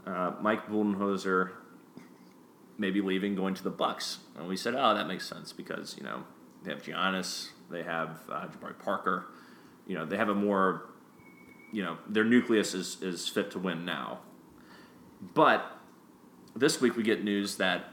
uh, 0.07 0.31
Mike 0.41 0.69
Budenholzer 0.69 1.51
maybe 2.79 3.01
leaving, 3.01 3.35
going 3.35 3.55
to 3.55 3.65
the 3.65 3.71
Bucks, 3.71 4.19
and 4.37 4.47
we 4.47 4.57
said, 4.57 4.77
"Oh, 4.77 4.95
that 4.95 5.09
makes 5.09 5.29
sense 5.29 5.53
because 5.53 5.97
you 5.99 6.05
know 6.05 6.23
they 6.63 6.71
have 6.71 6.85
Giannis, 6.85 7.49
they 7.69 7.83
have 7.83 8.21
uh, 8.31 8.47
Jabari 8.47 8.79
Parker, 8.79 9.27
you 9.89 9.99
know 9.99 10.07
they 10.07 10.17
have 10.17 10.29
a 10.29 10.37
more, 10.37 10.89
you 11.73 11.83
know, 11.83 11.99
their 12.09 12.23
nucleus 12.23 12.75
is 12.75 13.03
is 13.03 13.29
fit 13.29 13.51
to 13.51 13.59
win 13.59 13.85
now." 13.85 14.21
But 15.21 15.67
this 16.55 16.81
week 16.81 16.97
we 16.97 17.03
get 17.03 17.25
news 17.25 17.57
that 17.57 17.87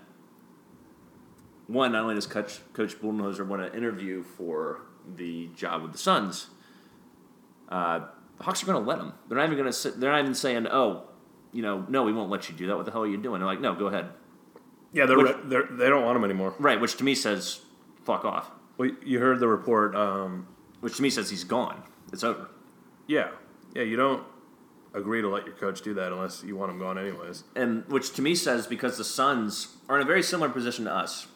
one, 1.66 1.94
not 1.94 2.04
only 2.04 2.14
does 2.14 2.28
Coach, 2.28 2.60
Coach 2.74 3.00
Budenholzer 3.02 3.48
want 3.48 3.64
to 3.64 3.76
interview 3.76 4.22
for 4.22 4.82
the 5.16 5.48
job 5.56 5.82
with 5.82 5.94
the 5.94 5.98
Suns, 5.98 6.50
uh, 7.70 8.02
the 8.40 8.44
Hawks 8.46 8.64
are 8.64 8.66
going 8.66 8.82
to 8.84 8.90
let 8.90 8.98
him. 9.00 9.14
They're 9.28 9.38
not 9.38 9.46
even 9.46 9.58
going 9.58 9.68
to. 9.70 9.74
Sit. 9.74 10.00
They're 10.00 10.12
not 10.12 10.22
even 10.22 10.34
saying, 10.34 10.66
"Oh, 10.68 11.04
you 11.52 11.62
know, 11.62 11.86
no, 11.88 12.04
we 12.04 12.14
won't 12.14 12.30
let 12.32 12.50
you 12.50 12.56
do 12.56 12.66
that. 12.68 12.76
What 12.78 12.86
the 12.86 12.92
hell 12.92 13.04
are 13.04 13.08
you 13.08 13.18
doing?" 13.18 13.40
They're 13.40 13.48
like, 13.48 13.62
"No, 13.62 13.76
go 13.76 13.88
ahead." 13.88 14.10
Yeah, 14.94 15.06
they're, 15.06 15.18
Which- 15.18 15.36
they're 15.46 15.68
they 15.70 15.88
don't 15.90 16.04
want 16.04 16.18
him 16.18 16.24
anymore. 16.24 16.56
Right, 16.58 16.80
which 16.82 16.96
to 16.98 17.04
me 17.04 17.14
says, 17.16 17.62
"Fuck 18.04 18.26
off." 18.26 18.50
Well, 18.78 18.90
you 19.06 19.20
heard 19.20 19.40
the 19.40 19.48
report. 19.48 19.96
Um, 19.96 20.48
Which 20.80 20.96
to 20.98 21.02
me 21.04 21.10
says 21.10 21.30
he's 21.30 21.44
gone. 21.44 21.84
It's 22.12 22.24
over. 22.24 22.50
yeah, 23.08 23.30
yeah, 23.76 23.84
you 23.84 23.96
don't 23.98 24.24
agree 24.96 25.22
to 25.22 25.28
let 25.30 25.46
your 25.46 25.54
coach 25.56 25.82
do 25.84 25.94
that 25.94 26.12
unless 26.12 26.42
you 26.44 26.56
want 26.56 26.72
him 26.72 26.80
gone 26.80 26.98
anyways. 26.98 27.44
and 27.56 27.86
which 27.90 28.12
to 28.14 28.24
me 28.24 28.34
says 28.34 28.66
because 28.66 28.98
the 28.98 29.04
Suns 29.04 29.76
are 29.88 29.98
in 29.98 30.02
a 30.02 30.06
very 30.06 30.24
similar 30.24 30.50
position 30.50 30.86
to 30.86 30.92
us. 30.94 31.28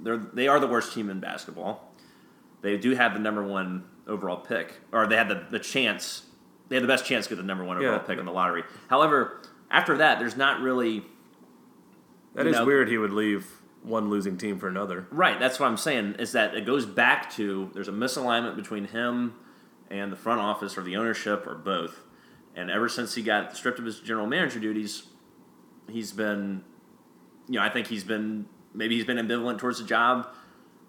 They're 0.00 0.18
they 0.18 0.46
are 0.48 0.60
the 0.60 0.66
worst 0.66 0.92
team 0.92 1.08
in 1.08 1.18
basketball. 1.20 1.92
They 2.60 2.76
do 2.76 2.94
have 2.96 3.14
the 3.14 3.20
number 3.20 3.42
one 3.46 3.84
overall 4.06 4.36
pick, 4.38 4.74
or 4.92 5.06
they 5.06 5.16
have 5.16 5.28
the, 5.28 5.46
the 5.50 5.58
chance. 5.60 6.22
They 6.68 6.76
have 6.76 6.82
the 6.82 6.88
best 6.88 7.04
chance 7.06 7.26
to 7.26 7.30
get 7.30 7.36
the 7.40 7.46
number 7.46 7.64
one 7.64 7.76
overall 7.78 7.92
Yeah. 7.94 7.98
pick 7.98 8.18
in 8.18 8.26
the 8.26 8.32
lottery. 8.32 8.62
However, 8.88 9.40
after 9.70 9.96
that, 9.98 10.18
there's 10.18 10.36
not 10.36 10.60
really 10.60 11.04
That 12.34 12.46
is 12.46 12.56
know- 12.56 12.64
weird. 12.66 12.88
He 12.88 12.98
would 12.98 13.12
leave 13.12 13.46
one 13.82 14.10
losing 14.10 14.36
team 14.36 14.58
for 14.58 14.68
another. 14.68 15.06
right. 15.10 15.38
That's 15.38 15.58
what 15.58 15.66
I'm 15.66 15.76
saying 15.76 16.16
is 16.18 16.32
that 16.32 16.54
it 16.54 16.66
goes 16.66 16.84
back 16.84 17.30
to 17.34 17.70
there's 17.72 17.88
a 17.88 17.92
misalignment 17.92 18.56
between 18.56 18.84
him 18.86 19.34
and 19.90 20.12
the 20.12 20.16
front 20.16 20.40
office 20.40 20.76
or 20.76 20.82
the 20.82 20.96
ownership 20.96 21.46
or 21.46 21.54
both. 21.54 22.04
And 22.54 22.70
ever 22.70 22.88
since 22.88 23.14
he 23.14 23.22
got 23.22 23.56
stripped 23.56 23.78
of 23.78 23.84
his 23.84 24.00
general 24.00 24.26
manager 24.26 24.58
duties, 24.60 25.04
he's 25.88 26.12
been, 26.12 26.64
you 27.48 27.58
know, 27.58 27.64
I 27.64 27.70
think 27.70 27.86
he's 27.86 28.04
been 28.04 28.46
maybe 28.74 28.96
he's 28.96 29.06
been 29.06 29.16
ambivalent 29.16 29.58
towards 29.58 29.78
the 29.78 29.84
job. 29.86 30.28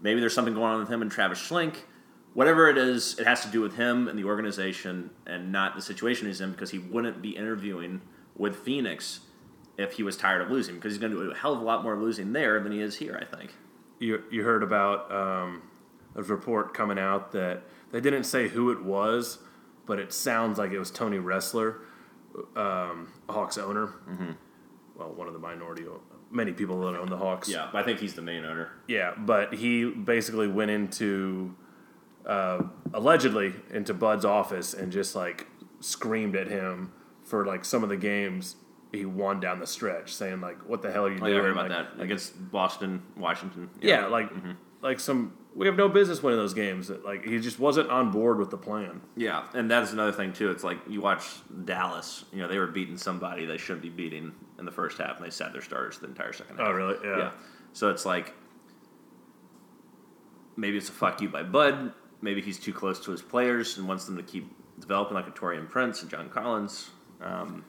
Maybe 0.01 0.19
there's 0.19 0.33
something 0.33 0.53
going 0.53 0.73
on 0.73 0.79
with 0.79 0.89
him 0.89 1.01
and 1.01 1.09
Travis 1.11 1.39
Schlenk. 1.39 1.75
Whatever 2.33 2.69
it 2.69 2.77
is, 2.77 3.17
it 3.19 3.25
has 3.25 3.41
to 3.41 3.49
do 3.49 3.61
with 3.61 3.75
him 3.75 4.07
and 4.07 4.17
the 4.17 4.23
organization 4.23 5.09
and 5.25 5.51
not 5.51 5.75
the 5.75 5.81
situation 5.81 6.27
he's 6.27 6.41
in 6.41 6.51
because 6.51 6.71
he 6.71 6.79
wouldn't 6.79 7.21
be 7.21 7.35
interviewing 7.35 8.01
with 8.35 8.55
Phoenix 8.57 9.21
if 9.77 9.93
he 9.93 10.03
was 10.03 10.17
tired 10.17 10.41
of 10.41 10.51
losing 10.51 10.75
because 10.75 10.93
he's 10.93 10.99
going 10.99 11.11
to 11.11 11.17
do 11.17 11.31
a 11.31 11.35
hell 11.35 11.53
of 11.53 11.61
a 11.61 11.63
lot 11.63 11.83
more 11.83 11.97
losing 11.97 12.33
there 12.33 12.59
than 12.59 12.71
he 12.71 12.81
is 12.81 12.97
here, 12.97 13.19
I 13.19 13.35
think. 13.35 13.55
You 13.99 14.23
you 14.29 14.43
heard 14.43 14.63
about 14.63 15.11
um, 15.11 15.63
a 16.15 16.23
report 16.23 16.73
coming 16.73 16.99
out 16.99 17.31
that 17.31 17.63
they 17.91 17.99
didn't 17.99 18.23
say 18.23 18.47
who 18.47 18.71
it 18.71 18.83
was, 18.83 19.39
but 19.85 19.99
it 19.99 20.13
sounds 20.13 20.57
like 20.57 20.71
it 20.71 20.79
was 20.79 20.91
Tony 20.91 21.17
Ressler, 21.17 21.79
um, 22.55 23.09
Hawks 23.29 23.57
owner. 23.57 23.87
Mm-hmm. 24.09 24.31
Well, 24.97 25.13
one 25.13 25.27
of 25.27 25.33
the 25.33 25.39
minority, 25.39 25.85
many 26.29 26.51
people 26.51 26.79
that 26.81 26.97
own 26.97 27.09
the 27.09 27.17
Hawks. 27.17 27.49
Yeah, 27.49 27.69
I 27.73 27.83
think 27.83 27.99
he's 27.99 28.13
the 28.13 28.21
main 28.21 28.45
owner. 28.45 28.69
Yeah, 28.87 29.13
but 29.17 29.53
he 29.53 29.89
basically 29.89 30.47
went 30.47 30.71
into 30.71 31.55
uh, 32.29 32.63
allegedly 32.93 33.53
into 33.71 33.93
Bud's 33.93 34.23
office 34.25 34.73
and 34.73 34.91
just 34.91 35.15
like 35.15 35.47
screamed 35.79 36.35
at 36.35 36.47
him 36.47 36.91
for 37.23 37.45
like 37.45 37.65
some 37.65 37.83
of 37.83 37.89
the 37.89 37.97
games 37.97 38.55
he 38.91 39.05
won 39.05 39.39
down 39.39 39.59
the 39.59 39.67
stretch, 39.67 40.13
saying 40.13 40.39
like, 40.41 40.67
"What 40.69 40.81
the 40.81 40.91
hell 40.91 41.05
are 41.05 41.09
you 41.09 41.15
Oh, 41.17 41.19
doing?" 41.19 41.33
yeah, 41.33 41.39
I 41.39 41.41
heard 41.43 41.51
about 41.51 41.69
Like, 41.69 41.97
that 41.97 42.03
against 42.03 42.51
Boston, 42.51 43.01
Washington. 43.17 43.69
Yeah, 43.81 44.05
like 44.07 44.29
Mm-hmm. 44.33 44.51
like 44.81 44.99
some 44.99 45.33
we 45.55 45.65
have 45.65 45.75
no 45.75 45.89
business 45.89 46.21
winning 46.23 46.39
those 46.39 46.53
games. 46.53 46.87
That 46.89 47.03
like 47.03 47.25
he 47.25 47.39
just 47.39 47.59
wasn't 47.59 47.89
on 47.89 48.11
board 48.11 48.37
with 48.39 48.49
the 48.51 48.57
plan. 48.57 49.01
Yeah, 49.15 49.43
and 49.53 49.69
that's 49.69 49.91
another 49.93 50.11
thing 50.11 50.31
too. 50.33 50.51
It's 50.51 50.63
like 50.63 50.77
you 50.87 51.01
watch 51.01 51.25
Dallas. 51.65 52.25
You 52.31 52.39
know, 52.43 52.47
they 52.47 52.59
were 52.59 52.67
beating 52.67 52.97
somebody 52.97 53.45
they 53.45 53.57
shouldn't 53.57 53.81
be 53.81 53.89
beating 53.89 54.33
in 54.59 54.65
the 54.65 54.71
first 54.71 54.97
half, 54.99 55.17
and 55.17 55.25
they 55.25 55.31
sat 55.31 55.51
their 55.53 55.61
starters 55.63 55.97
the 55.99 56.07
entire 56.07 56.33
second 56.33 56.57
half. 56.57 56.67
Oh, 56.67 56.71
really? 56.71 56.95
Yeah. 57.03 57.17
Yeah. 57.17 57.31
So 57.73 57.89
it's 57.89 58.05
like 58.05 58.33
maybe 60.57 60.77
it's 60.77 60.89
a 60.89 60.93
fuck 60.93 61.21
you 61.21 61.29
by 61.29 61.43
Bud. 61.43 61.93
Maybe 62.21 62.41
he's 62.41 62.59
too 62.59 62.73
close 62.73 62.99
to 63.05 63.11
his 63.11 63.21
players 63.21 63.77
and 63.77 63.87
wants 63.87 64.05
them 64.05 64.17
to 64.17 64.23
keep 64.23 64.49
developing 64.79 65.15
like 65.15 65.27
a 65.27 65.31
Taurean 65.31 65.69
Prince 65.69 66.01
and 66.01 66.11
John 66.11 66.29
Collins. 66.29 66.89
Um, 67.21 67.63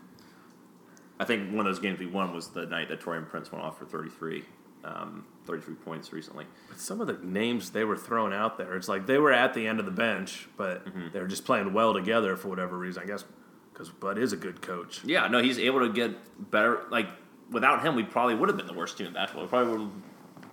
I 1.19 1.25
think 1.25 1.51
one 1.51 1.67
of 1.67 1.73
those 1.73 1.81
games 1.81 1.99
we 1.99 2.07
won 2.07 2.33
was 2.35 2.49
the 2.49 2.67
night 2.67 2.89
that 2.89 3.01
Taurean 3.01 3.29
Prince 3.29 3.53
went 3.53 3.65
off 3.65 3.79
for 3.79 3.85
33, 3.85 4.43
um, 4.85 5.25
33 5.45 5.75
points 5.75 6.13
recently. 6.13 6.47
But 6.69 6.81
some 6.81 7.01
of 7.01 7.07
the 7.07 7.19
names 7.25 7.71
they 7.71 7.85
were 7.85 7.97
throwing 7.97 8.33
out 8.33 8.57
there, 8.59 8.75
it's 8.77 8.89
like 8.89 9.07
they 9.07 9.19
were 9.19 9.33
at 9.33 9.53
the 9.55 9.67
end 9.67 9.79
of 9.81 9.85
the 9.87 9.93
bench, 9.93 10.49
but 10.57 10.85
Mm-hmm. 10.87 11.09
they 11.13 11.21
were 11.21 11.27
just 11.29 11.45
playing 11.45 11.73
well 11.73 11.93
together 11.93 12.37
for 12.37 12.49
whatever 12.49 12.79
reason. 12.79 13.03
I 13.03 13.07
guess 13.07 13.25
because 13.73 13.91
Bud 13.91 14.19
is 14.19 14.33
a 14.33 14.37
good 14.37 14.63
coach. 14.63 15.03
Yeah, 15.05 15.27
no, 15.29 15.41
he's 15.43 15.59
able 15.59 15.81
to 15.81 15.93
get 15.93 16.51
better. 16.51 16.83
Like 16.91 17.09
without 17.51 17.83
him, 17.85 17.95
we 17.97 18.03
probably 18.03 18.35
would 18.35 18.49
have 18.49 18.57
been 18.57 18.67
the 18.67 18.73
worst 18.75 18.97
team 18.99 19.07
in 19.09 19.13
basketball. 19.13 19.45
We 19.45 19.49
probably 19.49 19.73
would 19.73 19.81
have 19.83 19.91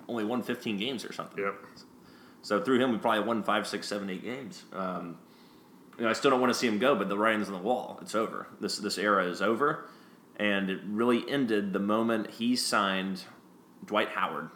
only 0.10 0.26
won 0.26 0.42
15 0.44 0.78
games 0.78 1.04
or 1.06 1.14
something. 1.14 1.44
Yep. 1.44 1.56
So 2.42 2.62
through 2.62 2.80
him, 2.80 2.92
we 2.92 2.98
probably 2.98 3.22
won 3.28 3.44
five, 3.44 3.68
six, 3.68 3.88
seven, 3.88 4.10
eight 4.10 4.24
games. 4.24 4.64
Um, 4.74 5.18
you 5.98 6.04
know, 6.04 6.10
I 6.10 6.14
still 6.14 6.32
don't 6.32 6.40
want 6.40 6.54
to 6.54 6.58
see 6.60 6.68
him 6.68 6.78
go, 6.80 6.96
but 6.96 7.10
the 7.10 7.18
writing's 7.18 7.48
on 7.48 7.54
the 7.54 7.60
wall. 7.62 7.98
It's 8.02 8.16
over. 8.16 8.48
This 8.62 8.78
this 8.78 8.98
era 8.98 9.26
is 9.26 9.42
over, 9.42 9.90
and 10.38 10.70
it 10.70 10.80
really 10.86 11.28
ended 11.30 11.74
the 11.74 11.80
moment 11.80 12.30
he 12.32 12.56
signed 12.56 13.24
Dwight 13.86 14.10
Howard 14.10 14.50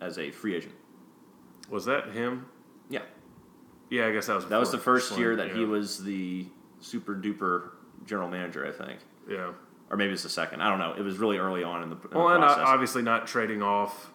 as 0.00 0.18
a 0.18 0.30
free 0.30 0.54
agent. 0.54 0.74
Was 1.70 1.86
that 1.86 2.12
him? 2.12 2.46
Yeah, 2.88 3.02
Yeah, 3.90 4.06
I 4.06 4.12
guess 4.12 4.26
that 4.26 4.36
was. 4.36 4.46
that 4.46 4.58
was 4.60 4.70
the 4.70 4.78
first 4.78 5.18
year 5.18 5.36
that 5.36 5.48
yeah. 5.48 5.54
he 5.54 5.64
was 5.64 6.02
the 6.02 6.46
super 6.80 7.14
duper 7.14 7.70
general 8.06 8.28
manager, 8.28 8.66
I 8.66 8.70
think, 8.72 9.00
Yeah. 9.28 9.52
or 9.90 9.96
maybe 9.98 10.12
it's 10.14 10.22
the 10.22 10.28
second. 10.30 10.62
I 10.62 10.70
don't 10.70 10.78
know. 10.78 10.94
It 10.96 11.02
was 11.02 11.18
really 11.18 11.36
early 11.38 11.62
on 11.62 11.82
in 11.82 11.90
the, 11.90 11.96
in 11.96 12.02
the 12.10 12.18
Well, 12.18 12.28
and 12.28 12.42
uh, 12.44 12.46
obviously 12.60 13.02
not 13.02 13.26
trading 13.26 13.60
off 13.62 14.10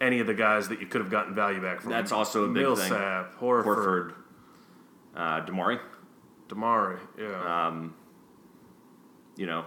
any 0.00 0.20
of 0.20 0.26
the 0.26 0.34
guys 0.34 0.68
that 0.68 0.80
you 0.80 0.86
could 0.86 1.00
have 1.00 1.10
gotten 1.10 1.34
value 1.34 1.60
back 1.60 1.80
from. 1.80 1.90
That's 1.90 2.12
also 2.12 2.44
a 2.44 2.48
big 2.48 2.56
thing. 2.56 2.64
Millsap, 2.64 3.38
Horford, 3.38 3.64
Horford, 3.64 4.14
uh, 5.14 5.44
Damari. 5.46 5.80
Damari. 6.48 6.98
Yeah. 7.18 7.66
um, 7.68 7.94
you 9.36 9.46
know, 9.46 9.64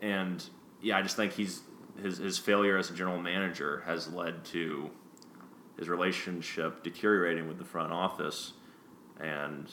and 0.00 0.44
yeah, 0.80 0.96
I 0.98 1.02
just 1.02 1.16
think 1.16 1.32
he's 1.32 1.60
his 2.02 2.18
his 2.18 2.38
failure 2.38 2.76
as 2.76 2.90
a 2.90 2.94
general 2.94 3.20
manager 3.20 3.82
has 3.86 4.12
led 4.12 4.44
to 4.46 4.90
his 5.78 5.88
relationship 5.88 6.82
deteriorating 6.82 7.48
with 7.48 7.58
the 7.58 7.64
front 7.64 7.92
office, 7.92 8.52
and 9.20 9.70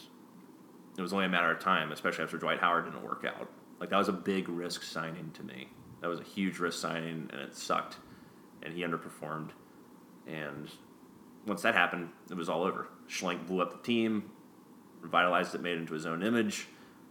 it 0.98 1.02
was 1.02 1.14
only 1.14 1.26
a 1.26 1.30
matter 1.30 1.52
of 1.52 1.60
time, 1.60 1.92
especially 1.92 2.24
after 2.24 2.38
Dwight 2.38 2.60
Howard 2.60 2.86
didn't 2.86 3.04
work 3.04 3.26
out. 3.26 3.50
Like 3.80 3.90
that 3.90 3.98
was 3.98 4.10
a 4.10 4.14
big 4.14 4.50
risk 4.50 4.84
signing 4.84 5.32
to 5.34 5.44
me. 5.44 5.70
That 6.02 6.08
was 6.08 6.20
a 6.20 6.24
huge 6.24 6.60
risk 6.60 6.80
signing, 6.80 7.30
and 7.32 7.42
it 7.42 7.56
sucked, 7.56 7.98
and 8.63 8.73
he 8.73 8.82
underperformed, 8.82 9.49
and 10.26 10.71
once 11.45 11.62
that 11.62 11.76
happened, 11.76 12.10
it 12.32 12.36
was 12.36 12.49
all 12.49 12.63
over. 12.63 12.88
Schlenk 13.08 13.45
blew 13.45 13.62
up 13.62 13.71
the 13.71 13.86
team, 13.86 14.32
revitalized 15.02 15.54
it, 15.54 15.62
made 15.62 15.73
it 15.73 15.82
into 15.82 15.93
his 15.93 16.06
own 16.06 16.23
image, 16.23 16.67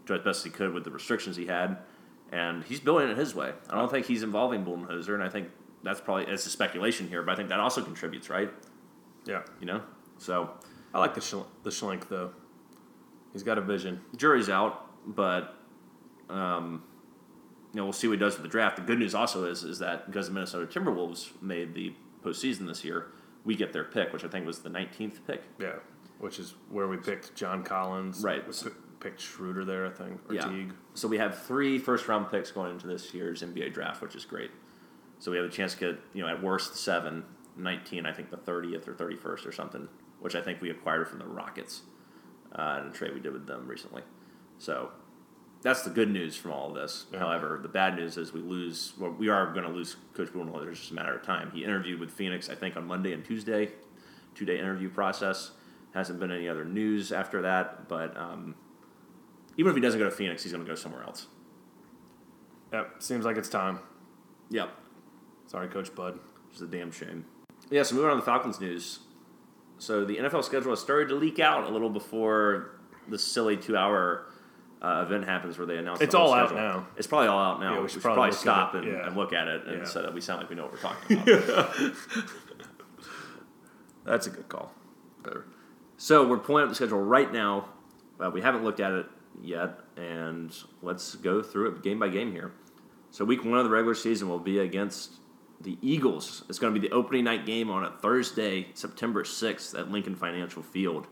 did 0.07 0.19
as 0.19 0.25
best 0.25 0.45
he 0.45 0.51
could 0.51 0.73
with 0.73 0.85
the 0.85 0.91
restrictions 0.91 1.37
he 1.37 1.47
had, 1.47 1.79
and 2.33 2.65
he's 2.65 2.81
building 2.81 3.09
it 3.09 3.17
his 3.17 3.35
way. 3.35 3.53
I 3.69 3.77
don't 3.77 3.91
think 3.91 4.07
he's 4.07 4.23
involving 4.23 4.65
Budenholzer, 4.65 5.15
and 5.15 5.23
I 5.23 5.29
think 5.29 5.49
that's 5.83 6.01
probably 6.01 6.25
it's 6.27 6.47
a 6.47 6.51
speculation 6.51 7.09
here, 7.09 7.23
but 7.23 7.33
I 7.33 7.37
think 7.37 7.51
that 7.51 7.61
also 7.61 7.83
contributes, 7.83 8.31
right? 8.31 8.51
yeah. 9.27 9.43
You 9.61 9.67
know, 9.67 9.83
so 10.19 10.51
I 10.95 10.99
like 10.99 11.15
the 11.15 11.21
Schl- 11.21 11.47
the 11.63 11.71
Schlenk 11.71 12.09
though. 12.09 12.33
He's 13.33 13.43
got 13.43 13.57
a 13.59 13.61
vision. 13.61 14.01
jury's 14.17 14.49
out, 14.51 14.91
but 15.07 15.55
um, 16.29 16.83
you 17.73 17.79
know 17.79 17.85
we'll 17.85 17.93
see 17.93 18.07
what 18.07 18.15
he 18.15 18.19
does 18.19 18.35
with 18.35 18.43
the 18.43 18.49
draft. 18.49 18.77
The 18.77 18.83
good 18.83 18.99
news 18.99 19.15
also 19.15 19.45
is 19.45 19.65
is 19.65 19.79
that 19.79 20.07
because 20.07 20.29
the 20.29 20.33
Minnesota 20.33 20.67
Timberwolves 20.67 21.31
made 21.41 21.75
the 21.75 21.95
postseason 22.25 22.67
this 22.67 22.85
year, 22.85 23.07
we 23.45 23.55
get 23.55 23.73
their 23.73 23.85
pick, 23.85 24.13
which 24.13 24.25
I 24.25 24.29
think 24.29 24.47
was 24.47 24.61
the 24.61 24.71
19th 24.71 25.27
pick. 25.27 25.43
Yeah. 25.59 25.77
Which 26.19 26.39
is 26.39 26.55
where 26.71 26.87
we 26.87 26.97
picked 26.99 27.35
John 27.35 27.65
Collins. 27.65 28.23
Right. 28.23 28.47
We 28.47 28.71
picked 29.01 29.21
Schroeder 29.21 29.65
there, 29.65 29.87
I 29.87 29.91
think. 29.91 30.21
Or 30.29 30.35
Yeah. 30.35 30.49
Teague. 30.49 30.73
So 30.95 31.09
we 31.09 31.19
have 31.19 31.43
three 31.43 31.79
first 31.79 32.07
round 32.07 32.31
picks 32.31 32.53
going 32.53 32.73
into 32.73 32.87
this 32.87 33.13
year's 33.13 33.43
NBA 33.43 33.73
draft, 33.73 34.01
which 34.01 34.15
is 34.15 34.25
great. 34.25 34.51
So 35.19 35.31
we 35.31 35.37
have 35.37 35.47
a 35.47 35.51
chance 35.51 35.75
to 35.75 35.81
get, 35.81 36.01
you 36.13 36.23
know, 36.23 36.29
at 36.29 36.43
worst 36.43 36.77
seven, 36.77 37.25
19, 37.57 38.07
I 38.07 38.13
think 38.13 38.31
the 38.31 38.37
30th 38.37 38.87
or 38.89 38.95
31st 38.95 39.47
or 39.47 39.53
something, 39.53 39.89
which 40.21 40.35
I 40.35 40.41
think 40.41 40.61
we 40.61 40.71
acquired 40.71 41.09
from 41.09 41.19
the 41.19 41.27
Rockets 41.27 41.83
uh, 42.55 42.81
in 42.83 42.89
a 42.89 42.93
trade 42.93 43.15
we 43.15 43.21
did 43.21 43.33
with 43.33 43.47
them 43.47 43.67
recently. 43.67 44.03
So 44.59 44.91
that's 45.63 45.83
the 45.83 45.91
good 45.91 46.11
news 46.11 46.37
from 46.37 46.51
all 46.51 46.69
of 46.69 46.75
this. 46.75 47.07
Yeah. 47.13 47.21
However, 47.21 47.59
the 47.63 47.69
bad 47.69 47.97
news 47.97 48.17
is 48.17 48.33
we 48.33 48.41
lose, 48.41 48.93
well, 48.99 49.13
we 49.13 49.29
are 49.29 49.53
going 49.53 49.65
to 49.65 49.73
lose 49.73 49.97
Coach 50.13 50.29
Budenholzer. 50.29 50.71
It's 50.71 50.81
just 50.81 50.91
a 50.91 50.95
matter 50.95 51.15
of 51.15 51.23
time. 51.23 51.51
He 51.55 51.65
interviewed 51.65 52.01
with 52.01 52.11
Phoenix, 52.11 52.51
I 52.51 52.57
think, 52.57 52.77
on 52.77 52.85
Monday 52.85 53.13
and 53.13 53.25
Tuesday, 53.25 53.71
two 54.35 54.45
day 54.45 54.59
interview 54.59 54.91
process. 54.91 55.53
Hasn't 55.95 56.19
been 56.19 56.33
any 56.33 56.49
other 56.49 56.65
news 56.65 57.13
after 57.13 57.43
that, 57.43 57.89
but 57.89 58.17
um, 58.17 58.55
even 59.57 59.71
if 59.71 59.77
he 59.77 59.81
doesn't 59.81 60.01
go 60.01 60.07
to 60.07 60.11
Phoenix, 60.11 60.43
he's 60.43 60.53
going 60.53 60.65
to 60.65 60.69
go 60.69 60.75
somewhere 60.75 61.03
else. 61.05 61.27
Yep. 62.73 63.03
Seems 63.03 63.25
like 63.25 63.37
it's 63.37 63.51
time. 63.51 63.79
Yep. 64.51 64.71
Sorry, 65.47 65.69
Coach 65.69 65.95
Bud. 65.95 66.19
Is 66.55 66.61
a 66.61 66.67
damn 66.67 66.91
shame. 66.91 67.25
Yeah, 67.71 67.83
so 67.83 67.95
moving 67.95 68.11
on 68.11 68.17
to 68.17 68.21
the 68.21 68.27
Falcons 68.27 68.61
news. 68.61 68.99
So 69.79 70.05
the 70.05 70.17
NFL 70.17 70.45
schedule 70.45 70.71
has 70.71 70.81
started 70.81 71.09
to 71.09 71.15
leak 71.15 71.39
out 71.39 71.65
a 71.65 71.73
little 71.73 71.89
before 71.89 72.81
the 73.09 73.19
silly 73.19 73.57
two 73.57 73.77
hour 73.77 74.27
uh, 74.83 75.05
event 75.07 75.25
happens 75.25 75.57
where 75.57 75.67
they 75.67 75.77
announce 75.79 76.01
It's 76.01 76.13
the 76.13 76.19
all 76.19 76.35
out 76.35 76.49
schedule. 76.49 76.65
now. 76.69 76.87
It's 76.97 77.07
probably 77.07 77.29
all 77.29 77.39
out 77.41 77.61
now. 77.61 77.71
Yeah, 77.71 77.77
we, 77.77 77.83
we 77.85 77.89
should 77.89 77.93
should 77.95 78.03
probably, 78.03 78.31
probably 78.31 78.37
stop 78.39 78.75
and, 78.75 78.85
yeah. 78.87 79.07
and 79.07 79.17
look 79.17 79.33
at 79.33 79.47
it 79.49 79.65
and 79.67 79.79
Yeah. 79.79 79.85
so 79.85 80.03
that 80.03 80.13
we 80.13 80.21
sound 80.21 80.41
like 80.41 80.51
we 80.51 80.57
know 80.57 80.65
what 80.65 80.73
we're 80.73 80.79
talking 80.79 81.19
about. 81.45 81.75
That's 84.05 84.27
a 84.27 84.31
good 84.31 84.49
call. 84.49 84.73
Better. 85.23 85.45
so 85.97 86.27
we're 86.27 86.39
pulling 86.39 86.65
up 86.65 86.69
the 86.69 86.75
schedule 86.75 87.01
right 87.01 87.33
now. 87.33 87.69
Uh, 88.19 88.31
we 88.31 88.41
haven't 88.43 88.65
looked 88.65 88.81
at 88.81 88.93
it 88.93 89.07
yet, 89.41 89.79
and 89.97 90.53
let's 90.83 91.15
go 91.15 91.43
through 91.43 91.71
it 91.71 91.83
game 91.83 91.99
by 92.01 92.09
game 92.09 92.33
here. 92.33 92.53
So 93.13 93.25
week 93.25 93.45
one 93.45 93.59
of 93.59 93.65
the 93.65 93.71
regular 93.71 93.95
season 93.95 94.29
will 94.29 94.39
be 94.41 94.59
against 94.59 95.13
the 95.61 95.79
Eagles. 95.81 96.43
It's 96.49 96.59
going 96.59 96.75
to 96.75 96.81
be 96.81 96.89
the 96.89 96.93
opening 96.93 97.23
night 97.25 97.47
game 97.47 97.71
on 97.71 97.85
a 97.85 97.91
Thursday, 97.91 98.69
September 98.75 99.23
6th 99.23 99.79
at 99.79 99.91
Lincoln 99.93 100.17
Financial 100.17 100.63
Field 100.63 101.07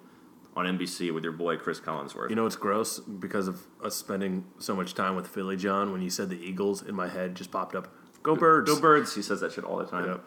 on 0.56 0.66
NBC 0.66 1.12
with 1.12 1.22
your 1.22 1.32
boy 1.32 1.56
Cris 1.56 1.80
Collinsworth. 1.80 2.30
You 2.30 2.36
know 2.36 2.44
what's 2.44 2.56
gross? 2.56 2.98
Because 2.98 3.48
of 3.48 3.60
us 3.82 3.94
spending 3.94 4.44
so 4.58 4.74
much 4.74 4.94
time 4.94 5.16
with 5.16 5.26
Philly 5.26 5.56
John, 5.56 5.92
when 5.92 6.02
you 6.02 6.10
said 6.10 6.28
the 6.28 6.40
Eagles, 6.40 6.82
in 6.82 6.94
my 6.94 7.08
head 7.08 7.34
just 7.34 7.50
popped 7.50 7.74
up, 7.74 7.88
go 8.22 8.34
birds. 8.34 8.70
Go 8.70 8.80
Birds. 8.80 9.14
He 9.14 9.22
says 9.22 9.40
that 9.40 9.52
shit 9.52 9.64
all 9.64 9.76
the 9.76 9.86
time. 9.86 10.08
Yep. 10.08 10.24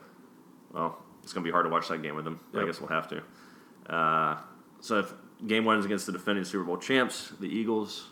Well, 0.73 1.03
it's 1.23 1.33
going 1.33 1.43
to 1.43 1.47
be 1.47 1.51
hard 1.51 1.65
to 1.65 1.69
watch 1.69 1.87
that 1.89 2.01
game 2.01 2.15
with 2.15 2.25
him. 2.25 2.39
I 2.53 2.65
guess 2.65 2.79
we'll 2.79 2.89
have 2.89 3.09
to. 3.09 3.93
Uh, 3.93 4.37
so 4.81 4.99
if 4.99 5.13
game 5.45 5.65
one 5.65 5.77
is 5.77 5.85
against 5.85 6.05
the 6.05 6.11
defending 6.11 6.45
Super 6.45 6.63
Bowl 6.63 6.77
champs, 6.77 7.31
the 7.39 7.47
Eagles, 7.47 8.09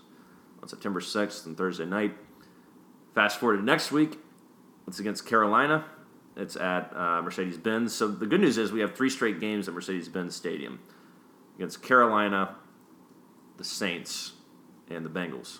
on 0.61 0.69
September 0.69 0.99
6th 0.99 1.45
and 1.45 1.57
Thursday 1.57 1.85
night. 1.85 2.15
Fast 3.15 3.39
forward 3.39 3.57
to 3.57 3.63
next 3.63 3.91
week, 3.91 4.17
it's 4.87 4.99
against 4.99 5.25
Carolina. 5.25 5.85
It's 6.37 6.55
at 6.55 6.95
uh, 6.95 7.21
Mercedes 7.21 7.57
Benz. 7.57 7.93
So 7.93 8.07
the 8.07 8.25
good 8.25 8.39
news 8.39 8.57
is 8.57 8.71
we 8.71 8.79
have 8.81 8.95
three 8.95 9.09
straight 9.09 9.39
games 9.39 9.67
at 9.67 9.73
Mercedes 9.73 10.07
Benz 10.07 10.35
Stadium 10.35 10.79
against 11.61 11.83
Carolina, 11.83 12.55
the 13.57 13.63
Saints, 13.63 14.33
and 14.89 15.05
the 15.05 15.09
Bengals. 15.11 15.59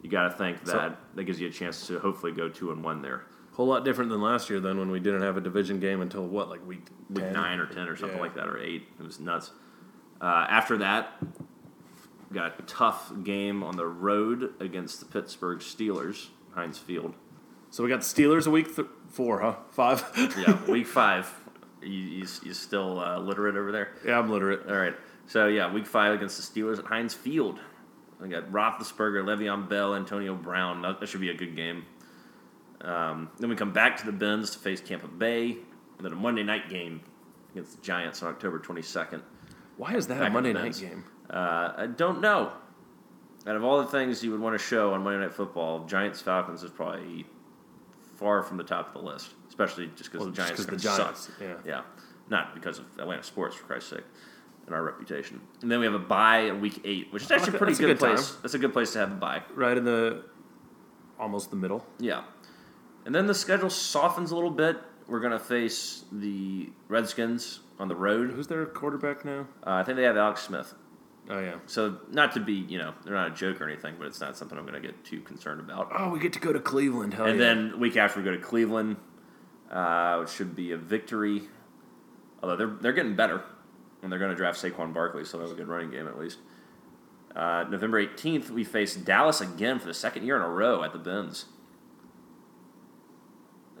You 0.00 0.08
got 0.08 0.28
to 0.28 0.30
think 0.30 0.60
that 0.64 0.70
So- 0.70 0.96
that 1.16 1.24
gives 1.24 1.40
you 1.40 1.48
a 1.48 1.50
chance 1.50 1.84
to 1.88 1.98
hopefully 1.98 2.30
go 2.30 2.48
two 2.48 2.70
and 2.70 2.84
one 2.84 3.02
there. 3.02 3.26
Whole 3.54 3.66
lot 3.66 3.84
different 3.84 4.10
than 4.10 4.20
last 4.20 4.48
year, 4.50 4.60
then, 4.60 4.78
when 4.78 4.90
we 4.90 5.00
didn't 5.00 5.22
have 5.22 5.36
a 5.36 5.40
division 5.40 5.80
game 5.80 6.00
until 6.00 6.24
what, 6.28 6.48
like 6.48 6.64
week 6.66 6.84
week 7.10 7.24
10? 7.24 7.32
nine 7.32 7.58
or 7.58 7.66
ten 7.66 7.88
or 7.88 7.96
something 7.96 8.18
Yeah. 8.18 8.22
like 8.22 8.34
that, 8.34 8.46
or 8.48 8.58
eight. 8.58 8.86
It 9.00 9.04
was 9.04 9.18
nuts. 9.18 9.50
Uh, 10.20 10.26
after 10.48 10.76
that, 10.78 11.20
got 12.32 12.58
a 12.60 12.62
tough 12.62 13.12
game 13.24 13.64
on 13.64 13.76
the 13.76 13.86
road 13.86 14.52
against 14.60 15.00
the 15.00 15.06
Pittsburgh 15.06 15.58
Steelers, 15.58 16.28
Heinz 16.54 16.78
Field. 16.78 17.14
So 17.70 17.82
we 17.82 17.88
got 17.88 18.00
the 18.02 18.06
Steelers 18.06 18.46
a 18.46 18.50
week 18.50 18.76
th- 18.76 18.88
four, 19.08 19.40
huh? 19.40 19.56
Five? 19.70 20.04
Yeah, 20.38 20.56
week 20.70 20.86
five. 21.02 21.32
You, 21.82 21.88
you, 21.90 22.26
you 22.44 22.52
still 22.52 23.00
uh, 23.00 23.18
literate 23.18 23.56
over 23.56 23.72
there? 23.72 23.92
yeah, 24.04 24.18
I'm 24.18 24.28
literate. 24.30 24.66
All 24.68 24.76
right. 24.76 24.94
So 25.26 25.48
yeah, 25.48 25.72
week 25.72 25.86
five 25.86 26.14
against 26.14 26.36
the 26.36 26.60
Steelers 26.60 26.78
at 26.78 26.84
Heinz 26.86 27.14
Field. 27.14 27.58
We 28.20 28.28
got 28.28 28.50
Roethlisberger, 28.50 29.24
Le'Veon 29.24 29.68
Bell, 29.68 29.94
Antonio 29.94 30.34
Brown. 30.34 30.82
That, 30.82 31.06
should 31.08 31.20
be 31.20 31.30
a 31.30 31.34
good 31.34 31.54
game. 31.54 31.84
Um, 32.80 33.30
then 33.38 33.50
we 33.50 33.56
come 33.56 33.72
back 33.72 33.98
to 33.98 34.06
the 34.06 34.12
Benz 34.12 34.50
to 34.50 34.58
face 34.58 34.80
Tampa 34.80 35.08
Bay, 35.08 35.50
and 35.50 36.04
then 36.04 36.12
a 36.12 36.16
Monday 36.16 36.42
night 36.42 36.70
game 36.70 37.02
against 37.52 37.76
the 37.76 37.82
Giants 37.82 38.22
on 38.22 38.30
October 38.30 38.58
22nd. 38.58 39.20
Why 39.76 39.94
is 39.94 40.06
that 40.06 40.20
Back 40.20 40.30
a 40.30 40.32
Monday 40.32 40.52
night 40.52 40.78
game? 40.78 41.04
Uh, 41.28 41.72
I 41.76 41.86
don't 41.86 42.20
know. 42.20 42.52
Out 43.46 43.56
of 43.56 43.64
all 43.64 43.78
the 43.78 43.88
things 43.88 44.24
you 44.24 44.30
would 44.30 44.40
want 44.40 44.58
to 44.58 44.64
show 44.64 44.94
on 44.94 45.02
Monday 45.04 45.24
Night 45.24 45.34
Football, 45.34 45.84
Giants 45.86 46.20
Falcons 46.20 46.62
is 46.62 46.70
probably 46.70 47.26
far 48.16 48.42
from 48.42 48.56
the 48.56 48.64
top 48.64 48.88
of 48.88 49.02
the 49.02 49.08
list, 49.08 49.34
especially 49.48 49.88
just 49.94 50.10
because 50.10 50.20
Well, 50.20 50.30
the 50.30 50.36
Giants 50.36 50.64
the 50.64 50.76
Giants, 50.76 51.20
suck. 51.26 51.34
yeah. 51.40 51.54
yeah, 51.64 51.82
not 52.28 52.54
because 52.54 52.78
of 52.78 52.86
Atlanta 52.98 53.22
sports 53.22 53.54
for 53.54 53.64
Christ's 53.64 53.90
sake 53.90 54.04
and 54.66 54.74
our 54.74 54.82
reputation. 54.82 55.40
And 55.62 55.70
then 55.70 55.78
we 55.80 55.86
have 55.86 55.94
a 55.94 55.98
bye 55.98 56.40
in 56.40 56.60
Week 56.60 56.80
Eight, 56.84 57.12
which 57.12 57.22
is 57.22 57.30
actually 57.30 57.56
pretty 57.58 57.72
that's 57.72 57.80
a 57.80 57.82
good, 57.82 57.98
good 57.98 57.98
place. 57.98 58.32
That's 58.42 58.54
a 58.54 58.58
good 58.58 58.72
place 58.72 58.92
to 58.92 58.98
have 58.98 59.12
a 59.12 59.14
bye. 59.14 59.42
Right 59.54 59.76
in 59.76 59.84
the 59.84 60.24
almost 61.18 61.50
the 61.50 61.56
middle. 61.56 61.84
Yeah. 61.98 62.24
And 63.04 63.14
then 63.14 63.26
the 63.26 63.34
schedule 63.34 63.70
softens 63.70 64.32
a 64.32 64.34
little 64.34 64.50
bit. 64.50 64.78
We're 65.06 65.20
going 65.20 65.32
to 65.32 65.38
face 65.38 66.04
the 66.10 66.70
Redskins 66.88 67.60
on 67.78 67.86
the 67.88 67.94
road. 67.94 68.32
Who's 68.32 68.48
their 68.48 68.66
quarterback 68.66 69.24
now? 69.24 69.46
Uh, 69.64 69.74
I 69.74 69.84
think 69.84 69.96
they 69.96 70.02
have 70.02 70.16
Alex 70.16 70.42
Smith. 70.42 70.74
Oh 71.28 71.40
yeah. 71.40 71.56
So, 71.66 71.98
not 72.10 72.32
to 72.34 72.40
be, 72.40 72.52
you 72.52 72.78
know, 72.78 72.94
they're 73.04 73.14
not 73.14 73.32
a 73.32 73.34
joke 73.34 73.60
or 73.60 73.68
anything, 73.68 73.96
but 73.98 74.06
it's 74.06 74.20
not 74.20 74.36
something 74.36 74.56
I'm 74.56 74.64
going 74.64 74.80
to 74.80 74.86
get 74.86 75.04
too 75.04 75.20
concerned 75.20 75.60
about. 75.60 75.90
Oh, 75.96 76.10
we 76.10 76.20
get 76.20 76.32
to 76.34 76.40
go 76.40 76.52
to 76.52 76.60
Cleveland. 76.60 77.14
Hell 77.14 77.26
and 77.26 77.38
yeah. 77.38 77.54
then 77.54 77.80
week 77.80 77.96
after, 77.96 78.20
we 78.20 78.24
go 78.24 78.30
to 78.30 78.38
Cleveland, 78.38 78.96
uh, 79.70 80.18
which 80.18 80.30
should 80.30 80.54
be 80.54 80.72
a 80.72 80.76
victory. 80.76 81.42
Although 82.42 82.56
they're, 82.56 82.76
they're 82.80 82.92
getting 82.92 83.16
better, 83.16 83.42
and 84.06 84.12
they're 84.12 84.20
going 84.20 84.30
to 84.30 84.36
draft 84.36 84.62
Saquon 84.62 84.94
Barkley, 84.94 85.24
so 85.24 85.36
they 85.36 85.42
have 85.42 85.50
a 85.52 85.56
good 85.56 85.66
running 85.66 85.90
game 85.90 86.06
at 86.06 86.16
least. 86.16 86.38
Uh, 87.34 87.64
November 87.68 88.00
18th, 88.06 88.50
we 88.50 88.62
face 88.62 88.94
Dallas 88.94 89.40
again 89.40 89.80
for 89.80 89.86
the 89.88 89.94
second 89.94 90.24
year 90.24 90.36
in 90.36 90.42
a 90.42 90.48
row 90.48 90.84
at 90.84 90.92
the 90.92 90.98
Benz. 91.00 91.46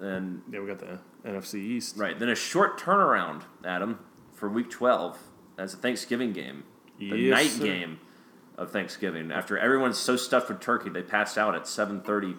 And 0.00 0.42
yeah, 0.50 0.58
we 0.58 0.66
got 0.66 0.80
the 0.80 0.98
NFC 1.24 1.54
East. 1.60 1.96
Right. 1.96 2.18
Then 2.18 2.28
a 2.28 2.34
short 2.34 2.76
turnaround, 2.78 3.42
Adam, 3.64 4.00
for 4.34 4.48
week 4.48 4.68
12. 4.68 5.16
That's 5.56 5.74
a 5.74 5.76
Thanksgiving 5.76 6.32
game. 6.32 6.64
The 6.98 7.06
Yes, 7.06 7.30
night 7.36 7.50
sir. 7.52 7.62
game 7.64 8.00
of 8.58 8.72
Thanksgiving. 8.72 9.30
After 9.30 9.56
everyone's 9.56 9.96
so 9.98 10.16
stuffed 10.16 10.48
with 10.48 10.58
turkey, 10.60 10.90
they 10.90 11.02
passed 11.02 11.38
out 11.38 11.54
at 11.54 11.62
7.30. 11.62 12.36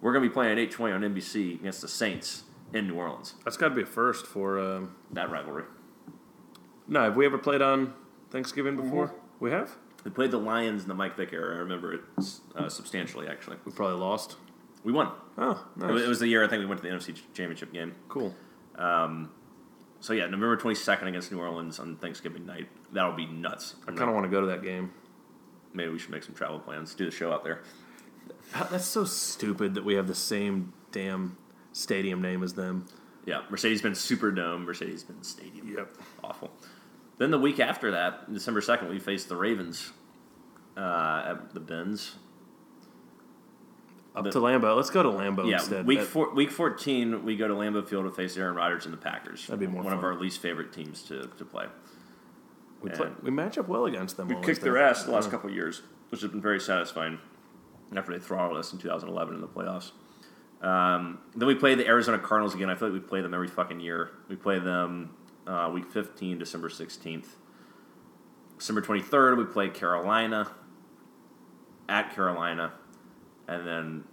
We're 0.00 0.12
going 0.12 0.22
to 0.22 0.28
be 0.30 0.32
playing 0.32 0.56
at 0.56 0.70
8.20 0.70 0.94
on 0.94 1.00
NBC 1.02 1.58
against 1.60 1.82
the 1.82 1.88
Saints 1.88 2.44
in 2.72 2.86
New 2.86 2.94
Orleans. 2.94 3.34
That's 3.44 3.56
got 3.56 3.70
to 3.70 3.74
be 3.74 3.82
a 3.82 3.86
first 3.86 4.24
for. 4.24 4.60
Um, 4.60 4.94
That 5.10 5.30
rivalry. 5.30 5.64
No, 6.88 7.04
have 7.04 7.16
we 7.16 7.26
ever 7.26 7.38
played 7.38 7.62
on 7.62 7.92
Thanksgiving 8.30 8.76
before? 8.76 9.14
We 9.40 9.50
have. 9.50 9.70
We 10.04 10.10
played 10.10 10.30
the 10.30 10.38
Lions 10.38 10.82
in 10.82 10.88
the 10.88 10.94
Mike 10.94 11.16
Vick 11.16 11.32
era. 11.32 11.54
I 11.56 11.58
remember 11.58 11.92
it 11.94 12.00
uh, 12.56 12.68
substantially, 12.68 13.26
actually. 13.28 13.56
We 13.64 13.72
probably 13.72 13.98
lost. 13.98 14.36
We 14.84 14.92
won. 14.92 15.10
Oh, 15.36 15.64
It 15.76 15.80
nice. 15.80 15.92
was, 15.92 16.02
it 16.02 16.08
was 16.08 16.18
the 16.20 16.28
year 16.28 16.44
I 16.44 16.48
think 16.48 16.60
we 16.60 16.66
went 16.66 16.80
to 16.82 16.88
the 16.88 16.94
NFC 16.94 17.14
Championship 17.34 17.72
game. 17.72 17.94
cool. 18.08 18.34
Um, 18.76 19.30
So, 20.00 20.12
yeah, 20.12 20.24
November 20.26 20.56
22nd 20.56 21.08
against 21.08 21.32
New 21.32 21.40
Orleans 21.40 21.80
on 21.80 21.96
Thanksgiving 21.96 22.46
night. 22.46 22.68
That'll 22.92 23.12
be 23.12 23.26
nuts. 23.26 23.74
I 23.82 23.86
kind 23.92 24.08
of 24.08 24.14
want 24.14 24.24
to 24.24 24.30
go 24.30 24.40
to 24.40 24.46
that 24.46 24.62
game. 24.62 24.92
Maybe 25.74 25.90
we 25.90 25.98
should 25.98 26.10
make 26.10 26.22
some 26.22 26.34
travel 26.34 26.60
plans. 26.60 26.94
Do 26.94 27.04
the 27.04 27.10
show 27.10 27.32
out 27.32 27.42
there. 27.44 27.62
That's 28.70 28.84
so 28.86 29.04
stupid 29.04 29.74
that 29.74 29.84
we 29.84 29.94
have 29.94 30.06
the 30.06 30.14
same 30.14 30.72
damn 30.92 31.36
stadium 31.72 32.22
name 32.22 32.42
as 32.44 32.54
them. 32.54 32.86
Yeah, 33.26 33.42
Mercedes-Benz 33.50 33.98
Superdome, 33.98 34.64
Mercedes-Benz 34.64 35.26
Stadium. 35.28 35.68
Yep. 35.76 35.92
Awful. 36.24 36.50
Then 37.18 37.30
the 37.30 37.38
week 37.38 37.58
after 37.60 37.90
that, 37.92 38.32
December 38.32 38.60
2nd, 38.60 38.88
we 38.88 38.98
face 38.98 39.24
the 39.24 39.36
Ravens 39.36 39.92
uh, 40.76 41.24
at 41.30 41.52
the 41.54 41.60
Benz. 41.60 42.14
Up 44.14 44.24
The- 44.24 44.30
to 44.30 44.38
Lambeau. 44.38 44.76
Let's 44.76 44.90
go 44.90 45.02
to 45.02 45.08
Lambeau 45.10 45.48
Yeah, 45.48 45.56
instead. 45.58 45.86
week 45.86 46.00
That- 46.00 46.06
four, 46.06 46.32
week 46.34 46.50
14, 46.50 47.24
we 47.24 47.36
go 47.36 47.46
to 47.48 47.54
Lambeau 47.54 47.86
Field 47.86 48.04
to 48.04 48.10
face 48.10 48.36
Aaron 48.36 48.54
Rodgers 48.54 48.84
and 48.84 48.92
the 48.92 48.98
Packers. 48.98 49.46
That'd 49.46 49.60
be 49.60 49.66
more 49.66 49.82
One 49.82 49.92
of 49.92 50.02
our 50.04 50.14
least 50.14 50.40
favorite 50.40 50.72
teams 50.72 51.02
to, 51.04 51.28
to 51.38 51.44
play. 51.44 51.66
we, 52.80 52.90
play, 52.90 53.10
we 53.22 53.30
match 53.30 53.58
up 53.58 53.68
well 53.68 53.86
against 53.86 54.16
them. 54.16 54.28
We 54.28 54.36
kicked 54.40 54.60
their 54.62 54.78
ass 54.78 55.04
the 55.04 55.10
last 55.12 55.30
couple 55.30 55.50
of 55.50 55.54
years, 55.56 55.82
which 56.10 56.20
has 56.22 56.30
been 56.30 56.40
very 56.40 56.60
satisfying 56.60 57.18
after 57.94 58.12
they 58.12 58.18
throttled 58.24 58.56
us 58.58 58.72
in 58.72 58.78
2011 58.78 59.34
in 59.34 59.40
the 59.40 59.48
playoffs. 59.48 59.90
Um, 60.62 61.18
then 61.36 61.46
we 61.46 61.54
play 61.54 61.74
the 61.76 61.86
Arizona 61.86 62.18
Cardinals 62.18 62.54
again. 62.54 62.68
I 62.70 62.74
feel 62.74 62.88
like 62.88 63.00
we 63.02 63.06
play 63.06 63.20
them 63.20 63.32
every 63.34 63.46
fucking 63.48 63.78
year. 63.80 64.10
We 64.28 64.34
play 64.36 64.58
them 64.58 65.10
uh, 65.48 65.70
week 65.72 65.90
15, 65.90 66.38
December 66.38 66.68
16th. 66.68 67.26
December 68.58 68.82
23rd, 68.82 69.38
we 69.38 69.44
play 69.44 69.68
Carolina 69.68 70.52
at 71.88 72.14
Carolina. 72.14 72.74
And 73.48 73.66
then 73.66 74.04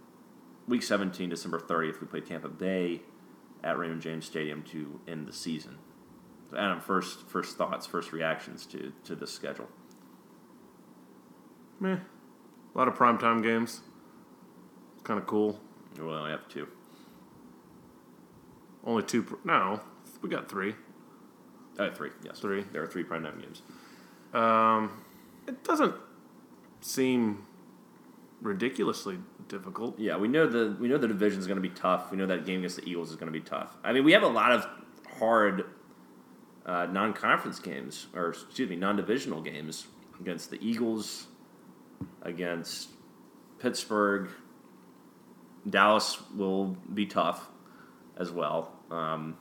week 0.66 0.82
17, 0.82 1.28
December 1.28 1.60
30th, 1.60 2.00
we 2.00 2.06
play 2.06 2.20
Tampa 2.20 2.48
Bay 2.48 3.02
at 3.62 3.78
Raymond 3.78 4.00
James 4.00 4.24
Stadium 4.24 4.62
to 4.70 5.00
end 5.06 5.28
the 5.28 5.32
season. 5.32 5.78
So 6.50 6.56
Adam, 6.56 6.80
first 6.80 7.28
first 7.28 7.56
thoughts, 7.56 7.86
first 7.86 8.12
reactions 8.12 8.66
to, 8.66 8.92
to 9.04 9.14
this 9.14 9.32
schedule. 9.32 9.68
Meh. 11.80 11.98
A 12.74 12.78
lot 12.78 12.88
of 12.88 12.94
primetime 12.94 13.42
games. 13.42 13.80
It's 14.94 15.02
Kind 15.02 15.18
of 15.18 15.26
cool. 15.26 15.60
We 15.98 16.04
only 16.04 16.30
have 16.30 16.48
two. 16.48 16.68
Only 18.84 19.02
two. 19.02 19.24
Pr- 19.24 19.34
no, 19.44 19.80
we 20.22 20.28
got 20.28 20.48
three. 20.48 20.74
Uh, 21.78 21.90
three, 21.90 22.10
yes. 22.24 22.38
Three. 22.38 22.64
There 22.72 22.82
are 22.82 22.86
three 22.86 23.04
primetime 23.04 23.40
games. 23.40 23.62
Um, 24.32 25.02
it 25.46 25.62
doesn't 25.64 25.94
seem 26.80 27.46
ridiculously 28.40 29.18
difficult. 29.48 29.98
Yeah, 29.98 30.16
we 30.16 30.28
know 30.28 30.46
the 30.46 30.76
we 30.80 30.88
know 30.88 30.98
the 30.98 31.08
division 31.08 31.38
is 31.38 31.46
going 31.46 31.56
to 31.56 31.68
be 31.68 31.74
tough. 31.74 32.10
We 32.10 32.16
know 32.16 32.26
that 32.26 32.46
game 32.46 32.60
against 32.60 32.76
the 32.76 32.88
Eagles 32.88 33.10
is 33.10 33.16
going 33.16 33.32
to 33.32 33.38
be 33.38 33.44
tough. 33.44 33.76
I 33.84 33.92
mean, 33.92 34.04
we 34.04 34.12
have 34.12 34.22
a 34.22 34.28
lot 34.28 34.52
of 34.52 34.66
hard 35.18 35.66
uh, 36.64 36.86
non-conference 36.86 37.60
games, 37.60 38.06
or 38.14 38.30
excuse 38.30 38.68
me, 38.68 38.76
non-divisional 38.76 39.40
games 39.40 39.86
against 40.20 40.50
the 40.50 40.58
Eagles, 40.66 41.26
against 42.22 42.90
Pittsburgh. 43.58 44.30
Dallas 45.68 46.18
will 46.34 46.76
be 46.92 47.06
tough 47.06 47.48
as 48.16 48.30
well. 48.30 48.72
Um, 48.90 49.36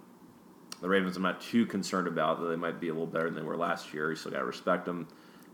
the 0.86 0.90
Ravens, 0.90 1.18
I'm 1.18 1.24
not 1.24 1.42
too 1.42 1.66
concerned 1.66 2.08
about. 2.08 2.40
Though 2.40 2.48
they 2.48 2.56
might 2.56 2.80
be 2.80 2.90
a 2.90 2.94
little 2.94 3.08
better 3.08 3.26
than 3.26 3.34
they 3.34 3.42
were 3.42 3.58
last 3.58 3.92
year. 3.92 4.12
You 4.12 4.16
still 4.16 4.32
got 4.32 4.40
to 4.40 4.46
respect 4.46 4.86
them. 4.86 5.08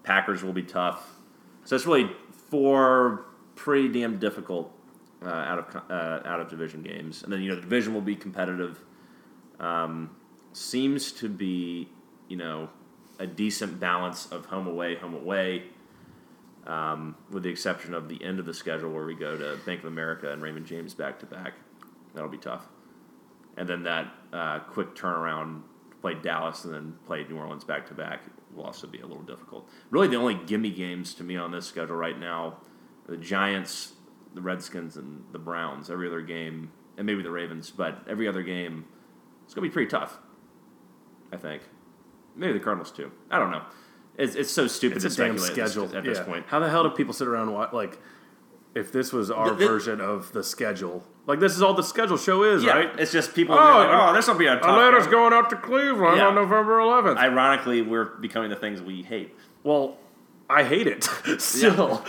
Packers 0.03 0.43
will 0.43 0.51
be 0.51 0.63
tough. 0.63 1.15
So 1.63 1.73
it's 1.73 1.85
really 1.85 2.11
four 2.49 3.27
pretty 3.55 3.87
damn 3.87 4.19
difficult 4.19 4.77
uh, 5.23 5.29
out 5.29 5.59
of 5.59 5.83
uh, 5.89 6.27
out 6.27 6.41
of 6.41 6.49
division 6.49 6.81
games, 6.81 7.23
and 7.23 7.31
then 7.31 7.41
you 7.41 7.49
know 7.49 7.55
the 7.55 7.61
division 7.61 7.93
will 7.93 8.01
be 8.01 8.15
competitive. 8.15 8.83
Um, 9.57 10.09
seems 10.51 11.13
to 11.13 11.29
be 11.29 11.87
you 12.27 12.35
know 12.35 12.69
a 13.17 13.25
decent 13.25 13.79
balance 13.79 14.25
of 14.33 14.47
home 14.47 14.67
away, 14.67 14.95
home 14.95 15.15
away. 15.15 15.63
Um, 16.67 17.15
with 17.31 17.43
the 17.43 17.49
exception 17.49 17.93
of 17.93 18.09
the 18.09 18.21
end 18.21 18.37
of 18.39 18.45
the 18.45 18.53
schedule 18.53 18.91
where 18.91 19.05
we 19.05 19.15
go 19.15 19.37
to 19.37 19.57
Bank 19.65 19.79
of 19.79 19.85
America 19.85 20.31
and 20.31 20.41
Raymond 20.41 20.65
James 20.65 20.93
back 20.93 21.19
to 21.19 21.25
back, 21.25 21.53
that'll 22.13 22.29
be 22.29 22.37
tough. 22.37 22.67
And 23.57 23.67
then 23.67 23.83
that 23.83 24.11
uh, 24.33 24.59
quick 24.59 24.95
turnaround, 24.95 25.61
play 26.01 26.15
Dallas 26.15 26.65
and 26.65 26.73
then 26.73 26.93
play 27.05 27.25
New 27.29 27.37
Orleans 27.37 27.63
back 27.63 27.85
to 27.87 27.93
back 27.93 28.21
will 28.55 28.63
also 28.63 28.87
be 28.87 28.99
a 28.99 29.05
little 29.05 29.23
difficult. 29.23 29.69
Really, 29.91 30.07
the 30.07 30.15
only 30.17 30.35
gimme 30.35 30.71
games 30.71 31.13
to 31.15 31.23
me 31.23 31.37
on 31.37 31.51
this 31.51 31.65
schedule 31.67 31.95
right 31.95 32.17
now 32.19 32.57
are 33.07 33.11
the 33.11 33.17
Giants, 33.17 33.93
the 34.33 34.41
Redskins, 34.41 34.97
and 34.97 35.23
the 35.31 35.39
Browns. 35.39 35.89
Every 35.89 36.07
other 36.07 36.21
game, 36.21 36.71
and 36.97 37.05
maybe 37.05 37.21
the 37.23 37.31
Ravens, 37.31 37.69
but 37.71 37.99
every 38.09 38.27
other 38.27 38.41
game, 38.43 38.85
it's 39.45 39.53
going 39.53 39.63
to 39.65 39.69
be 39.69 39.73
pretty 39.73 39.89
tough. 39.89 40.17
I 41.31 41.37
think. 41.37 41.61
Maybe 42.35 42.53
the 42.53 42.59
Cardinals 42.59 42.91
too. 42.91 43.11
I 43.29 43.39
don't 43.39 43.51
know. 43.51 43.63
It's, 44.17 44.35
it's 44.35 44.51
so 44.51 44.67
stupid 44.67 44.97
It's 45.03 45.15
to 45.15 45.23
a 45.23 45.27
damn 45.27 45.37
speculate 45.37 45.51
at 45.59 45.63
this- 45.63 45.71
schedule 45.73 45.97
at 45.97 46.03
this 46.03 46.17
Yeah. 46.17 46.23
point. 46.25 46.45
How 46.47 46.59
the 46.59 46.69
hell 46.69 46.83
do 46.83 46.89
people 46.89 47.13
sit 47.13 47.27
around 47.27 47.43
and 47.47 47.53
watch? 47.53 47.71
Like, 47.73 47.99
if 48.75 48.91
this 48.91 49.11
was 49.13 49.29
our 49.31 49.49
The- 49.49 49.55
the- 49.55 49.67
version 49.67 50.01
of 50.01 50.31
the 50.33 50.43
schedule, 50.43 51.03
like 51.27 51.39
this 51.39 51.55
is 51.55 51.61
all 51.61 51.73
the 51.73 51.83
schedule 51.83 52.17
show 52.17 52.43
is, 52.43 52.63
Yeah, 52.63 52.71
right? 52.77 52.99
it's 52.99 53.11
just 53.11 53.33
people. 53.35 53.55
Oh, 53.55 53.57
like, 53.79 53.89
oh 53.91 54.13
this 54.13 54.27
will 54.27 54.35
be 54.35 54.47
a 54.47 54.53
Atlanta's 54.55 55.03
game." 55.05 55.11
going 55.11 55.33
out 55.33 55.49
to 55.51 55.55
Cleveland 55.55 56.17
Yeah. 56.17 56.27
on 56.27 56.35
November 56.35 56.79
11th. 56.79 57.17
Ironically, 57.17 57.81
we're 57.81 58.05
becoming 58.05 58.49
the 58.49 58.55
things 58.55 58.81
we 58.81 59.01
hate. 59.03 59.35
well, 59.63 59.97
I 60.49 60.63
hate 60.63 60.85
it 60.87 61.03
still, 61.39 62.03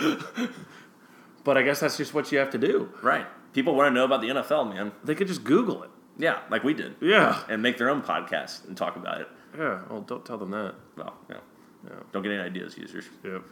but 1.45 1.57
I 1.57 1.61
guess 1.61 1.79
that's 1.79 1.95
just 1.97 2.13
what 2.13 2.31
you 2.31 2.39
have 2.39 2.49
to 2.51 2.57
do. 2.57 2.89
Right. 3.01 3.25
People 3.53 3.75
want 3.75 3.87
to 3.89 3.93
know 3.93 4.03
about 4.05 4.21
the 4.21 4.29
NFL, 4.29 4.73
man. 4.73 4.91
They 5.03 5.15
could 5.15 5.27
just 5.27 5.43
Google 5.43 5.83
it. 5.83 5.89
Yeah, 6.17 6.39
like 6.49 6.63
we 6.63 6.73
did. 6.73 6.95
Yeah, 6.99 7.39
And 7.49 7.61
make 7.61 7.77
their 7.77 7.89
own 7.89 8.01
podcast 8.01 8.67
and 8.67 8.75
talk 8.75 8.95
about 8.97 9.21
it. 9.21 9.27
yeah. 9.57 9.79
Well, 9.89 10.01
don't 10.01 10.25
tell 10.25 10.37
them 10.37 10.51
that. 10.51 10.75
Well, 10.97 11.13
yeah. 11.29 11.37
Yeah. 11.85 11.95
Don't 12.11 12.21
get 12.23 12.31
any 12.31 12.41
ideas, 12.41 12.77
users. 12.77 13.05
Yep. 13.23 13.43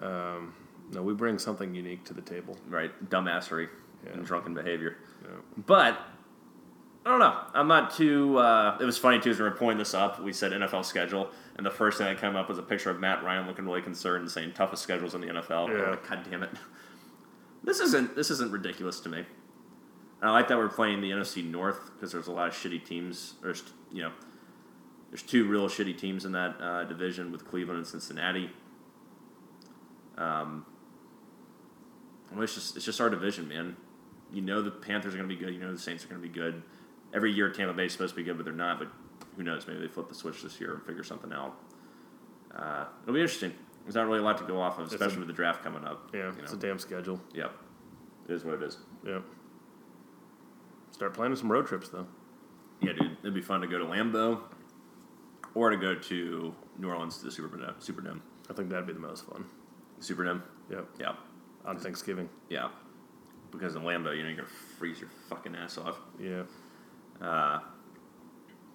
Um, 0.00 0.54
no, 0.92 1.02
we 1.02 1.14
bring 1.14 1.38
something 1.38 1.74
unique 1.74 2.04
to 2.04 2.14
the 2.14 2.20
table. 2.22 2.56
Right. 2.68 2.90
Dumbassery 3.10 3.68
Yeah. 4.04 4.12
and 4.12 4.24
drunken 4.24 4.54
behavior. 4.54 4.96
Yeah. 5.22 5.30
But 5.66 5.98
I 7.04 7.10
don't 7.10 7.18
know. 7.18 7.36
I'm 7.54 7.66
not 7.66 7.94
too. 7.94 8.36
Uh, 8.38 8.76
it 8.80 8.84
was 8.84 8.96
funny 8.98 9.18
too 9.18 9.30
as 9.30 9.38
we 9.38 9.44
were 9.44 9.50
pulling 9.50 9.76
this 9.78 9.92
up. 9.94 10.20
We 10.22 10.32
said 10.32 10.52
NFL 10.52 10.84
schedule, 10.84 11.30
and 11.56 11.66
the 11.66 11.70
first 11.70 11.98
thing 11.98 12.06
that 12.06 12.20
came 12.20 12.36
up 12.36 12.48
was 12.48 12.58
a 12.58 12.62
picture 12.62 12.90
of 12.90 13.00
Matt 13.00 13.24
Ryan 13.24 13.46
looking 13.48 13.64
really 13.64 13.82
concerned, 13.82 14.22
and 14.22 14.30
saying 14.30 14.52
toughest 14.52 14.82
schedules 14.84 15.14
in 15.14 15.20
the 15.20 15.26
NFL. 15.28 15.68
Yeah. 15.68 15.90
Like, 15.90 16.08
God 16.08 16.26
damn 16.30 16.42
it! 16.44 16.50
This 17.64 17.80
isn't 17.80 18.14
this 18.14 18.30
isn't 18.30 18.52
ridiculous 18.52 19.00
to 19.00 19.08
me. 19.08 19.18
And 19.18 20.30
I 20.30 20.32
like 20.32 20.46
that 20.48 20.56
we're 20.58 20.68
playing 20.68 21.00
the 21.00 21.10
NFC 21.10 21.44
North 21.48 21.90
because 21.94 22.12
there's 22.12 22.28
a 22.28 22.32
lot 22.32 22.46
of 22.46 22.54
shitty 22.54 22.84
teams. 22.84 23.34
There's 23.42 23.64
you 23.90 24.02
know, 24.02 24.12
there's 25.10 25.22
two 25.22 25.48
real 25.48 25.68
shitty 25.68 25.98
teams 25.98 26.24
in 26.24 26.30
that 26.32 26.56
uh, 26.60 26.84
division 26.84 27.32
with 27.32 27.44
Cleveland 27.44 27.78
and 27.78 27.86
Cincinnati. 27.86 28.48
Um, 30.16 30.66
well, 32.34 32.42
it's 32.42 32.54
just 32.54 32.76
it's 32.76 32.84
just 32.84 33.00
our 33.00 33.10
division, 33.10 33.48
man. 33.48 33.76
You 34.32 34.40
know 34.42 34.62
the 34.62 34.70
Panthers 34.70 35.14
are 35.14 35.18
going 35.18 35.28
to 35.28 35.34
be 35.34 35.40
good. 35.40 35.52
You 35.54 35.60
know 35.60 35.72
the 35.72 35.78
Saints 35.78 36.04
are 36.04 36.08
going 36.08 36.20
to 36.20 36.26
be 36.26 36.32
good. 36.32 36.62
Every 37.14 37.32
year 37.32 37.50
Tampa 37.50 37.74
Bay 37.74 37.86
is 37.86 37.92
supposed 37.92 38.14
to 38.14 38.16
be 38.16 38.22
good, 38.24 38.36
but 38.36 38.44
they're 38.44 38.54
not. 38.54 38.78
But 38.78 38.88
who 39.36 39.42
knows? 39.42 39.66
Maybe 39.66 39.80
they 39.80 39.88
flip 39.88 40.08
the 40.08 40.14
switch 40.14 40.42
this 40.42 40.60
year 40.60 40.74
and 40.74 40.82
figure 40.84 41.02
something 41.02 41.32
out. 41.32 41.54
Uh, 42.54 42.84
it'll 43.02 43.14
be 43.14 43.20
interesting. 43.20 43.52
There's 43.84 43.94
not 43.94 44.06
really 44.06 44.20
a 44.20 44.22
lot 44.22 44.38
to 44.38 44.44
go 44.44 44.60
off 44.60 44.78
of, 44.78 44.86
especially 44.92 45.16
a- 45.16 45.18
with 45.20 45.28
the 45.28 45.34
draft 45.34 45.62
coming 45.62 45.84
up. 45.84 46.10
Yeah, 46.14 46.26
you 46.32 46.34
it's 46.42 46.52
a 46.52 46.56
damn 46.56 46.78
schedule. 46.78 47.20
Yep. 47.34 47.52
It 48.28 48.32
is 48.34 48.44
what 48.44 48.54
it 48.54 48.62
is. 48.62 48.78
Yep. 49.06 49.22
Start 50.92 51.14
planning 51.14 51.36
some 51.36 51.50
road 51.50 51.66
trips 51.66 51.88
though. 51.88 52.06
Yeah, 52.80 52.92
dude. 52.92 53.16
It'd 53.22 53.34
be 53.34 53.40
fun 53.40 53.60
to 53.60 53.66
go 53.66 53.78
to 53.78 53.84
Lambeau 53.84 54.40
or 55.54 55.70
to 55.70 55.76
go 55.76 55.94
to 55.94 56.54
New 56.78 56.88
Orleans 56.88 57.18
to 57.18 57.24
the 57.24 57.30
Superdome. 57.30 57.74
Superdome. 57.82 58.20
I 58.50 58.52
think 58.54 58.70
that'd 58.70 58.86
be 58.86 58.92
the 58.92 58.98
most 59.00 59.26
fun. 59.26 59.44
Superdome. 60.00 60.42
Yep. 60.70 60.86
Yeah. 61.00 61.12
On 61.64 61.78
Thanksgiving. 61.78 62.28
Yeah. 62.48 62.68
Because 63.50 63.76
in 63.76 63.82
Lambeau, 63.82 64.16
you 64.16 64.22
know, 64.22 64.30
you're 64.30 64.44
to 64.44 64.50
freeze 64.78 64.98
your 65.00 65.10
fucking 65.28 65.54
ass 65.54 65.78
off. 65.78 65.98
Yeah. 66.18 66.42
Uh, 67.20 67.60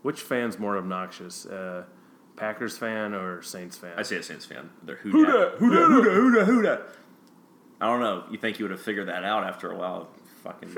Which 0.03 0.21
fan's 0.21 0.59
more 0.59 0.77
obnoxious? 0.77 1.45
Uh, 1.45 1.83
Packers 2.35 2.77
fan 2.77 3.13
or 3.13 3.41
Saints 3.41 3.77
fan? 3.77 3.93
I 3.97 4.03
say 4.03 4.17
a 4.17 4.23
Saints 4.23 4.45
fan. 4.45 4.69
They're 4.83 4.97
who 4.97 5.25
dat. 5.25 5.33
dat? 5.33 5.53
Who 5.57 5.69
dat? 5.71 5.88
Who 5.88 6.03
dat? 6.03 6.13
Who 6.13 6.31
dat? 6.35 6.45
Who 6.45 6.61
dat? 6.61 6.89
I 7.81 7.88
don't 7.88 7.99
know. 7.99 8.23
You 8.31 8.38
think 8.38 8.59
you 8.59 8.65
would 8.65 8.71
have 8.71 8.81
figured 8.81 9.07
that 9.07 9.23
out 9.23 9.43
after 9.43 9.71
a 9.71 9.75
while? 9.75 10.09
Fucking. 10.43 10.69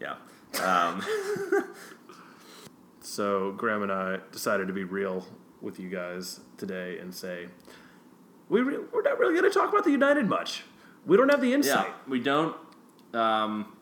Yeah. 0.00 0.16
Um, 0.62 1.02
So 3.04 3.52
Graham 3.52 3.82
and 3.82 3.92
I 3.92 4.18
decided 4.32 4.66
to 4.68 4.72
be 4.72 4.84
real 4.84 5.26
with 5.60 5.78
you 5.78 5.90
guys 5.90 6.40
today 6.56 6.98
and 6.98 7.14
say 7.14 7.48
we 8.48 8.60
re- 8.60 8.78
we're 8.92 9.02
not 9.02 9.18
really 9.18 9.32
going 9.38 9.50
to 9.50 9.56
talk 9.58 9.70
about 9.70 9.84
the 9.84 9.90
United 9.90 10.28
much. 10.28 10.62
We 11.06 11.16
don't 11.16 11.28
have 11.30 11.40
the 11.40 11.52
insight. 11.52 11.86
yeah. 11.88 11.94
We 12.08 12.20
don't. 12.20 12.56
Um, 13.12 13.76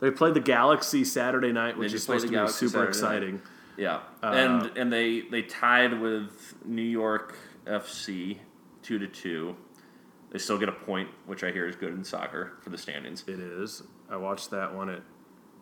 They 0.00 0.10
played 0.10 0.34
the 0.34 0.40
Galaxy 0.40 1.04
Saturday 1.04 1.52
night, 1.52 1.76
which 1.78 1.92
is 1.92 2.02
supposed 2.02 2.26
to 2.26 2.30
be 2.32 2.48
super 2.52 2.70
Saturday 2.70 2.88
exciting. 2.88 3.42
yeah. 3.76 4.00
Uh, 4.22 4.26
and 4.34 4.76
and 4.78 4.92
they 4.92 5.22
they 5.22 5.42
tied 5.42 6.00
with 6.00 6.54
New 6.64 6.82
York 6.82 7.36
FC 7.66 8.38
two 8.82 8.98
to 8.98 9.06
two. 9.06 9.56
They 10.30 10.38
still 10.38 10.58
get 10.58 10.68
a 10.68 10.72
point, 10.72 11.08
which 11.26 11.44
I 11.44 11.50
hear 11.52 11.66
is 11.68 11.76
good 11.76 11.92
in 11.94 12.02
soccer 12.04 12.52
for 12.60 12.70
the 12.70 12.76
standings. 12.78 13.24
It 13.26 13.38
is. 13.40 13.82
I 14.10 14.16
watched 14.16 14.50
that 14.50 14.74
one 14.74 14.90
at 14.90 15.02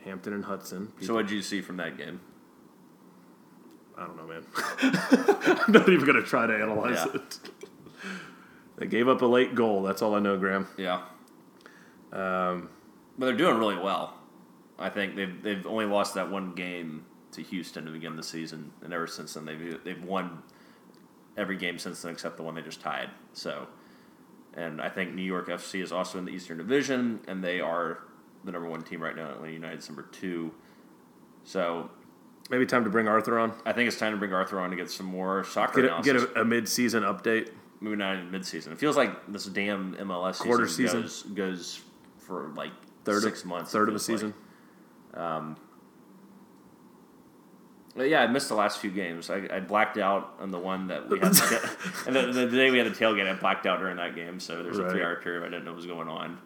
Hampton 0.05 0.33
and 0.33 0.45
Hudson. 0.45 0.93
So 1.03 1.15
what 1.15 1.27
did 1.27 1.35
you 1.35 1.43
see 1.43 1.61
from 1.61 1.77
that 1.77 1.97
game? 1.99 2.21
I 3.97 4.07
don't 4.07 4.17
know, 4.17 4.27
man. 4.27 4.45
I'm 5.67 5.73
not 5.73 5.89
even 5.89 6.05
going 6.05 6.17
to 6.21 6.23
try 6.29 6.47
to 6.47 6.55
analyze 6.55 7.05
Yeah. 7.07 7.21
it. 7.21 7.39
They 8.77 8.87
gave 8.87 9.09
up 9.09 9.23
a 9.23 9.27
late 9.27 9.55
goal. 9.55 9.83
That's 9.83 10.03
all 10.03 10.15
I 10.15 10.19
know, 10.21 10.37
Graham. 10.37 10.67
Yeah. 10.77 11.03
Um, 12.13 12.69
But 13.19 13.27
they're 13.27 13.37
doing 13.37 13.59
really 13.59 13.79
well. 13.79 14.15
I 14.79 14.89
think 14.91 15.15
they've 15.15 15.43
they've 15.43 15.67
only 15.67 15.85
lost 15.87 16.15
that 16.15 16.31
one 16.31 16.53
game 16.55 17.05
to 17.33 17.43
Houston 17.43 17.85
to 17.87 17.91
begin 17.93 18.17
the 18.17 18.23
season, 18.23 18.73
and 18.83 18.93
ever 18.93 19.07
since 19.07 19.35
then 19.35 19.45
they've 19.45 19.79
they've 19.85 20.03
won 20.03 20.43
every 21.37 21.57
game 21.57 21.79
since 21.79 22.03
then 22.03 22.13
except 22.13 22.37
the 22.37 22.43
one 22.43 22.55
they 22.55 22.63
just 22.63 22.81
tied. 22.81 23.11
So, 23.33 23.67
and 24.55 24.81
I 24.81 24.89
think 24.89 25.15
New 25.15 25.23
York 25.23 25.49
FC 25.49 25.81
is 25.83 25.93
also 25.93 26.19
in 26.19 26.25
the 26.25 26.33
Eastern 26.33 26.59
Division, 26.59 27.21
and 27.29 27.43
they 27.43 27.61
are 27.61 27.99
the 28.45 28.51
number 28.53 28.69
one 28.69 28.83
team 28.83 29.01
right 29.01 29.15
now. 29.17 29.31
Atlanta 29.31 29.53
United's 29.53 29.89
number 29.89 30.03
two. 30.03 30.53
So 31.45 31.91
maybe 32.51 32.67
time 32.67 32.85
to 32.85 32.91
bring 32.91 33.07
Arthur 33.09 33.39
on. 33.39 33.53
I 33.65 33.73
think 33.73 33.87
it's 33.89 33.99
time 33.99 34.13
to 34.13 34.19
bring 34.19 34.33
Arthur 34.33 34.59
on 34.61 34.71
to 34.71 34.77
get 34.77 34.91
some 34.91 35.07
more 35.07 35.45
soccer 35.45 35.83
Get 35.83 35.85
a, 35.91 35.95
analysis. 35.95 36.25
get 36.27 36.37
a, 36.37 36.41
a 36.41 36.45
mid-season 36.45 37.03
update. 37.05 37.51
Maybe 37.85 37.97
not 37.97 38.17
in 38.17 38.31
midseason. 38.31 38.73
It 38.73 38.79
feels 38.79 38.97
like 38.97 39.31
this 39.31 39.45
damn 39.45 39.95
MLS 39.97 40.39
Quarter 40.39 40.69
season, 40.69 41.03
Goes, 41.03 41.23
goes 41.23 41.81
for 42.17 42.49
like 42.57 42.73
Third 43.05 43.23
six 43.23 43.43
of, 43.43 43.47
months. 43.47 43.73
Third 43.73 43.89
of 43.89 43.95
like. 43.95 44.01
season. 44.01 44.33
But 47.95 48.09
yeah, 48.09 48.23
I 48.23 48.27
missed 48.27 48.49
the 48.49 48.55
last 48.55 48.79
few 48.81 48.91
games. 48.91 49.29
I, 49.29 49.47
I 49.53 49.61
blacked 49.61 49.99
out 49.99 50.35
on 50.41 50.51
the 50.51 50.59
one 50.59 50.87
that 50.89 51.11
we 51.11 51.19
had, 51.19 51.33
and 52.07 52.17
the, 52.17 52.33
the 52.33 52.47
day 52.47 52.71
we 52.71 52.79
had 52.79 52.87
the 52.87 52.99
tailgate, 52.99 53.31
I 53.31 53.35
blacked 53.35 53.67
out 53.67 53.81
during 53.81 53.97
that 53.99 54.15
game. 54.15 54.41
So 54.41 54.63
there's 54.63 54.79
a 54.79 54.89
three-hour 54.91 55.17
period 55.17 55.43
I 55.43 55.51
didn't 55.51 55.67
know 55.67 55.73
what 55.73 55.77
was 55.77 55.87
going 55.87 56.09
on, 56.09 56.39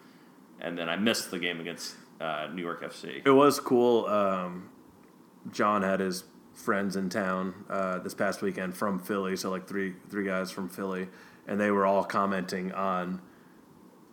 and 0.61 0.77
then 0.77 0.89
I 0.89 0.97
missed 0.97 1.31
the 1.31 1.39
game 1.39 1.61
against 1.61 1.95
uh, 2.21 2.49
New 2.53 2.63
York 2.63 2.83
FC. 2.83 3.23
It 3.25 3.31
was 3.31 3.61
cool. 3.61 4.07
Um, 4.07 4.71
John 5.53 5.83
had 5.83 6.01
his 6.01 6.25
friends 6.59 6.97
in 6.97 7.09
town 7.09 7.55
uh, 7.71 7.99
this 8.01 8.15
past 8.15 8.43
weekend 8.43 8.75
from 8.77 8.99
Philly, 8.99 9.37
so 9.37 9.51
like 9.51 9.67
three 9.69 9.95
three 10.11 10.25
guys 10.27 10.51
from 10.51 10.69
Philly, 10.69 11.09
and 11.47 11.61
they 11.61 11.71
were 11.71 11.87
all 11.87 12.05
commenting 12.05 12.73
on 12.73 13.21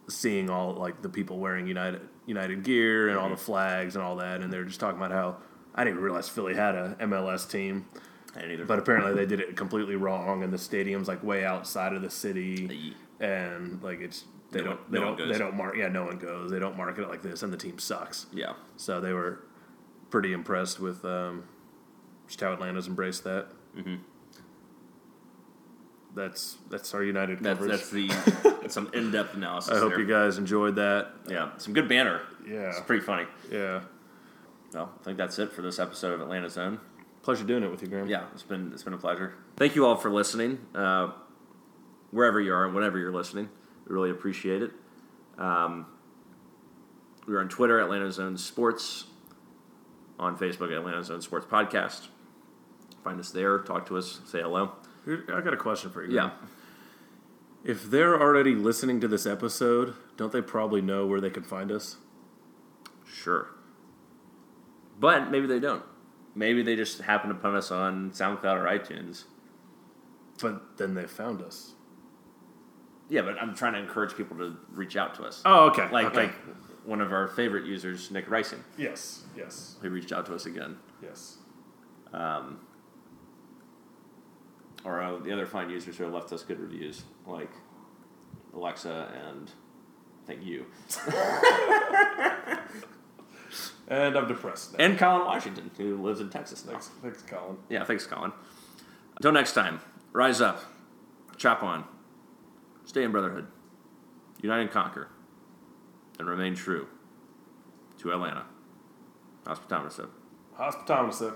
seeing 0.07 0.49
all 0.49 0.73
like 0.73 1.01
the 1.01 1.09
people 1.09 1.39
wearing 1.39 1.67
United 1.67 2.01
United 2.25 2.63
gear 2.63 3.09
and 3.09 3.17
all 3.17 3.29
the 3.29 3.37
flags 3.37 3.95
and 3.95 4.03
all 4.03 4.15
that, 4.17 4.41
and 4.41 4.51
they 4.51 4.57
were 4.57 4.65
just 4.65 4.79
talking 4.79 4.97
about 4.97 5.11
how 5.11 5.37
I 5.73 5.83
didn't 5.83 5.95
even 5.97 6.03
realize 6.03 6.29
Philly 6.29 6.55
had 6.55 6.75
a 6.75 6.95
MLS 7.01 7.49
team, 7.49 7.85
I 8.35 8.39
didn't 8.41 8.51
either. 8.53 8.65
but 8.65 8.79
apparently 8.79 9.13
they 9.13 9.25
did 9.25 9.39
it 9.39 9.55
completely 9.55 9.95
wrong, 9.95 10.43
and 10.43 10.53
the 10.53 10.57
stadium's 10.57 11.07
like 11.07 11.23
way 11.23 11.43
outside 11.45 11.93
of 11.93 12.01
the 12.01 12.09
city, 12.09 12.93
and 13.19 13.81
like 13.83 13.99
it's 14.01 14.23
they 14.51 14.59
No 14.61 14.65
don't 14.67 14.91
they 14.91 14.99
no 14.99 15.15
don't 15.15 15.29
they 15.31 15.37
don't 15.39 15.55
mark 15.55 15.75
yeah 15.75 15.87
no 15.87 16.05
one 16.05 16.17
goes. 16.19 16.51
They 16.51 16.59
don't 16.59 16.77
market 16.77 17.01
it 17.03 17.09
like 17.09 17.21
this, 17.23 17.41
and 17.43 17.51
the 17.51 17.57
team 17.57 17.79
sucks. 17.79 18.27
yeah, 18.31 18.53
So 18.77 19.01
they 19.01 19.13
were 19.13 19.39
pretty 20.11 20.31
impressed 20.33 20.79
with 20.79 21.03
um, 21.03 21.45
just 22.27 22.39
how 22.41 22.53
Atlanta's 22.53 22.87
embraced 22.87 23.23
that. 23.23 23.47
Mhm. 23.77 23.99
That's 26.15 26.57
that's 26.69 26.93
our 26.93 27.03
United 27.03 27.39
that's 27.39 27.59
coverage. 27.59 27.71
that's 27.71 27.89
the 27.89 28.07
that's 28.61 28.73
some 28.73 28.89
in-depth 28.93 29.35
analysis. 29.35 29.73
I 29.73 29.79
hope 29.79 29.91
there. 29.91 29.99
you 29.99 30.05
guys 30.07 30.37
enjoyed 30.37 30.75
that. 30.77 31.09
Yeah, 31.27 31.49
some 31.57 31.73
good 31.73 31.89
banner. 31.89 32.21
Yeah. 32.47 32.69
It's 32.69 32.79
pretty 32.81 33.03
funny. 33.03 33.25
Yeah, 33.51 33.81
Well, 34.73 34.91
I 34.99 35.03
think 35.03 35.17
that's 35.17 35.39
it 35.39 35.51
for 35.51 35.61
this 35.61 35.77
episode 35.79 36.13
of 36.13 36.21
Atlanta 36.21 36.49
Zone. 36.49 36.79
pleasure 37.21 37.43
doing 37.43 37.63
it 37.63 37.71
with 37.71 37.81
you, 37.81 37.89
Graham. 37.89 38.07
Yeah, 38.07 38.25
it's 38.33 38.43
been 38.43 38.71
it's 38.71 38.83
been 38.83 38.93
a 38.93 38.97
pleasure. 38.97 39.33
Thank 39.57 39.75
you 39.75 39.85
all 39.85 39.97
for 39.97 40.09
listening. 40.09 40.59
Uh, 40.73 41.11
wherever 42.11 42.39
you 42.39 42.53
are 42.53 42.65
and 42.65 42.73
whenever 42.73 42.97
you're 42.97 43.11
listening. 43.13 43.49
We 43.87 43.93
really 43.93 44.11
appreciate 44.11 44.61
it. 44.61 44.71
Um, 45.37 45.85
we're 47.27 47.41
on 47.41 47.49
Twitter, 47.49 47.79
Atlanta 47.81 48.09
Zone 48.11 48.37
Sports, 48.37 49.05
on 50.19 50.37
Facebook, 50.37 50.75
Atlanta 50.75 51.03
Zone 51.03 51.21
Sports 51.21 51.45
Podcast. 51.45 52.07
Find 53.03 53.19
us 53.19 53.31
there, 53.31 53.59
talk 53.59 53.85
to 53.87 53.97
us, 53.97 54.21
say 54.25 54.41
hello. 54.41 54.71
I 55.07 55.41
got 55.41 55.53
a 55.53 55.57
question 55.57 55.91
for 55.91 56.03
you. 56.03 56.15
Yeah. 56.15 56.31
If 57.63 57.89
they're 57.89 58.19
already 58.19 58.55
listening 58.55 59.01
to 59.01 59.07
this 59.07 59.25
episode, 59.25 59.95
don't 60.17 60.31
they 60.31 60.41
probably 60.41 60.81
know 60.81 61.05
where 61.05 61.19
they 61.19 61.29
can 61.29 61.43
find 61.43 61.71
us? 61.71 61.97
Sure. 63.05 63.49
But 64.99 65.29
maybe 65.31 65.47
they 65.47 65.59
don't. 65.59 65.83
Maybe 66.35 66.63
they 66.63 66.75
just 66.75 67.01
happen 67.01 67.31
upon 67.31 67.55
us 67.55 67.71
on 67.71 68.11
SoundCloud 68.11 68.55
or 68.55 68.65
iTunes. 68.65 69.23
But 70.41 70.77
then 70.77 70.93
they 70.93 71.05
found 71.05 71.41
us. 71.41 71.73
Yeah, 73.09 73.21
but 73.21 73.41
I'm 73.41 73.55
trying 73.55 73.73
to 73.73 73.79
encourage 73.79 74.15
people 74.15 74.37
to 74.37 74.57
reach 74.71 74.97
out 74.97 75.15
to 75.15 75.23
us. 75.23 75.41
Oh, 75.45 75.69
okay. 75.69 75.89
like 75.91 76.07
okay. 76.07 76.17
like 76.17 76.33
one 76.85 77.01
of 77.01 77.11
our 77.11 77.27
favorite 77.27 77.65
users, 77.65 78.11
Nick 78.11 78.29
Ricing, 78.29 78.63
yes, 78.77 79.23
yes, 79.35 79.75
He 79.81 79.87
reached 79.87 80.11
out 80.11 80.25
to 80.27 80.35
us 80.35 80.45
again. 80.45 80.77
yes. 81.01 81.37
Um, 82.13 82.59
or 84.85 85.01
uh, 85.01 85.17
the 85.19 85.33
other 85.33 85.45
fine 85.47 85.69
users 85.69 85.97
who 85.97 86.03
have 86.05 86.13
left 86.13 86.31
us 86.31 86.43
good 86.43 86.59
reviews, 86.59 87.03
like 87.25 87.49
Alexa 88.53 89.11
and 89.29 89.51
I 90.23 90.27
think 90.27 90.43
you. 90.43 90.65
And 93.87 94.17
I'm 94.17 94.27
depressed 94.27 94.73
now. 94.75 94.83
And 94.83 94.97
Colin 94.97 95.25
Washington, 95.27 95.69
who 95.77 96.01
lives 96.01 96.19
in 96.19 96.29
Texas 96.31 96.65
now. 96.65 96.71
thanks, 96.71 96.89
thanks, 97.03 97.21
Colin. 97.21 97.57
Yeah, 97.69 97.83
thanks, 97.83 98.07
Colin. 98.07 98.31
Until 99.17 99.31
next 99.31 99.53
time, 99.53 99.79
rise 100.11 100.41
up, 100.41 100.63
chop 101.37 101.61
on, 101.61 101.85
stay 102.85 103.03
in 103.03 103.11
brotherhood, 103.11 103.45
unite 104.41 104.61
and 104.61 104.71
conquer, 104.71 105.09
and 106.19 106.27
remain 106.27 106.55
true 106.55 106.87
to 107.99 108.11
Atlanta. 108.11 108.45
Hospitality. 109.45 110.03
Hospitality. 110.53 111.35